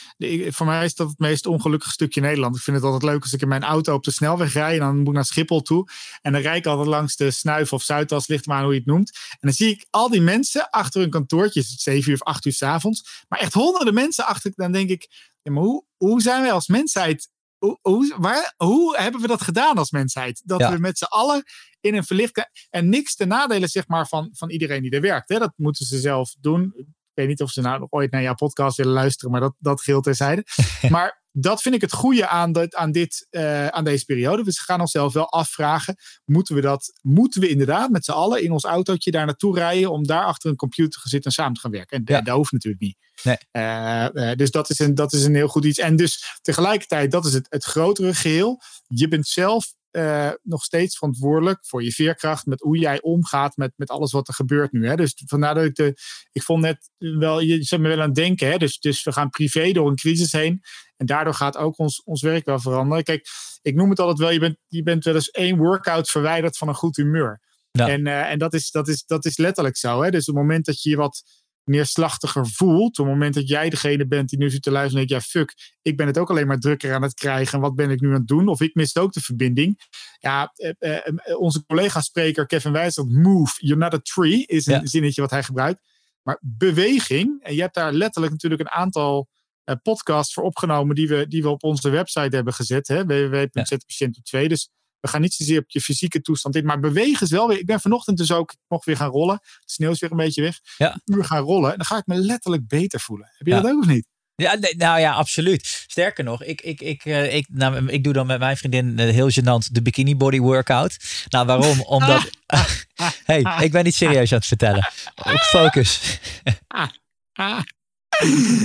Voor 0.48 0.66
mij 0.66 0.84
is 0.84 0.94
dat 0.94 1.08
het 1.08 1.18
meest 1.18 1.46
ongelukkige 1.46 1.92
stukje 1.92 2.20
Nederland. 2.20 2.56
Ik 2.56 2.62
vind 2.62 2.76
het 2.76 2.84
altijd 2.84 3.02
leuk 3.12 3.22
als 3.22 3.32
ik 3.32 3.42
in 3.42 3.48
mijn 3.48 3.62
auto 3.62 3.94
op 3.94 4.04
de 4.04 4.10
snelweg 4.10 4.52
rijd. 4.52 4.72
En 4.72 4.86
dan 4.86 4.98
moet 4.98 5.06
ik 5.06 5.12
naar 5.12 5.24
Schiphol 5.24 5.62
toe. 5.62 5.88
En 6.22 6.32
dan 6.32 6.40
rijd 6.40 6.58
ik 6.58 6.66
altijd 6.66 6.88
langs 6.88 7.16
de 7.16 7.30
Snuif 7.30 7.72
of 7.72 7.82
Zuidas, 7.82 8.26
ligt 8.26 8.46
maar 8.46 8.56
aan 8.56 8.64
hoe 8.64 8.72
je 8.72 8.78
het 8.78 8.88
noemt. 8.88 9.10
En 9.30 9.38
dan 9.40 9.52
zie 9.52 9.70
ik 9.70 9.86
al 9.90 10.10
die 10.10 10.20
mensen 10.20 10.70
achter 10.70 11.00
hun 11.00 11.10
kantoortje. 11.10 11.60
Het 11.60 11.68
is 11.68 11.82
7 11.82 12.10
uur 12.10 12.20
of 12.20 12.26
8 12.26 12.44
uur 12.44 12.52
s 12.52 12.62
avonds. 12.62 13.24
Maar 13.28 13.38
echt 13.38 13.52
honderden 13.52 13.94
mensen 13.94 14.26
achter. 14.26 14.52
Dan 14.54 14.72
denk 14.72 14.90
ik, 14.90 15.06
ja, 15.42 15.52
maar 15.52 15.62
hoe, 15.62 15.84
hoe 15.96 16.20
zijn 16.20 16.42
wij 16.42 16.52
als 16.52 16.66
mensheid 16.66 17.28
hoe, 17.58 18.14
waar, 18.18 18.54
hoe 18.56 18.96
hebben 18.96 19.20
we 19.20 19.26
dat 19.26 19.42
gedaan 19.42 19.76
als 19.76 19.90
mensheid? 19.90 20.42
Dat 20.44 20.60
we 20.68 20.78
met 20.78 20.98
z'n 20.98 21.04
allen 21.04 21.42
in 21.80 21.94
een 21.94 22.04
verlicht. 22.04 22.50
En 22.70 22.88
niks 22.88 23.14
ten 23.14 23.28
nadele 23.28 23.66
zeg 23.66 23.88
maar, 23.88 24.08
van, 24.08 24.30
van 24.32 24.50
iedereen 24.50 24.82
die 24.82 24.90
er 24.90 25.00
werkt. 25.00 25.28
Hè? 25.28 25.38
Dat 25.38 25.52
moeten 25.56 25.86
ze 25.86 25.98
zelf 25.98 26.34
doen. 26.40 26.94
Ik 27.16 27.22
weet 27.22 27.30
niet 27.30 27.42
of 27.42 27.50
ze 27.50 27.60
nou 27.60 27.78
nog 27.78 27.90
ooit 27.90 28.10
naar 28.10 28.22
jouw 28.22 28.34
podcast 28.34 28.76
willen 28.76 28.92
luisteren, 28.92 29.30
maar 29.30 29.40
dat, 29.40 29.54
dat 29.58 29.82
geldt 29.82 30.04
terzijde. 30.04 30.44
maar 30.88 31.24
dat 31.32 31.62
vind 31.62 31.74
ik 31.74 31.80
het 31.80 31.92
goede 31.92 32.28
aan, 32.28 32.76
aan, 32.76 32.92
dit, 32.92 33.26
uh, 33.30 33.66
aan 33.66 33.84
deze 33.84 34.04
periode. 34.04 34.42
We 34.42 34.52
gaan 34.52 34.80
onszelf 34.80 35.12
wel 35.12 35.32
afvragen: 35.32 35.96
moeten 36.24 36.54
we 36.54 36.60
dat, 36.60 36.98
moeten 37.02 37.40
we 37.40 37.48
inderdaad 37.48 37.90
met 37.90 38.04
z'n 38.04 38.10
allen 38.10 38.42
in 38.42 38.52
ons 38.52 38.64
autootje 38.64 39.10
daar 39.10 39.26
naartoe 39.26 39.54
rijden 39.54 39.90
om 39.90 40.06
daar 40.06 40.24
achter 40.24 40.50
een 40.50 40.56
computer 40.56 41.00
te 41.02 41.08
zitten 41.08 41.30
en 41.30 41.36
samen 41.36 41.54
te 41.54 41.60
gaan 41.60 41.70
werken? 41.70 42.04
En 42.04 42.24
dat 42.24 42.36
hoeft 42.36 42.52
natuurlijk 42.52 42.82
niet. 42.82 42.96
Nee. 43.22 43.36
Uh, 43.52 44.32
dus 44.34 44.50
dat 44.50 44.70
is, 44.70 44.78
een, 44.78 44.94
dat 44.94 45.12
is 45.12 45.24
een 45.24 45.34
heel 45.34 45.48
goed 45.48 45.64
iets. 45.64 45.78
En 45.78 45.96
dus 45.96 46.38
tegelijkertijd, 46.42 47.10
dat 47.10 47.24
is 47.24 47.32
het, 47.32 47.46
het 47.48 47.64
grotere 47.64 48.14
geheel. 48.14 48.60
Je 48.86 49.08
bent 49.08 49.26
zelf 49.26 49.74
uh, 49.96 50.30
nog 50.42 50.62
steeds 50.62 50.98
verantwoordelijk 50.98 51.66
voor 51.66 51.82
je 51.82 51.92
veerkracht. 51.92 52.46
Met 52.46 52.60
hoe 52.60 52.78
jij 52.78 53.00
omgaat 53.00 53.56
met, 53.56 53.72
met 53.76 53.90
alles 53.90 54.12
wat 54.12 54.28
er 54.28 54.34
gebeurt 54.34 54.72
nu. 54.72 54.86
Hè? 54.88 54.96
Dus 54.96 55.22
vandaar 55.26 55.54
dat 55.54 55.64
ik 55.64 55.74
de. 55.74 55.94
Ik 56.32 56.42
vond 56.42 56.62
net 56.62 56.90
wel. 56.98 57.40
Je 57.40 57.62
zet 57.62 57.80
me 57.80 57.88
wel 57.88 58.00
aan 58.00 58.06
het 58.06 58.14
denken. 58.14 58.50
Hè? 58.50 58.56
Dus, 58.56 58.78
dus 58.78 59.04
we 59.04 59.12
gaan 59.12 59.30
privé 59.30 59.72
door 59.72 59.88
een 59.88 59.96
crisis 59.96 60.32
heen. 60.32 60.60
En 60.96 61.06
daardoor 61.06 61.34
gaat 61.34 61.56
ook 61.56 61.78
ons, 61.78 62.02
ons 62.02 62.22
werk 62.22 62.44
wel 62.44 62.58
veranderen. 62.58 63.04
Kijk, 63.04 63.28
ik 63.62 63.74
noem 63.74 63.90
het 63.90 63.98
altijd 63.98 64.18
wel. 64.18 64.30
Je 64.30 64.38
bent, 64.38 64.58
je 64.66 64.82
bent 64.82 65.04
wel 65.04 65.14
eens 65.14 65.30
één 65.30 65.56
workout 65.56 66.10
verwijderd 66.10 66.56
van 66.56 66.68
een 66.68 66.74
goed 66.74 66.96
humeur. 66.96 67.40
Ja. 67.70 67.88
En, 67.88 68.06
uh, 68.06 68.30
en 68.30 68.38
dat, 68.38 68.54
is, 68.54 68.70
dat, 68.70 68.88
is, 68.88 69.04
dat 69.06 69.24
is 69.24 69.36
letterlijk 69.36 69.76
zo. 69.76 70.02
Hè? 70.02 70.10
Dus 70.10 70.28
op 70.28 70.34
het 70.34 70.42
moment 70.42 70.64
dat 70.64 70.82
je 70.82 70.90
je 70.90 70.96
wat 70.96 71.22
neerslachtiger 71.66 72.46
voelt. 72.46 72.98
Op 72.98 73.04
het 73.04 73.14
moment 73.14 73.34
dat 73.34 73.48
jij 73.48 73.70
degene 73.70 74.06
bent 74.06 74.28
die 74.28 74.38
nu 74.38 74.50
zit 74.50 74.62
te 74.62 74.70
luisteren 74.70 75.00
en 75.00 75.06
denkt, 75.08 75.24
ja 75.24 75.30
fuck, 75.30 75.54
ik 75.82 75.96
ben 75.96 76.06
het 76.06 76.18
ook 76.18 76.30
alleen 76.30 76.46
maar 76.46 76.58
drukker 76.58 76.94
aan 76.94 77.02
het 77.02 77.14
krijgen. 77.14 77.60
Wat 77.60 77.74
ben 77.74 77.90
ik 77.90 78.00
nu 78.00 78.08
aan 78.08 78.14
het 78.14 78.26
doen? 78.26 78.48
Of 78.48 78.60
ik 78.60 78.74
mis 78.74 78.96
ook 78.96 79.12
de 79.12 79.20
verbinding. 79.20 79.80
Ja, 80.18 80.52
eh, 80.54 80.70
eh, 80.78 81.06
eh 81.06 81.40
onze 81.40 81.64
collega-spreker 81.66 82.46
Kevin 82.46 82.72
Wijs, 82.72 82.96
move, 82.96 83.54
you're 83.56 83.82
not 83.82 83.94
a 83.94 84.00
tree, 84.02 84.46
is 84.46 84.66
een 84.66 84.88
zinnetje 84.88 85.20
wat 85.20 85.30
hij 85.30 85.42
gebruikt. 85.42 85.80
Maar 86.22 86.38
beweging, 86.40 87.42
en 87.42 87.54
je 87.54 87.60
hebt 87.60 87.74
daar 87.74 87.92
letterlijk 87.92 88.32
natuurlijk 88.32 88.60
een 88.60 88.70
aantal 88.70 89.28
uh, 89.64 89.76
podcasts 89.82 90.34
voor 90.34 90.44
opgenomen 90.44 90.94
die 90.94 91.08
we, 91.08 91.28
die 91.28 91.42
we 91.42 91.48
op 91.48 91.64
onze 91.64 91.88
website 91.88 92.36
hebben 92.36 92.54
gezet, 92.54 92.88
www.zetpatiënt2. 92.88 94.46
Dus 94.46 94.70
we 95.00 95.08
gaan 95.08 95.20
niet 95.20 95.34
zozeer 95.34 95.58
op 95.58 95.70
je 95.70 95.80
fysieke 95.80 96.20
toestand 96.20 96.56
in, 96.56 96.64
maar 96.64 96.80
bewegen 96.80 97.22
is 97.22 97.30
wel 97.30 97.48
weer. 97.48 97.58
Ik 97.58 97.66
ben 97.66 97.80
vanochtend 97.80 98.16
dus 98.16 98.32
ook 98.32 98.54
nog 98.68 98.84
weer 98.84 98.96
gaan 98.96 99.10
rollen. 99.10 99.38
De 99.42 99.62
sneeuw 99.64 99.90
is 99.90 100.00
weer 100.00 100.10
een 100.10 100.16
beetje 100.16 100.42
weg. 100.42 100.60
Ja. 100.76 100.92
Een 100.92 101.16
uur 101.16 101.24
gaan 101.24 101.42
rollen. 101.42 101.70
En 101.70 101.76
dan 101.76 101.86
ga 101.86 101.96
ik 101.96 102.06
me 102.06 102.16
letterlijk 102.16 102.68
beter 102.68 103.00
voelen. 103.00 103.30
Heb 103.36 103.46
je 103.46 103.52
dat 103.52 103.66
ook 103.66 103.80
of 103.80 103.86
niet? 103.86 104.06
Ja, 104.36 104.58
nou 104.76 105.00
ja, 105.00 105.12
absoluut. 105.12 105.84
Sterker 105.86 106.24
nog, 106.24 106.42
ik, 106.42 106.60
ik, 106.60 106.80
ik, 106.80 107.04
eh, 107.04 107.34
ik, 107.34 107.46
nou, 107.48 107.88
ik 107.88 108.04
doe 108.04 108.12
dan 108.12 108.26
met 108.26 108.38
mijn 108.38 108.56
vriendin 108.56 109.00
uh, 109.00 109.10
heel 109.10 109.30
gênant 109.30 109.72
de 109.72 109.82
bikini 109.82 110.16
body 110.16 110.38
workout. 110.38 110.96
Nou, 111.28 111.46
waarom? 111.46 111.80
Omdat. 111.96 112.30
hey, 113.24 113.56
ik 113.60 113.72
ben 113.72 113.84
niet 113.84 113.94
serieus 113.94 114.32
aan 114.32 114.38
het 114.38 114.46
vertellen. 114.46 114.88
Ik 115.24 115.40
focus. 115.40 116.18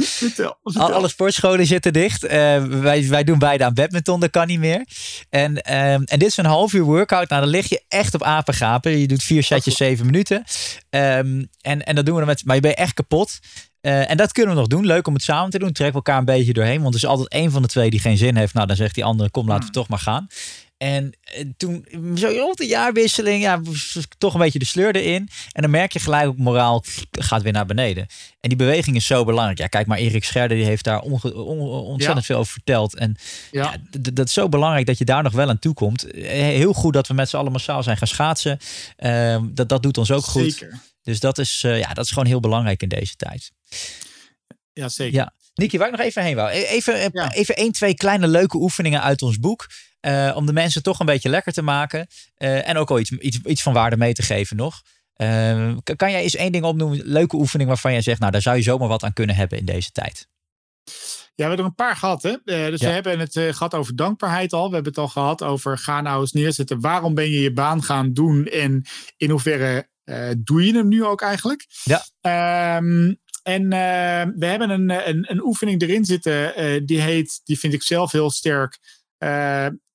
vertel, 0.03 0.57
Alle 0.73 1.07
sportscholen 1.07 1.65
zitten 1.65 1.93
dicht. 1.93 2.23
Uh, 2.23 2.29
wij, 2.63 3.07
wij 3.07 3.23
doen 3.23 3.39
beide 3.39 3.65
aan 3.65 3.73
badminton, 3.73 4.19
dat 4.19 4.29
kan 4.29 4.47
niet 4.47 4.59
meer. 4.59 4.85
En, 5.29 5.51
uh, 5.69 5.93
en 5.93 6.05
dit 6.05 6.23
is 6.23 6.37
een 6.37 6.45
half 6.45 6.73
uur 6.73 6.83
workout. 6.83 7.29
Nou, 7.29 7.41
dan 7.41 7.51
lig 7.51 7.69
je 7.69 7.83
echt 7.87 8.13
op 8.13 8.23
apengapen. 8.23 8.97
Je 8.97 9.07
doet 9.07 9.23
vier 9.23 9.43
setjes, 9.43 9.75
zeven 9.75 10.05
minuten. 10.05 10.43
Um, 10.89 11.49
en, 11.61 11.83
en 11.83 11.95
dat 11.95 12.05
doen 12.05 12.13
we 12.13 12.19
dan 12.19 12.29
met... 12.29 12.45
Maar 12.45 12.55
je 12.55 12.61
bent 12.61 12.75
echt 12.75 12.93
kapot. 12.93 13.39
Uh, 13.81 14.09
en 14.09 14.17
dat 14.17 14.31
kunnen 14.31 14.53
we 14.53 14.59
nog 14.59 14.69
doen. 14.69 14.85
Leuk 14.85 15.07
om 15.07 15.13
het 15.13 15.23
samen 15.23 15.49
te 15.49 15.59
doen. 15.59 15.71
Trek 15.71 15.93
elkaar 15.93 16.17
een 16.17 16.25
beetje 16.25 16.53
doorheen. 16.53 16.81
Want 16.81 16.93
er 16.93 17.01
is 17.03 17.07
altijd 17.07 17.29
één 17.29 17.51
van 17.51 17.61
de 17.61 17.67
twee 17.67 17.89
die 17.89 17.99
geen 17.99 18.17
zin 18.17 18.35
heeft. 18.35 18.53
Nou, 18.53 18.67
dan 18.67 18.75
zegt 18.75 18.95
die 18.95 19.03
andere, 19.03 19.29
kom, 19.29 19.47
laten 19.47 19.65
we 19.65 19.73
toch 19.73 19.87
maar 19.87 19.99
gaan. 19.99 20.27
En 20.81 21.13
eh, 21.21 21.45
toen, 21.57 21.85
zo 22.15 22.27
rond 22.27 22.57
de 22.57 22.65
jaarwisseling, 22.65 23.41
ja, 23.41 23.61
toch 24.17 24.33
een 24.33 24.39
beetje 24.39 24.59
de 24.59 24.65
sleur 24.65 24.95
erin. 24.95 25.29
En 25.51 25.61
dan 25.61 25.71
merk 25.71 25.93
je 25.93 25.99
gelijk 25.99 26.27
ook 26.27 26.37
moraal 26.37 26.83
gaat 27.11 27.41
weer 27.41 27.51
naar 27.51 27.65
beneden. 27.65 28.07
En 28.39 28.49
die 28.49 28.57
beweging 28.57 28.95
is 28.95 29.05
zo 29.05 29.25
belangrijk. 29.25 29.57
Ja, 29.57 29.67
kijk 29.67 29.87
maar, 29.87 29.97
Erik 29.97 30.23
Scherder 30.23 30.57
die 30.57 30.65
heeft 30.65 30.83
daar 30.83 30.99
ontzettend 31.01 32.25
veel 32.25 32.37
over 32.37 32.51
verteld. 32.51 32.95
En 32.95 33.15
ja. 33.51 33.75
dat 34.13 34.27
is 34.27 34.33
zo 34.33 34.49
belangrijk 34.49 34.85
dat 34.85 34.97
je 34.97 35.05
daar 35.05 35.23
nog 35.23 35.33
wel 35.33 35.49
aan 35.49 35.59
toe 35.59 35.73
komt. 35.73 36.11
Eh, 36.11 36.31
heel 36.31 36.73
goed 36.73 36.93
dat 36.93 37.07
we 37.07 37.13
met 37.13 37.29
z'n 37.29 37.37
allen 37.37 37.51
massaal 37.51 37.83
zijn 37.83 37.97
gaan 37.97 38.07
schaatsen. 38.07 38.59
Uh, 38.99 39.37
dat, 39.43 39.69
dat 39.69 39.83
doet 39.83 39.97
ons 39.97 40.11
ook 40.11 40.23
goed. 40.23 40.53
Zeker. 40.53 40.79
Dus 41.03 41.19
dat 41.19 41.37
is, 41.37 41.63
uh, 41.65 41.79
ja, 41.79 41.93
dat 41.93 42.05
is 42.05 42.11
gewoon 42.11 42.27
heel 42.27 42.39
belangrijk 42.39 42.81
in 42.81 42.89
deze 42.89 43.15
tijd. 43.15 43.51
Ja, 44.73 44.89
zeker. 44.89 45.19
Ja. 45.19 45.33
Niki, 45.53 45.77
waar 45.77 45.87
ik 45.87 45.97
nog 45.97 46.05
even 46.05 46.23
heen 46.23 46.35
wou. 46.35 46.49
E-, 46.49 46.63
even, 46.63 47.09
ja. 47.13 47.31
even 47.31 47.55
één, 47.55 47.71
twee 47.71 47.93
kleine 47.93 48.27
leuke 48.27 48.57
oefeningen 48.57 49.01
uit 49.01 49.21
ons 49.21 49.39
boek. 49.39 49.67
Uh, 50.01 50.31
om 50.35 50.45
de 50.45 50.53
mensen 50.53 50.83
toch 50.83 50.99
een 50.99 51.05
beetje 51.05 51.29
lekker 51.29 51.53
te 51.53 51.61
maken. 51.61 52.07
Uh, 52.37 52.69
en 52.69 52.77
ook 52.77 52.89
al 52.89 52.99
iets, 52.99 53.11
iets, 53.11 53.39
iets 53.43 53.61
van 53.61 53.73
waarde 53.73 53.97
mee 53.97 54.13
te 54.13 54.21
geven 54.21 54.57
nog. 54.57 54.81
Uh, 55.17 55.77
kan 55.95 56.11
jij 56.11 56.21
eens 56.21 56.35
één 56.35 56.51
ding 56.51 56.63
opnoemen, 56.63 57.01
leuke 57.03 57.35
oefening 57.35 57.69
waarvan 57.69 57.91
jij 57.91 58.01
zegt, 58.01 58.19
nou 58.19 58.31
daar 58.31 58.41
zou 58.41 58.55
je 58.55 58.61
zomaar 58.61 58.87
wat 58.87 59.03
aan 59.03 59.13
kunnen 59.13 59.35
hebben 59.35 59.57
in 59.57 59.65
deze 59.65 59.91
tijd? 59.91 60.27
Ja, 61.35 61.47
we 61.47 61.55
hebben 61.55 61.57
er 61.57 61.65
een 61.65 61.75
paar 61.75 61.95
gehad. 61.95 62.23
Hè? 62.23 62.35
dus 62.43 62.81
we 62.81 62.87
hebben 62.87 63.19
het 63.19 63.33
gehad 63.33 63.73
over 63.73 63.95
dankbaarheid 63.95 64.53
al. 64.53 64.67
We 64.67 64.73
hebben 64.73 64.91
het 64.91 65.01
al 65.01 65.07
gehad 65.07 65.43
over 65.43 65.77
ga 65.77 66.01
nou 66.01 66.21
eens 66.21 66.31
neerzetten. 66.31 66.79
Waarom 66.79 67.13
ben 67.13 67.29
je 67.29 67.39
je 67.39 67.53
baan 67.53 67.83
gaan 67.83 68.13
doen 68.13 68.45
en 68.45 68.85
in 69.17 69.29
hoeverre 69.29 69.89
doe 70.37 70.65
je 70.65 70.73
hem 70.73 70.87
nu 70.87 71.05
ook 71.05 71.21
eigenlijk? 71.21 71.65
Ja. 71.83 72.77
Um, 72.77 73.19
en 73.43 73.69
we 74.37 74.45
hebben 74.45 74.69
een, 74.69 75.09
een, 75.09 75.31
een, 75.31 75.43
oefening 75.43 75.81
erin 75.81 76.05
zitten, 76.05 76.85
die 76.85 77.01
heet, 77.01 77.41
die 77.43 77.59
vind 77.59 77.73
ik 77.73 77.83
zelf 77.83 78.11
heel 78.11 78.31
sterk 78.31 78.79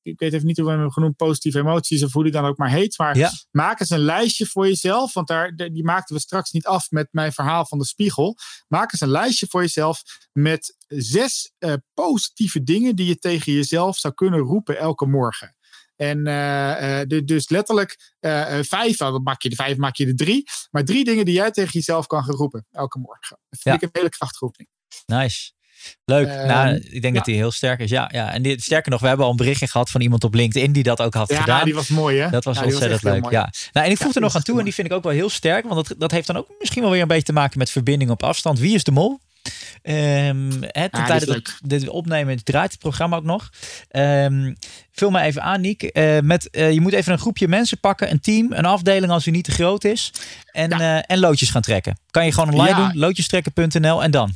ik 0.07 0.19
weet 0.19 0.33
even 0.33 0.47
niet 0.47 0.57
hoe 0.57 0.67
we 0.67 0.73
hem 0.73 0.91
genoemd, 0.91 1.17
positieve 1.17 1.59
emoties 1.59 2.03
of 2.03 2.13
hoe 2.13 2.23
die 2.23 2.33
dan 2.33 2.45
ook 2.45 2.57
maar 2.57 2.71
heet. 2.71 2.99
Maar 2.99 3.47
maak 3.51 3.81
eens 3.81 3.91
een 3.91 3.99
lijstje 3.99 4.47
voor 4.47 4.67
jezelf. 4.67 5.13
Want 5.13 5.29
daar, 5.29 5.57
die 5.57 5.85
maakten 5.85 6.15
we 6.15 6.21
straks 6.21 6.51
niet 6.51 6.67
af 6.67 6.91
met 6.91 7.09
mijn 7.11 7.33
verhaal 7.33 7.67
van 7.67 7.79
de 7.79 7.87
spiegel. 7.87 8.37
Maak 8.69 8.93
eens 8.93 9.01
een 9.01 9.09
lijstje 9.09 9.47
voor 9.47 9.61
jezelf 9.61 10.03
met 10.33 10.77
zes 10.87 11.53
uh, 11.59 11.73
positieve 11.95 12.63
dingen 12.63 12.97
die 12.97 13.07
je 13.07 13.19
tegen 13.19 13.53
jezelf 13.53 13.97
zou 13.97 14.15
kunnen 14.15 14.41
roepen 14.41 14.79
elke 14.79 15.07
morgen. 15.07 15.57
En 15.97 16.27
uh, 16.27 17.01
uh, 17.01 17.25
dus 17.25 17.49
letterlijk 17.49 18.15
vijf, 18.61 18.97
dan 18.97 19.23
maak 19.23 19.43
je 19.43 19.49
de 19.49 19.57
vijf, 19.57 19.77
maak 19.77 19.97
je 19.97 20.07
de 20.07 20.15
drie. 20.15 20.45
Maar 20.71 20.85
drie 20.85 21.05
dingen 21.05 21.25
die 21.25 21.35
jij 21.35 21.51
tegen 21.51 21.73
jezelf 21.73 22.07
kan 22.07 22.25
gaan 22.25 22.35
roepen 22.35 22.67
elke 22.71 22.99
morgen. 22.99 23.39
Dat 23.49 23.61
vind 23.61 23.75
ik 23.75 23.83
een 23.83 23.89
hele 23.93 24.09
krachtige 24.09 24.45
oefening. 24.45 24.71
Nice. 25.07 25.53
Leuk. 26.05 26.27
Ehm, 26.29 26.47
nou, 26.47 26.75
ik 26.75 26.91
denk 27.03 27.05
ja. 27.05 27.11
dat 27.13 27.27
hij 27.27 27.35
heel 27.35 27.51
sterk 27.53 27.81
is. 27.81 27.91
Ja, 27.91 28.09
ja. 28.13 28.33
En 28.33 28.43
die, 28.43 28.61
sterker 28.63 28.91
nog, 28.91 29.01
we 29.01 29.07
hebben 29.07 29.25
al 29.25 29.31
een 29.31 29.37
berichtje 29.37 29.69
gehad 29.69 29.91
van 29.91 30.01
iemand 30.01 30.25
op 30.25 30.35
LinkedIn 30.35 30.73
die 30.73 30.83
dat 30.83 31.01
ook 31.03 31.15
had 31.15 31.29
Ja, 31.31 31.41
gedaan. 31.41 31.65
die 31.65 31.75
was 31.75 31.89
mooi 31.89 32.19
hè. 32.19 32.31
Dat 32.31 32.45
was 32.45 32.55
Ja, 32.57 32.63
die 32.63 32.71
ontzettend 32.71 33.03
leuk. 33.03 33.21
mooi. 33.23 33.35
Ja. 33.35 33.53
Nou, 33.73 33.87
en 33.87 33.93
ik 33.93 33.99
voeg 33.99 34.09
Ja, 34.09 34.15
er 34.15 34.21
nog 34.21 34.31
die 34.31 34.39
aan 34.41 34.45
toe, 34.47 34.59
en 34.59 34.65
die 34.65 34.75
vind 34.75 34.87
ik 34.87 34.93
ook 34.93 35.03
wel 35.03 35.13
heel 35.13 35.31
sterk. 35.31 35.65
Want 35.69 35.89
dat, 35.89 35.99
dat 36.01 36.11
heeft 36.11 36.27
dan 36.27 36.37
ook 36.37 36.49
misschien 36.59 36.83
wel 36.83 36.91
weer 36.91 37.03
een 37.03 37.09
beetje 37.09 37.23
te 37.23 37.33
maken 37.33 37.59
met 37.59 37.71
verbinding 37.71 38.11
op 38.11 38.23
afstand. 38.23 38.59
Wie 38.59 38.75
is 38.75 38.85
de 38.85 38.91
mol? 38.93 39.19
Ehm 39.83 40.51
hè, 40.61 40.89
ten 40.89 40.89
die 40.93 41.05
tijde 41.05 41.27
dat 41.27 41.35
leuk. 41.35 41.59
dit 41.65 41.89
opnemen 41.89 42.45
draait 42.45 42.71
het 42.71 42.81
programma 42.81 43.17
ook 43.17 43.25
nog. 43.25 43.51
Ehm 43.89 44.55
vul 44.93 45.11
me 45.11 45.21
even 45.21 45.43
aan, 45.43 45.61
Niek. 45.61 45.83
Eh, 45.83 46.19
met, 46.21 46.51
eh, 46.51 46.73
je 46.73 46.81
moet 46.81 46.93
even 46.93 47.13
een 47.13 47.19
groepje 47.19 47.49
mensen 47.49 47.81
pakken, 47.81 48.11
een 48.11 48.21
team, 48.21 48.53
een 48.53 48.65
afdeling 48.65 49.13
als 49.13 49.27
u 49.27 49.31
niet 49.31 49.45
te 49.45 49.51
groot 49.51 49.85
is. 49.85 50.13
En, 50.53 50.71
Ja. 50.71 50.97
eh, 50.99 51.03
en 51.07 51.19
loodjes 51.19 51.51
gaan 51.51 51.63
trekken. 51.63 51.99
Kan 52.11 52.25
je 52.25 52.33
gewoon 52.33 52.53
online 52.55 52.81
Ja. 52.81 52.89
doen, 52.89 52.99
loodjestrekken.nl 52.99 54.03
en 54.03 54.11
dan. 54.11 54.35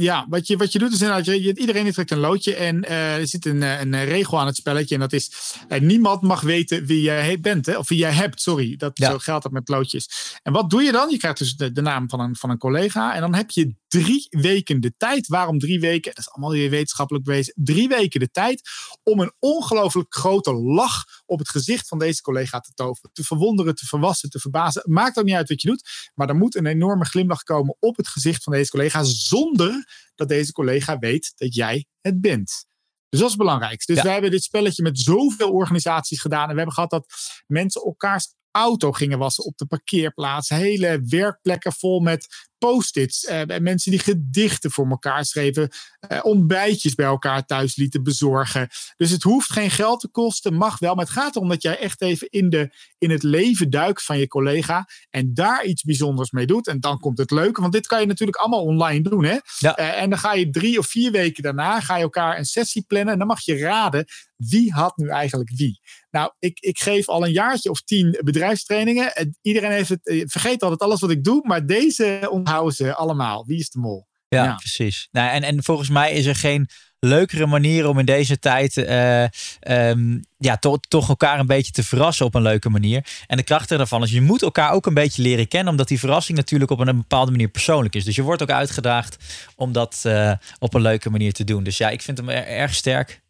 Ja, 0.00 0.26
wat 0.28 0.46
je, 0.46 0.56
wat 0.56 0.72
je 0.72 0.78
doet 0.78 0.92
is 0.92 1.00
inderdaad, 1.00 1.24
je, 1.24 1.56
iedereen 1.56 1.92
trekt 1.92 2.10
een 2.10 2.18
loodje 2.18 2.54
en 2.54 2.84
eh, 2.84 3.16
er 3.16 3.26
zit 3.26 3.46
een, 3.46 3.62
eh, 3.62 3.80
een 3.80 3.94
eh, 3.94 4.04
regel 4.08 4.40
aan 4.40 4.46
het 4.46 4.56
spelletje. 4.56 4.94
En 4.94 5.00
dat 5.00 5.12
is, 5.12 5.54
niemand 5.80 6.22
mag 6.22 6.40
weten 6.40 6.86
wie 6.86 7.00
jij 7.00 7.40
bent, 7.40 7.66
hè? 7.66 7.76
of 7.76 7.88
wie 7.88 7.98
jij 7.98 8.12
hebt, 8.12 8.40
sorry. 8.40 8.76
Dat, 8.76 8.98
Ja. 8.98 9.10
Zo 9.10 9.18
geldt 9.18 9.42
dat 9.42 9.52
met 9.52 9.68
loodjes. 9.68 10.36
En 10.42 10.52
wat 10.52 10.70
doe 10.70 10.82
je 10.82 10.92
dan? 10.92 11.10
Je 11.10 11.16
krijgt 11.16 11.38
dus 11.38 11.56
de, 11.56 11.72
de 11.72 11.80
naam 11.80 12.08
van 12.08 12.20
een, 12.20 12.36
van 12.36 12.50
een 12.50 12.58
collega 12.58 13.14
en 13.14 13.20
dan 13.20 13.34
heb 13.34 13.50
je 13.50 13.74
drie 13.88 14.26
weken 14.30 14.80
de 14.80 14.94
tijd. 14.96 15.26
Waarom 15.26 15.58
drie 15.58 15.80
weken? 15.80 16.14
Dat 16.14 16.18
is 16.24 16.30
allemaal 16.30 16.50
weer 16.50 16.70
wetenschappelijk 16.70 17.24
bewezen. 17.24 17.54
Drie 17.56 17.88
weken 17.88 18.20
de 18.20 18.30
tijd 18.30 18.62
om 19.02 19.20
een 19.20 19.32
ongelooflijk 19.38 20.14
grote 20.14 20.52
lach 20.54 21.04
op 21.26 21.38
het 21.38 21.48
gezicht 21.48 21.88
van 21.88 21.98
deze 21.98 22.22
collega 22.22 22.60
te 22.60 22.72
toveren. 22.74 23.10
Te 23.12 23.24
verwonderen, 23.24 23.74
te 23.74 23.86
verwassen, 23.86 24.30
te 24.30 24.38
verbazen. 24.38 24.82
Maakt 24.86 25.18
ook 25.18 25.24
niet 25.24 25.34
uit 25.34 25.48
wat 25.48 25.62
je 25.62 25.68
doet. 25.68 26.10
Maar 26.14 26.28
er 26.28 26.36
moet 26.36 26.54
een 26.54 26.66
enorme 26.66 27.04
glimlach 27.04 27.42
komen 27.42 27.76
op 27.78 27.96
het 27.96 28.08
gezicht 28.08 28.42
van 28.42 28.52
deze 28.52 28.70
collega. 28.70 29.02
Zonder 29.02 29.88
dat 30.14 30.28
deze 30.28 30.52
collega 30.52 30.98
weet 30.98 31.32
dat 31.36 31.54
jij 31.54 31.86
het 32.00 32.20
bent. 32.20 32.66
Dus 33.08 33.20
dat 33.22 33.32
is 33.32 33.34
het 33.34 33.44
belangrijkste. 33.44 33.86
Dus 33.92 33.96
Ja. 33.96 34.02
wij 34.02 34.12
hebben 34.12 34.30
dit 34.30 34.42
spelletje 34.42 34.82
met 34.82 34.98
zoveel 34.98 35.50
organisaties 35.50 36.20
gedaan. 36.20 36.42
En 36.42 36.50
we 36.50 36.56
hebben 36.56 36.74
gehad 36.74 36.90
dat 36.90 37.06
mensen 37.46 37.82
elkaars 37.82 38.34
auto 38.50 38.92
gingen 38.92 39.18
wassen 39.18 39.44
op 39.44 39.56
de 39.56 39.66
parkeerplaats. 39.66 40.48
Hele 40.48 41.00
werkplekken 41.08 41.72
vol 41.72 42.00
met 42.00 42.48
post-its. 42.64 43.24
Eh, 43.24 43.50
en 43.50 43.62
mensen 43.62 43.90
die 43.90 44.00
gedichten 44.00 44.70
voor 44.70 44.88
elkaar 44.88 45.24
schreven. 45.24 45.68
eh, 46.08 46.18
ontbijtjes 46.22 46.94
bij 46.94 47.06
elkaar 47.06 47.44
thuis 47.44 47.76
lieten 47.76 48.02
bezorgen. 48.02 48.68
Dus 48.96 49.10
het 49.10 49.22
hoeft 49.22 49.52
geen 49.52 49.70
geld 49.70 50.00
te 50.00 50.08
kosten, 50.08 50.54
mag 50.54 50.78
wel. 50.78 50.94
Maar 50.94 51.04
het 51.04 51.14
gaat 51.14 51.36
erom 51.36 51.48
dat 51.48 51.62
jij 51.62 51.78
echt 51.78 52.02
even 52.02 52.28
in, 52.30 52.48
de, 52.48 52.70
in 52.98 53.10
het 53.10 53.22
leven 53.22 53.70
duikt 53.70 54.04
van 54.04 54.18
je 54.18 54.26
collega. 54.26 54.88
En 55.10 55.34
daar 55.34 55.64
iets 55.64 55.82
bijzonders 55.82 56.30
mee 56.30 56.46
doet. 56.46 56.66
En 56.66 56.80
dan 56.80 56.98
komt 56.98 57.18
het 57.18 57.30
leuke. 57.30 57.60
Want 57.60 57.72
dit 57.72 57.86
kan 57.86 58.00
je 58.00 58.06
natuurlijk 58.06 58.38
allemaal 58.38 58.62
online 58.62 59.02
doen. 59.02 59.24
Hè? 59.24 59.38
Ja. 59.58 59.76
Eh, 59.76 60.02
en 60.02 60.10
dan 60.10 60.18
ga 60.18 60.34
je 60.34 60.50
drie 60.50 60.78
of 60.78 60.86
vier 60.86 61.10
weken 61.10 61.42
daarna 61.42 61.80
ga 61.80 61.96
je 61.96 62.02
elkaar 62.02 62.38
een 62.38 62.44
sessie 62.44 62.84
plannen. 62.86 63.12
En 63.12 63.18
dan 63.18 63.28
mag 63.28 63.40
je 63.44 63.58
raden 63.58 64.04
wie 64.36 64.72
had 64.72 64.96
nu 64.96 65.08
eigenlijk 65.08 65.50
wie. 65.56 65.80
Nou, 66.10 66.32
ik, 66.38 66.60
ik 66.60 66.78
geef 66.78 67.08
al 67.08 67.24
een 67.24 67.32
jaartje 67.32 67.70
of 67.70 67.82
tien 67.82 68.20
bedrijfstrainingen. 68.24 69.14
En 69.14 69.38
iedereen 69.42 69.70
heeft 69.70 69.88
het, 69.88 70.00
vergeet 70.26 70.62
altijd 70.62 70.80
alles 70.80 71.00
wat 71.00 71.10
ik 71.10 71.24
doe. 71.24 71.46
Maar 71.46 71.66
deze 71.66 72.28
ze 72.70 72.94
allemaal. 72.94 73.44
Wie 73.46 73.58
is 73.58 73.70
de 73.70 73.78
mol? 73.78 74.06
Ja, 74.28 74.44
Ja. 74.44 74.54
precies. 74.54 75.08
Nou, 75.12 75.30
en, 75.30 75.42
en 75.42 75.62
volgens 75.64 75.88
mij 75.88 76.12
is 76.12 76.26
er 76.26 76.34
geen 76.36 76.68
leukere 76.98 77.46
manier 77.46 77.88
om 77.88 77.98
in 77.98 78.04
deze 78.04 78.38
tijd 78.38 78.76
eh, 78.76 79.22
ehm, 79.60 80.18
ja, 80.38 80.56
to- 80.56 80.76
toch 80.76 81.08
elkaar 81.08 81.38
een 81.38 81.46
beetje 81.46 81.72
te 81.72 81.82
verrassen 81.84 82.26
op 82.26 82.34
een 82.34 82.42
leuke 82.42 82.70
manier. 82.70 83.06
En 83.26 83.36
de 83.36 83.42
kracht 83.42 83.68
daarvan 83.68 84.02
is, 84.02 84.10
je 84.10 84.20
moet 84.20 84.42
elkaar 84.42 84.70
ook 84.72 84.86
een 84.86 84.94
beetje 84.94 85.22
leren 85.22 85.48
kennen, 85.48 85.70
omdat 85.70 85.88
die 85.88 85.98
verrassing 85.98 86.38
natuurlijk 86.38 86.70
op 86.70 86.78
een 86.78 86.96
bepaalde 86.96 87.30
manier 87.30 87.48
persoonlijk 87.48 87.94
is. 87.94 88.04
Dus 88.04 88.16
je 88.16 88.22
wordt 88.22 88.42
ook 88.42 88.50
uitgedaagd 88.50 89.16
om 89.56 89.72
dat 89.72 90.00
eh, 90.02 90.32
op 90.58 90.74
een 90.74 90.80
leuke 90.82 91.10
manier 91.10 91.32
te 91.32 91.44
doen. 91.44 91.62
Dus 91.64 91.76
ja, 91.78 91.88
ik 91.90 92.02
vind 92.02 92.18
hem 92.18 92.28
er- 92.28 92.46
erg 92.46 92.74
sterk. 92.74 93.22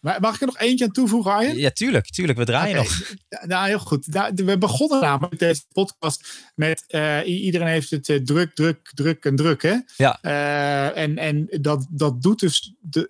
Maar 0.00 0.20
mag 0.20 0.34
ik 0.34 0.40
er 0.40 0.46
nog 0.46 0.58
eentje 0.58 0.84
aan 0.84 0.92
toevoegen, 0.92 1.32
Arjen? 1.32 1.56
ja 1.56 1.70
tuurlijk, 1.70 2.10
tuurlijk. 2.10 2.38
We 2.38 2.44
draaien 2.44 2.76
nog. 2.76 2.88
Nou, 3.46 3.66
heel 3.66 3.78
goed. 3.78 4.06
We 4.34 4.58
begonnen 4.58 5.00
namelijk 5.00 5.38
deze 5.38 5.62
podcast 5.72 6.28
met 6.54 6.84
eh, 6.86 7.18
iedereen 7.24 7.66
heeft 7.66 7.90
het 7.90 8.08
eh, 8.08 8.16
druk, 8.16 8.54
druk, 8.54 8.90
druk 8.94 9.24
en 9.24 9.36
druk. 9.36 9.62
Hè? 9.62 9.76
Ja. 9.96 10.18
Eh, 10.20 11.02
en 11.02 11.18
en 11.18 11.46
dat, 11.60 11.86
dat 11.90 12.22
doet 12.22 12.40
dus 12.40 12.74
de, 12.80 13.06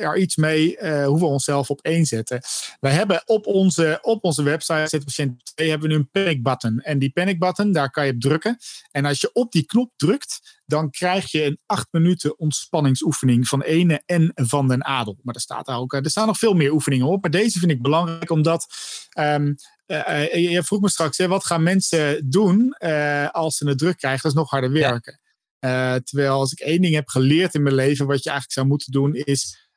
er 0.00 0.16
iets 0.16 0.36
mee 0.36 0.76
hoe 1.04 1.18
we 1.18 1.24
onszelf 1.24 1.70
op 1.70 1.80
één 1.82 2.06
zetten. 2.06 2.40
We 2.80 2.88
hebben 2.88 3.22
op 3.24 3.46
onze, 3.46 3.98
op 4.02 4.24
onze 4.24 4.42
website, 4.42 4.86
Zetpatiënt 4.88 5.44
2, 5.54 5.70
hebben 5.70 5.88
we 5.88 5.94
nu 5.94 6.00
een 6.00 6.10
panic 6.10 6.42
button. 6.42 6.80
En 6.80 6.98
die 6.98 7.10
panic 7.10 7.38
button, 7.38 7.72
daar 7.72 7.90
kan 7.90 8.06
je 8.06 8.12
op 8.12 8.20
drukken. 8.20 8.58
En 8.90 9.04
als 9.04 9.20
je 9.20 9.30
op 9.32 9.52
die 9.52 9.66
knop 9.66 9.92
drukt, 9.96 10.57
dan 10.68 10.90
krijg 10.90 11.30
je 11.30 11.44
een 11.44 11.58
acht 11.66 11.86
minuten 11.90 12.38
ontspanningsoefening 12.38 13.48
van 13.48 13.62
ene 13.62 14.02
en 14.06 14.32
van 14.34 14.68
den 14.68 14.84
adel. 14.84 15.18
Maar 15.22 15.34
er, 15.34 15.40
staat 15.40 15.66
daar, 15.66 15.78
ook, 15.78 15.92
eh, 15.92 16.04
er 16.04 16.10
staan 16.10 16.26
nog 16.26 16.38
veel 16.38 16.54
meer 16.54 16.72
oefeningen 16.72 17.06
op. 17.06 17.22
Maar 17.22 17.30
deze 17.30 17.58
vind 17.58 17.70
ik 17.70 17.82
belangrijk 17.82 18.30
omdat. 18.30 18.66
eh, 19.86 20.50
je 20.52 20.62
vroeg 20.62 20.80
me 20.80 20.90
straks, 20.90 21.18
hè, 21.18 21.28
wat 21.28 21.44
gaan 21.44 21.62
mensen 21.62 22.30
doen 22.30 22.72
als 23.30 23.56
ze 23.56 23.68
het 23.68 23.78
druk 23.78 23.96
krijgen? 23.96 24.22
Dat 24.22 24.32
is 24.32 24.38
nog 24.38 24.50
harder 24.50 24.72
werken. 24.72 25.20
Terwijl 26.04 26.32
als 26.32 26.52
ik 26.52 26.60
één 26.60 26.80
ding 26.80 26.94
heb 26.94 27.08
geleerd 27.08 27.54
in 27.54 27.62
mijn 27.62 27.74
leven, 27.74 28.06
wat 28.06 28.22
je 28.22 28.30
eigenlijk 28.30 28.58
zou 28.58 28.66
moeten 28.66 28.92
doen, 28.92 29.14
is 29.14 29.67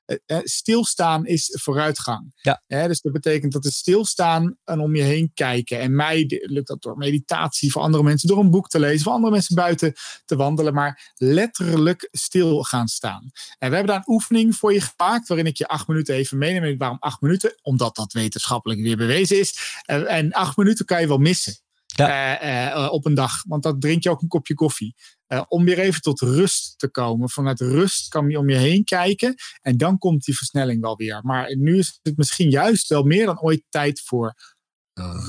stilstaan 0.44 1.26
is 1.26 1.58
vooruitgang. 1.62 2.32
Ja. 2.36 2.64
Hè, 2.68 2.88
dus 2.88 3.02
dat 3.02 3.12
betekent 3.12 3.52
dat 3.52 3.64
het 3.64 3.74
stilstaan 3.74 4.58
en 4.64 4.80
om 4.80 4.96
je 4.96 5.02
heen 5.02 5.32
kijken. 5.34 5.80
En 5.80 5.96
mij 5.96 6.42
lukt 6.46 6.68
dat 6.68 6.82
door 6.82 6.98
meditatie, 6.98 7.72
voor 7.72 7.82
andere 7.82 8.04
mensen 8.04 8.28
door 8.28 8.40
een 8.40 8.50
boek 8.50 8.68
te 8.68 8.80
lezen, 8.80 9.04
voor 9.04 9.14
andere 9.14 9.34
mensen 9.34 9.56
buiten 9.56 9.94
te 10.26 10.36
wandelen, 10.36 10.74
maar 10.74 11.14
letterlijk 11.16 12.08
stil 12.12 12.64
gaan 12.64 12.88
staan. 12.88 13.32
En 13.58 13.70
we 13.70 13.76
hebben 13.76 13.94
daar 13.94 14.04
een 14.06 14.14
oefening 14.14 14.56
voor 14.56 14.74
je 14.74 14.82
gemaakt, 14.82 15.28
waarin 15.28 15.46
ik 15.46 15.58
je 15.58 15.68
acht 15.68 15.88
minuten 15.88 16.16
even 16.16 16.38
meeneem. 16.38 16.64
En 16.64 16.78
waarom 16.78 16.98
acht 17.00 17.22
minuten? 17.22 17.60
Omdat 17.62 17.96
dat 17.96 18.14
wetenschappelijk 18.14 18.82
weer 18.82 18.98
bewezen 18.98 19.40
is. 19.40 19.82
Eh, 19.86 20.14
en 20.14 20.32
acht 20.32 20.58
minuten 20.58 20.86
kan 20.86 21.02
je 21.02 21.08
wel 21.08 21.18
missen. 21.18 21.56
Eh, 21.96 22.68
eh, 22.68 22.92
op 22.92 23.06
een 23.06 23.14
dag. 23.14 23.44
Want 23.48 23.64
dan 23.64 23.80
drink 23.80 24.04
je 24.04 24.10
ook 24.10 24.22
een 24.22 24.28
kopje 24.28 24.54
koffie. 24.54 24.96
Eh, 25.28 25.42
om 25.48 25.66
weer 25.66 25.80
even 25.80 26.02
tot 26.02 26.20
rust 26.20 26.80
te 26.80 26.90
komen. 26.90 27.30
Vanuit 27.30 27.60
rust 27.60 28.08
kan 28.08 28.30
je 28.30 28.38
om 28.38 28.50
je 28.50 28.58
heen 28.58 28.84
kijken. 28.84 29.36
En 29.62 29.78
dan 29.78 29.98
komt 29.98 30.24
die 30.24 30.38
versnelling 30.38 30.82
wel 30.82 30.96
weer. 30.96 31.20
Maar 31.24 31.56
nu 31.56 31.78
is 31.78 32.00
het 32.02 32.18
misschien 32.18 32.50
juist 32.50 32.88
wel 32.88 33.04
meer 33.04 33.26
dan 33.26 33.42
ooit 33.42 33.64
tijd 33.70 34.02
voor 34.02 34.34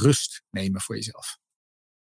rust 0.01 0.43
nemen 0.51 0.81
voor 0.81 0.95
jezelf. 0.95 1.39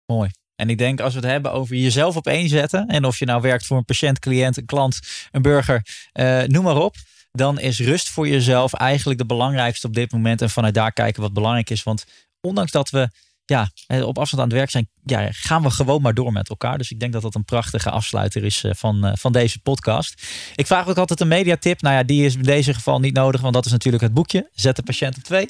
Mooi. 0.05 0.29
En 0.59 0.69
ik 0.69 0.77
denk 0.77 0.99
als 0.99 1.13
we 1.13 1.19
het 1.19 1.29
hebben 1.29 1.51
over 1.51 1.75
jezelf 1.75 2.15
op 2.15 2.27
één 2.27 2.49
zetten. 2.49 2.87
En 2.87 3.05
of 3.05 3.19
je 3.19 3.25
nou 3.25 3.41
werkt 3.41 3.65
voor 3.65 3.77
een 3.77 3.85
patiënt, 3.85 4.19
cliënt, 4.19 4.57
een 4.57 4.65
klant, 4.65 4.99
een 5.31 5.41
burger, 5.41 5.85
eh, 6.11 6.43
noem 6.43 6.63
maar 6.63 6.77
op. 6.77 6.95
Dan 7.31 7.59
is 7.59 7.79
rust 7.79 8.09
voor 8.09 8.27
jezelf 8.27 8.73
eigenlijk 8.73 9.19
de 9.19 9.25
belangrijkste 9.25 9.87
op 9.87 9.93
dit 9.93 10.11
moment. 10.11 10.41
En 10.41 10.49
vanuit 10.49 10.73
daar 10.73 10.93
kijken 10.93 11.21
wat 11.21 11.33
belangrijk 11.33 11.69
is. 11.69 11.83
Want 11.83 12.05
ondanks 12.41 12.71
dat 12.71 12.89
we 12.89 13.09
ja, 13.49 13.71
eh, 13.87 14.07
op 14.07 14.17
afstand 14.17 14.41
aan 14.41 14.47
het 14.47 14.57
werk 14.57 14.69
zijn, 14.69 14.89
ja, 15.03 15.27
gaan 15.31 15.61
we 15.61 15.69
gewoon 15.69 16.01
maar 16.01 16.13
door 16.13 16.31
met 16.31 16.49
elkaar. 16.49 16.77
Dus 16.77 16.91
ik 16.91 16.99
denk 16.99 17.13
dat 17.13 17.21
dat 17.21 17.35
een 17.35 17.45
prachtige 17.45 17.89
afsluiter 17.89 18.43
is 18.43 18.63
eh, 18.63 18.71
van, 18.75 19.05
eh, 19.05 19.11
van 19.15 19.31
deze 19.31 19.59
podcast. 19.59 20.27
Ik 20.55 20.67
vraag 20.67 20.87
ook 20.87 20.97
altijd 20.97 21.19
een 21.19 21.27
mediatip. 21.27 21.81
Nou 21.81 21.95
ja, 21.95 22.03
die 22.03 22.25
is 22.25 22.35
in 22.35 22.41
deze 22.41 22.73
geval 22.73 22.99
niet 22.99 23.13
nodig, 23.13 23.41
want 23.41 23.53
dat 23.53 23.65
is 23.65 23.71
natuurlijk 23.71 24.03
het 24.03 24.13
boekje. 24.13 24.49
Zet 24.53 24.75
de 24.75 24.83
patiënt 24.83 25.17
op 25.17 25.23
twee. 25.23 25.49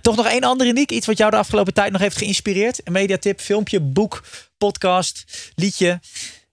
Toch 0.00 0.16
nog 0.16 0.26
één 0.26 0.42
andere, 0.42 0.72
Niek. 0.72 0.90
Iets 0.90 1.06
wat 1.06 1.18
jou 1.18 1.30
de 1.30 1.36
afgelopen 1.36 1.74
tijd 1.74 1.92
nog 1.92 2.00
heeft 2.00 2.16
geïnspireerd. 2.16 2.80
Een 2.86 2.92
mediatip, 2.92 3.40
filmpje, 3.40 3.80
boek, 3.80 4.24
podcast, 4.58 5.24
liedje, 5.54 6.00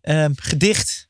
ehm, 0.01 0.31
gedicht. 0.35 1.09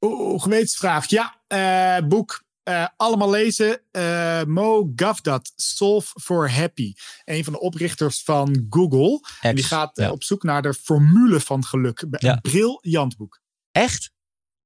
Oeh. 0.00 0.64
Ja, 1.06 2.02
boek. 2.02 2.44
Eh, 2.62 2.86
allemaal 2.96 3.30
lezen. 3.30 3.80
Eh, 3.90 4.42
Mo 4.44 4.92
Gavdat, 4.96 5.52
Solve 5.56 6.20
for 6.20 6.50
Happy. 6.50 6.94
Een 7.24 7.44
van 7.44 7.52
de 7.52 7.60
oprichters 7.60 8.22
van 8.22 8.66
Google. 8.70 9.20
En 9.40 9.54
die 9.54 9.64
gaat 9.64 9.98
eh, 9.98 10.04
ja. 10.04 10.10
op 10.10 10.22
zoek 10.24 10.42
naar 10.42 10.62
de 10.62 10.74
formule 10.74 11.40
van 11.40 11.64
geluk. 11.64 12.00
Een 12.00 12.16
Ja. 12.18 12.36
briljant 12.36 13.16
boek. 13.16 13.40
Echt? 13.72 14.10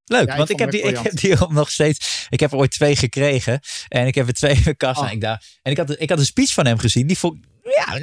Leuk, 0.05 0.29
Ja, 0.29 0.37
want 0.37 0.51
ik 0.51 0.59
heb, 0.59 0.71
die, 0.71 0.83
ik 0.83 0.99
heb 0.99 1.17
die 1.21 1.37
nog 1.49 1.71
steeds. 1.71 2.27
Ik 2.31 2.41
heb 2.41 2.53
er 2.53 2.59
ooit 2.59 2.71
twee 2.71 2.97
gekregen. 2.97 3.61
En 3.89 4.07
ik 4.07 4.15
heb 4.15 4.27
er 4.27 4.33
twee 4.35 4.55
in 4.55 4.61
mijn 4.65 4.77
kast. 4.77 5.01
Oh. 5.01 5.07
En, 5.07 5.13
ik 5.13 5.21
dacht, 5.21 5.59
en 5.63 5.71
ik, 5.71 5.77
had, 5.79 6.01
ik 6.01 6.09
had 6.11 6.19
een 6.19 6.25
speech 6.27 6.53
van 6.53 6.67
hem 6.67 6.79
gezien. 6.79 7.07
Die 7.07 7.19
vond 7.19 7.45
Ja, 7.63 7.95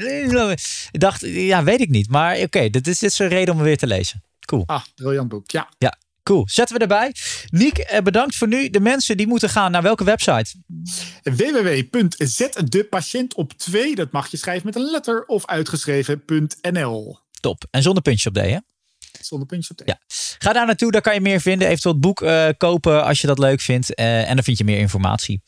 ik 0.91 0.99
dacht, 0.99 1.21
ja, 1.21 1.63
weet 1.63 1.81
ik 1.81 1.89
niet. 1.89 2.09
Maar 2.09 2.37
oké, 2.37 2.69
dit 2.69 2.87
is, 2.87 2.99
dit 2.99 3.11
is 3.11 3.19
een 3.19 3.27
reden 3.27 3.49
om 3.49 3.55
hem 3.59 3.67
weer 3.67 3.77
te 3.77 3.87
lezen. 3.87 4.23
Cool. 4.45 4.63
Ah, 4.65 4.83
briljant 4.95 5.29
boek. 5.29 5.51
Ja. 5.51 5.69
Ja, 5.77 5.97
cool. 6.23 6.43
Zetten 6.49 6.75
we 6.75 6.81
erbij. 6.81 7.15
Niek, 7.49 7.77
eh, 7.77 8.01
bedankt 8.01 8.35
voor 8.35 8.47
nu. 8.47 8.69
De 8.69 8.79
mensen 8.79 9.17
die 9.17 9.27
moeten 9.27 9.49
gaan 9.49 9.71
naar 9.71 9.81
welke 9.81 10.03
website? 10.03 10.53
www.zetdepatiënt 11.23 13.33
op 13.35 13.53
2. 13.53 13.95
Dat 13.95 14.11
mag 14.11 14.31
je 14.31 14.37
schrijven 14.37 14.65
met 14.65 14.75
een 14.75 14.91
letter 14.91 15.25
of 15.25 15.45
uitgeschreven.nl. 15.45 17.19
Top. 17.39 17.63
En 17.71 17.81
zonder 17.81 18.03
puntje 18.03 18.29
op 18.29 18.35
D, 18.35 18.39
hè? 18.39 18.57
Zonder 19.21 19.47
puntje 19.47 19.71
op 19.71 19.77
de. 19.77 19.83
Ja. 19.85 19.99
Ga 20.37 20.53
daar 20.53 20.65
naartoe, 20.65 20.91
daar 20.91 21.01
kan 21.01 21.13
je 21.13 21.21
meer 21.21 21.41
vinden. 21.41 21.67
Eventueel 21.67 21.93
het 21.93 22.03
boek 22.03 22.21
eh, 22.21 22.47
kopen 22.57 23.03
als 23.03 23.21
je 23.21 23.27
dat 23.27 23.39
leuk 23.39 23.61
vindt. 23.61 23.93
Eh, 23.95 24.29
en 24.29 24.35
dan 24.35 24.43
vind 24.43 24.57
je 24.57 24.63
meer 24.63 24.77
informatie. 24.79 25.41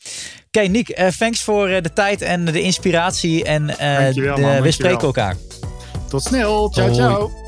Oké, 0.46 0.60
Niek, 0.66 0.88
eh, 0.88 1.08
thanks 1.08 1.42
voor 1.42 1.66
de 1.68 1.92
tijd 1.94 2.22
en 2.22 2.44
de 2.44 2.60
inspiratie. 2.62 3.44
En 3.44 3.66
de- 3.66 3.74
man, 3.78 3.88
we 3.88 4.14
dankjewel. 4.14 4.72
spreken 4.72 5.00
elkaar. 5.06 5.36
Tot 6.08 6.22
snel. 6.22 6.70
Ciao, 6.72 6.86
Hoi. 6.86 6.98
ciao. 6.98 7.45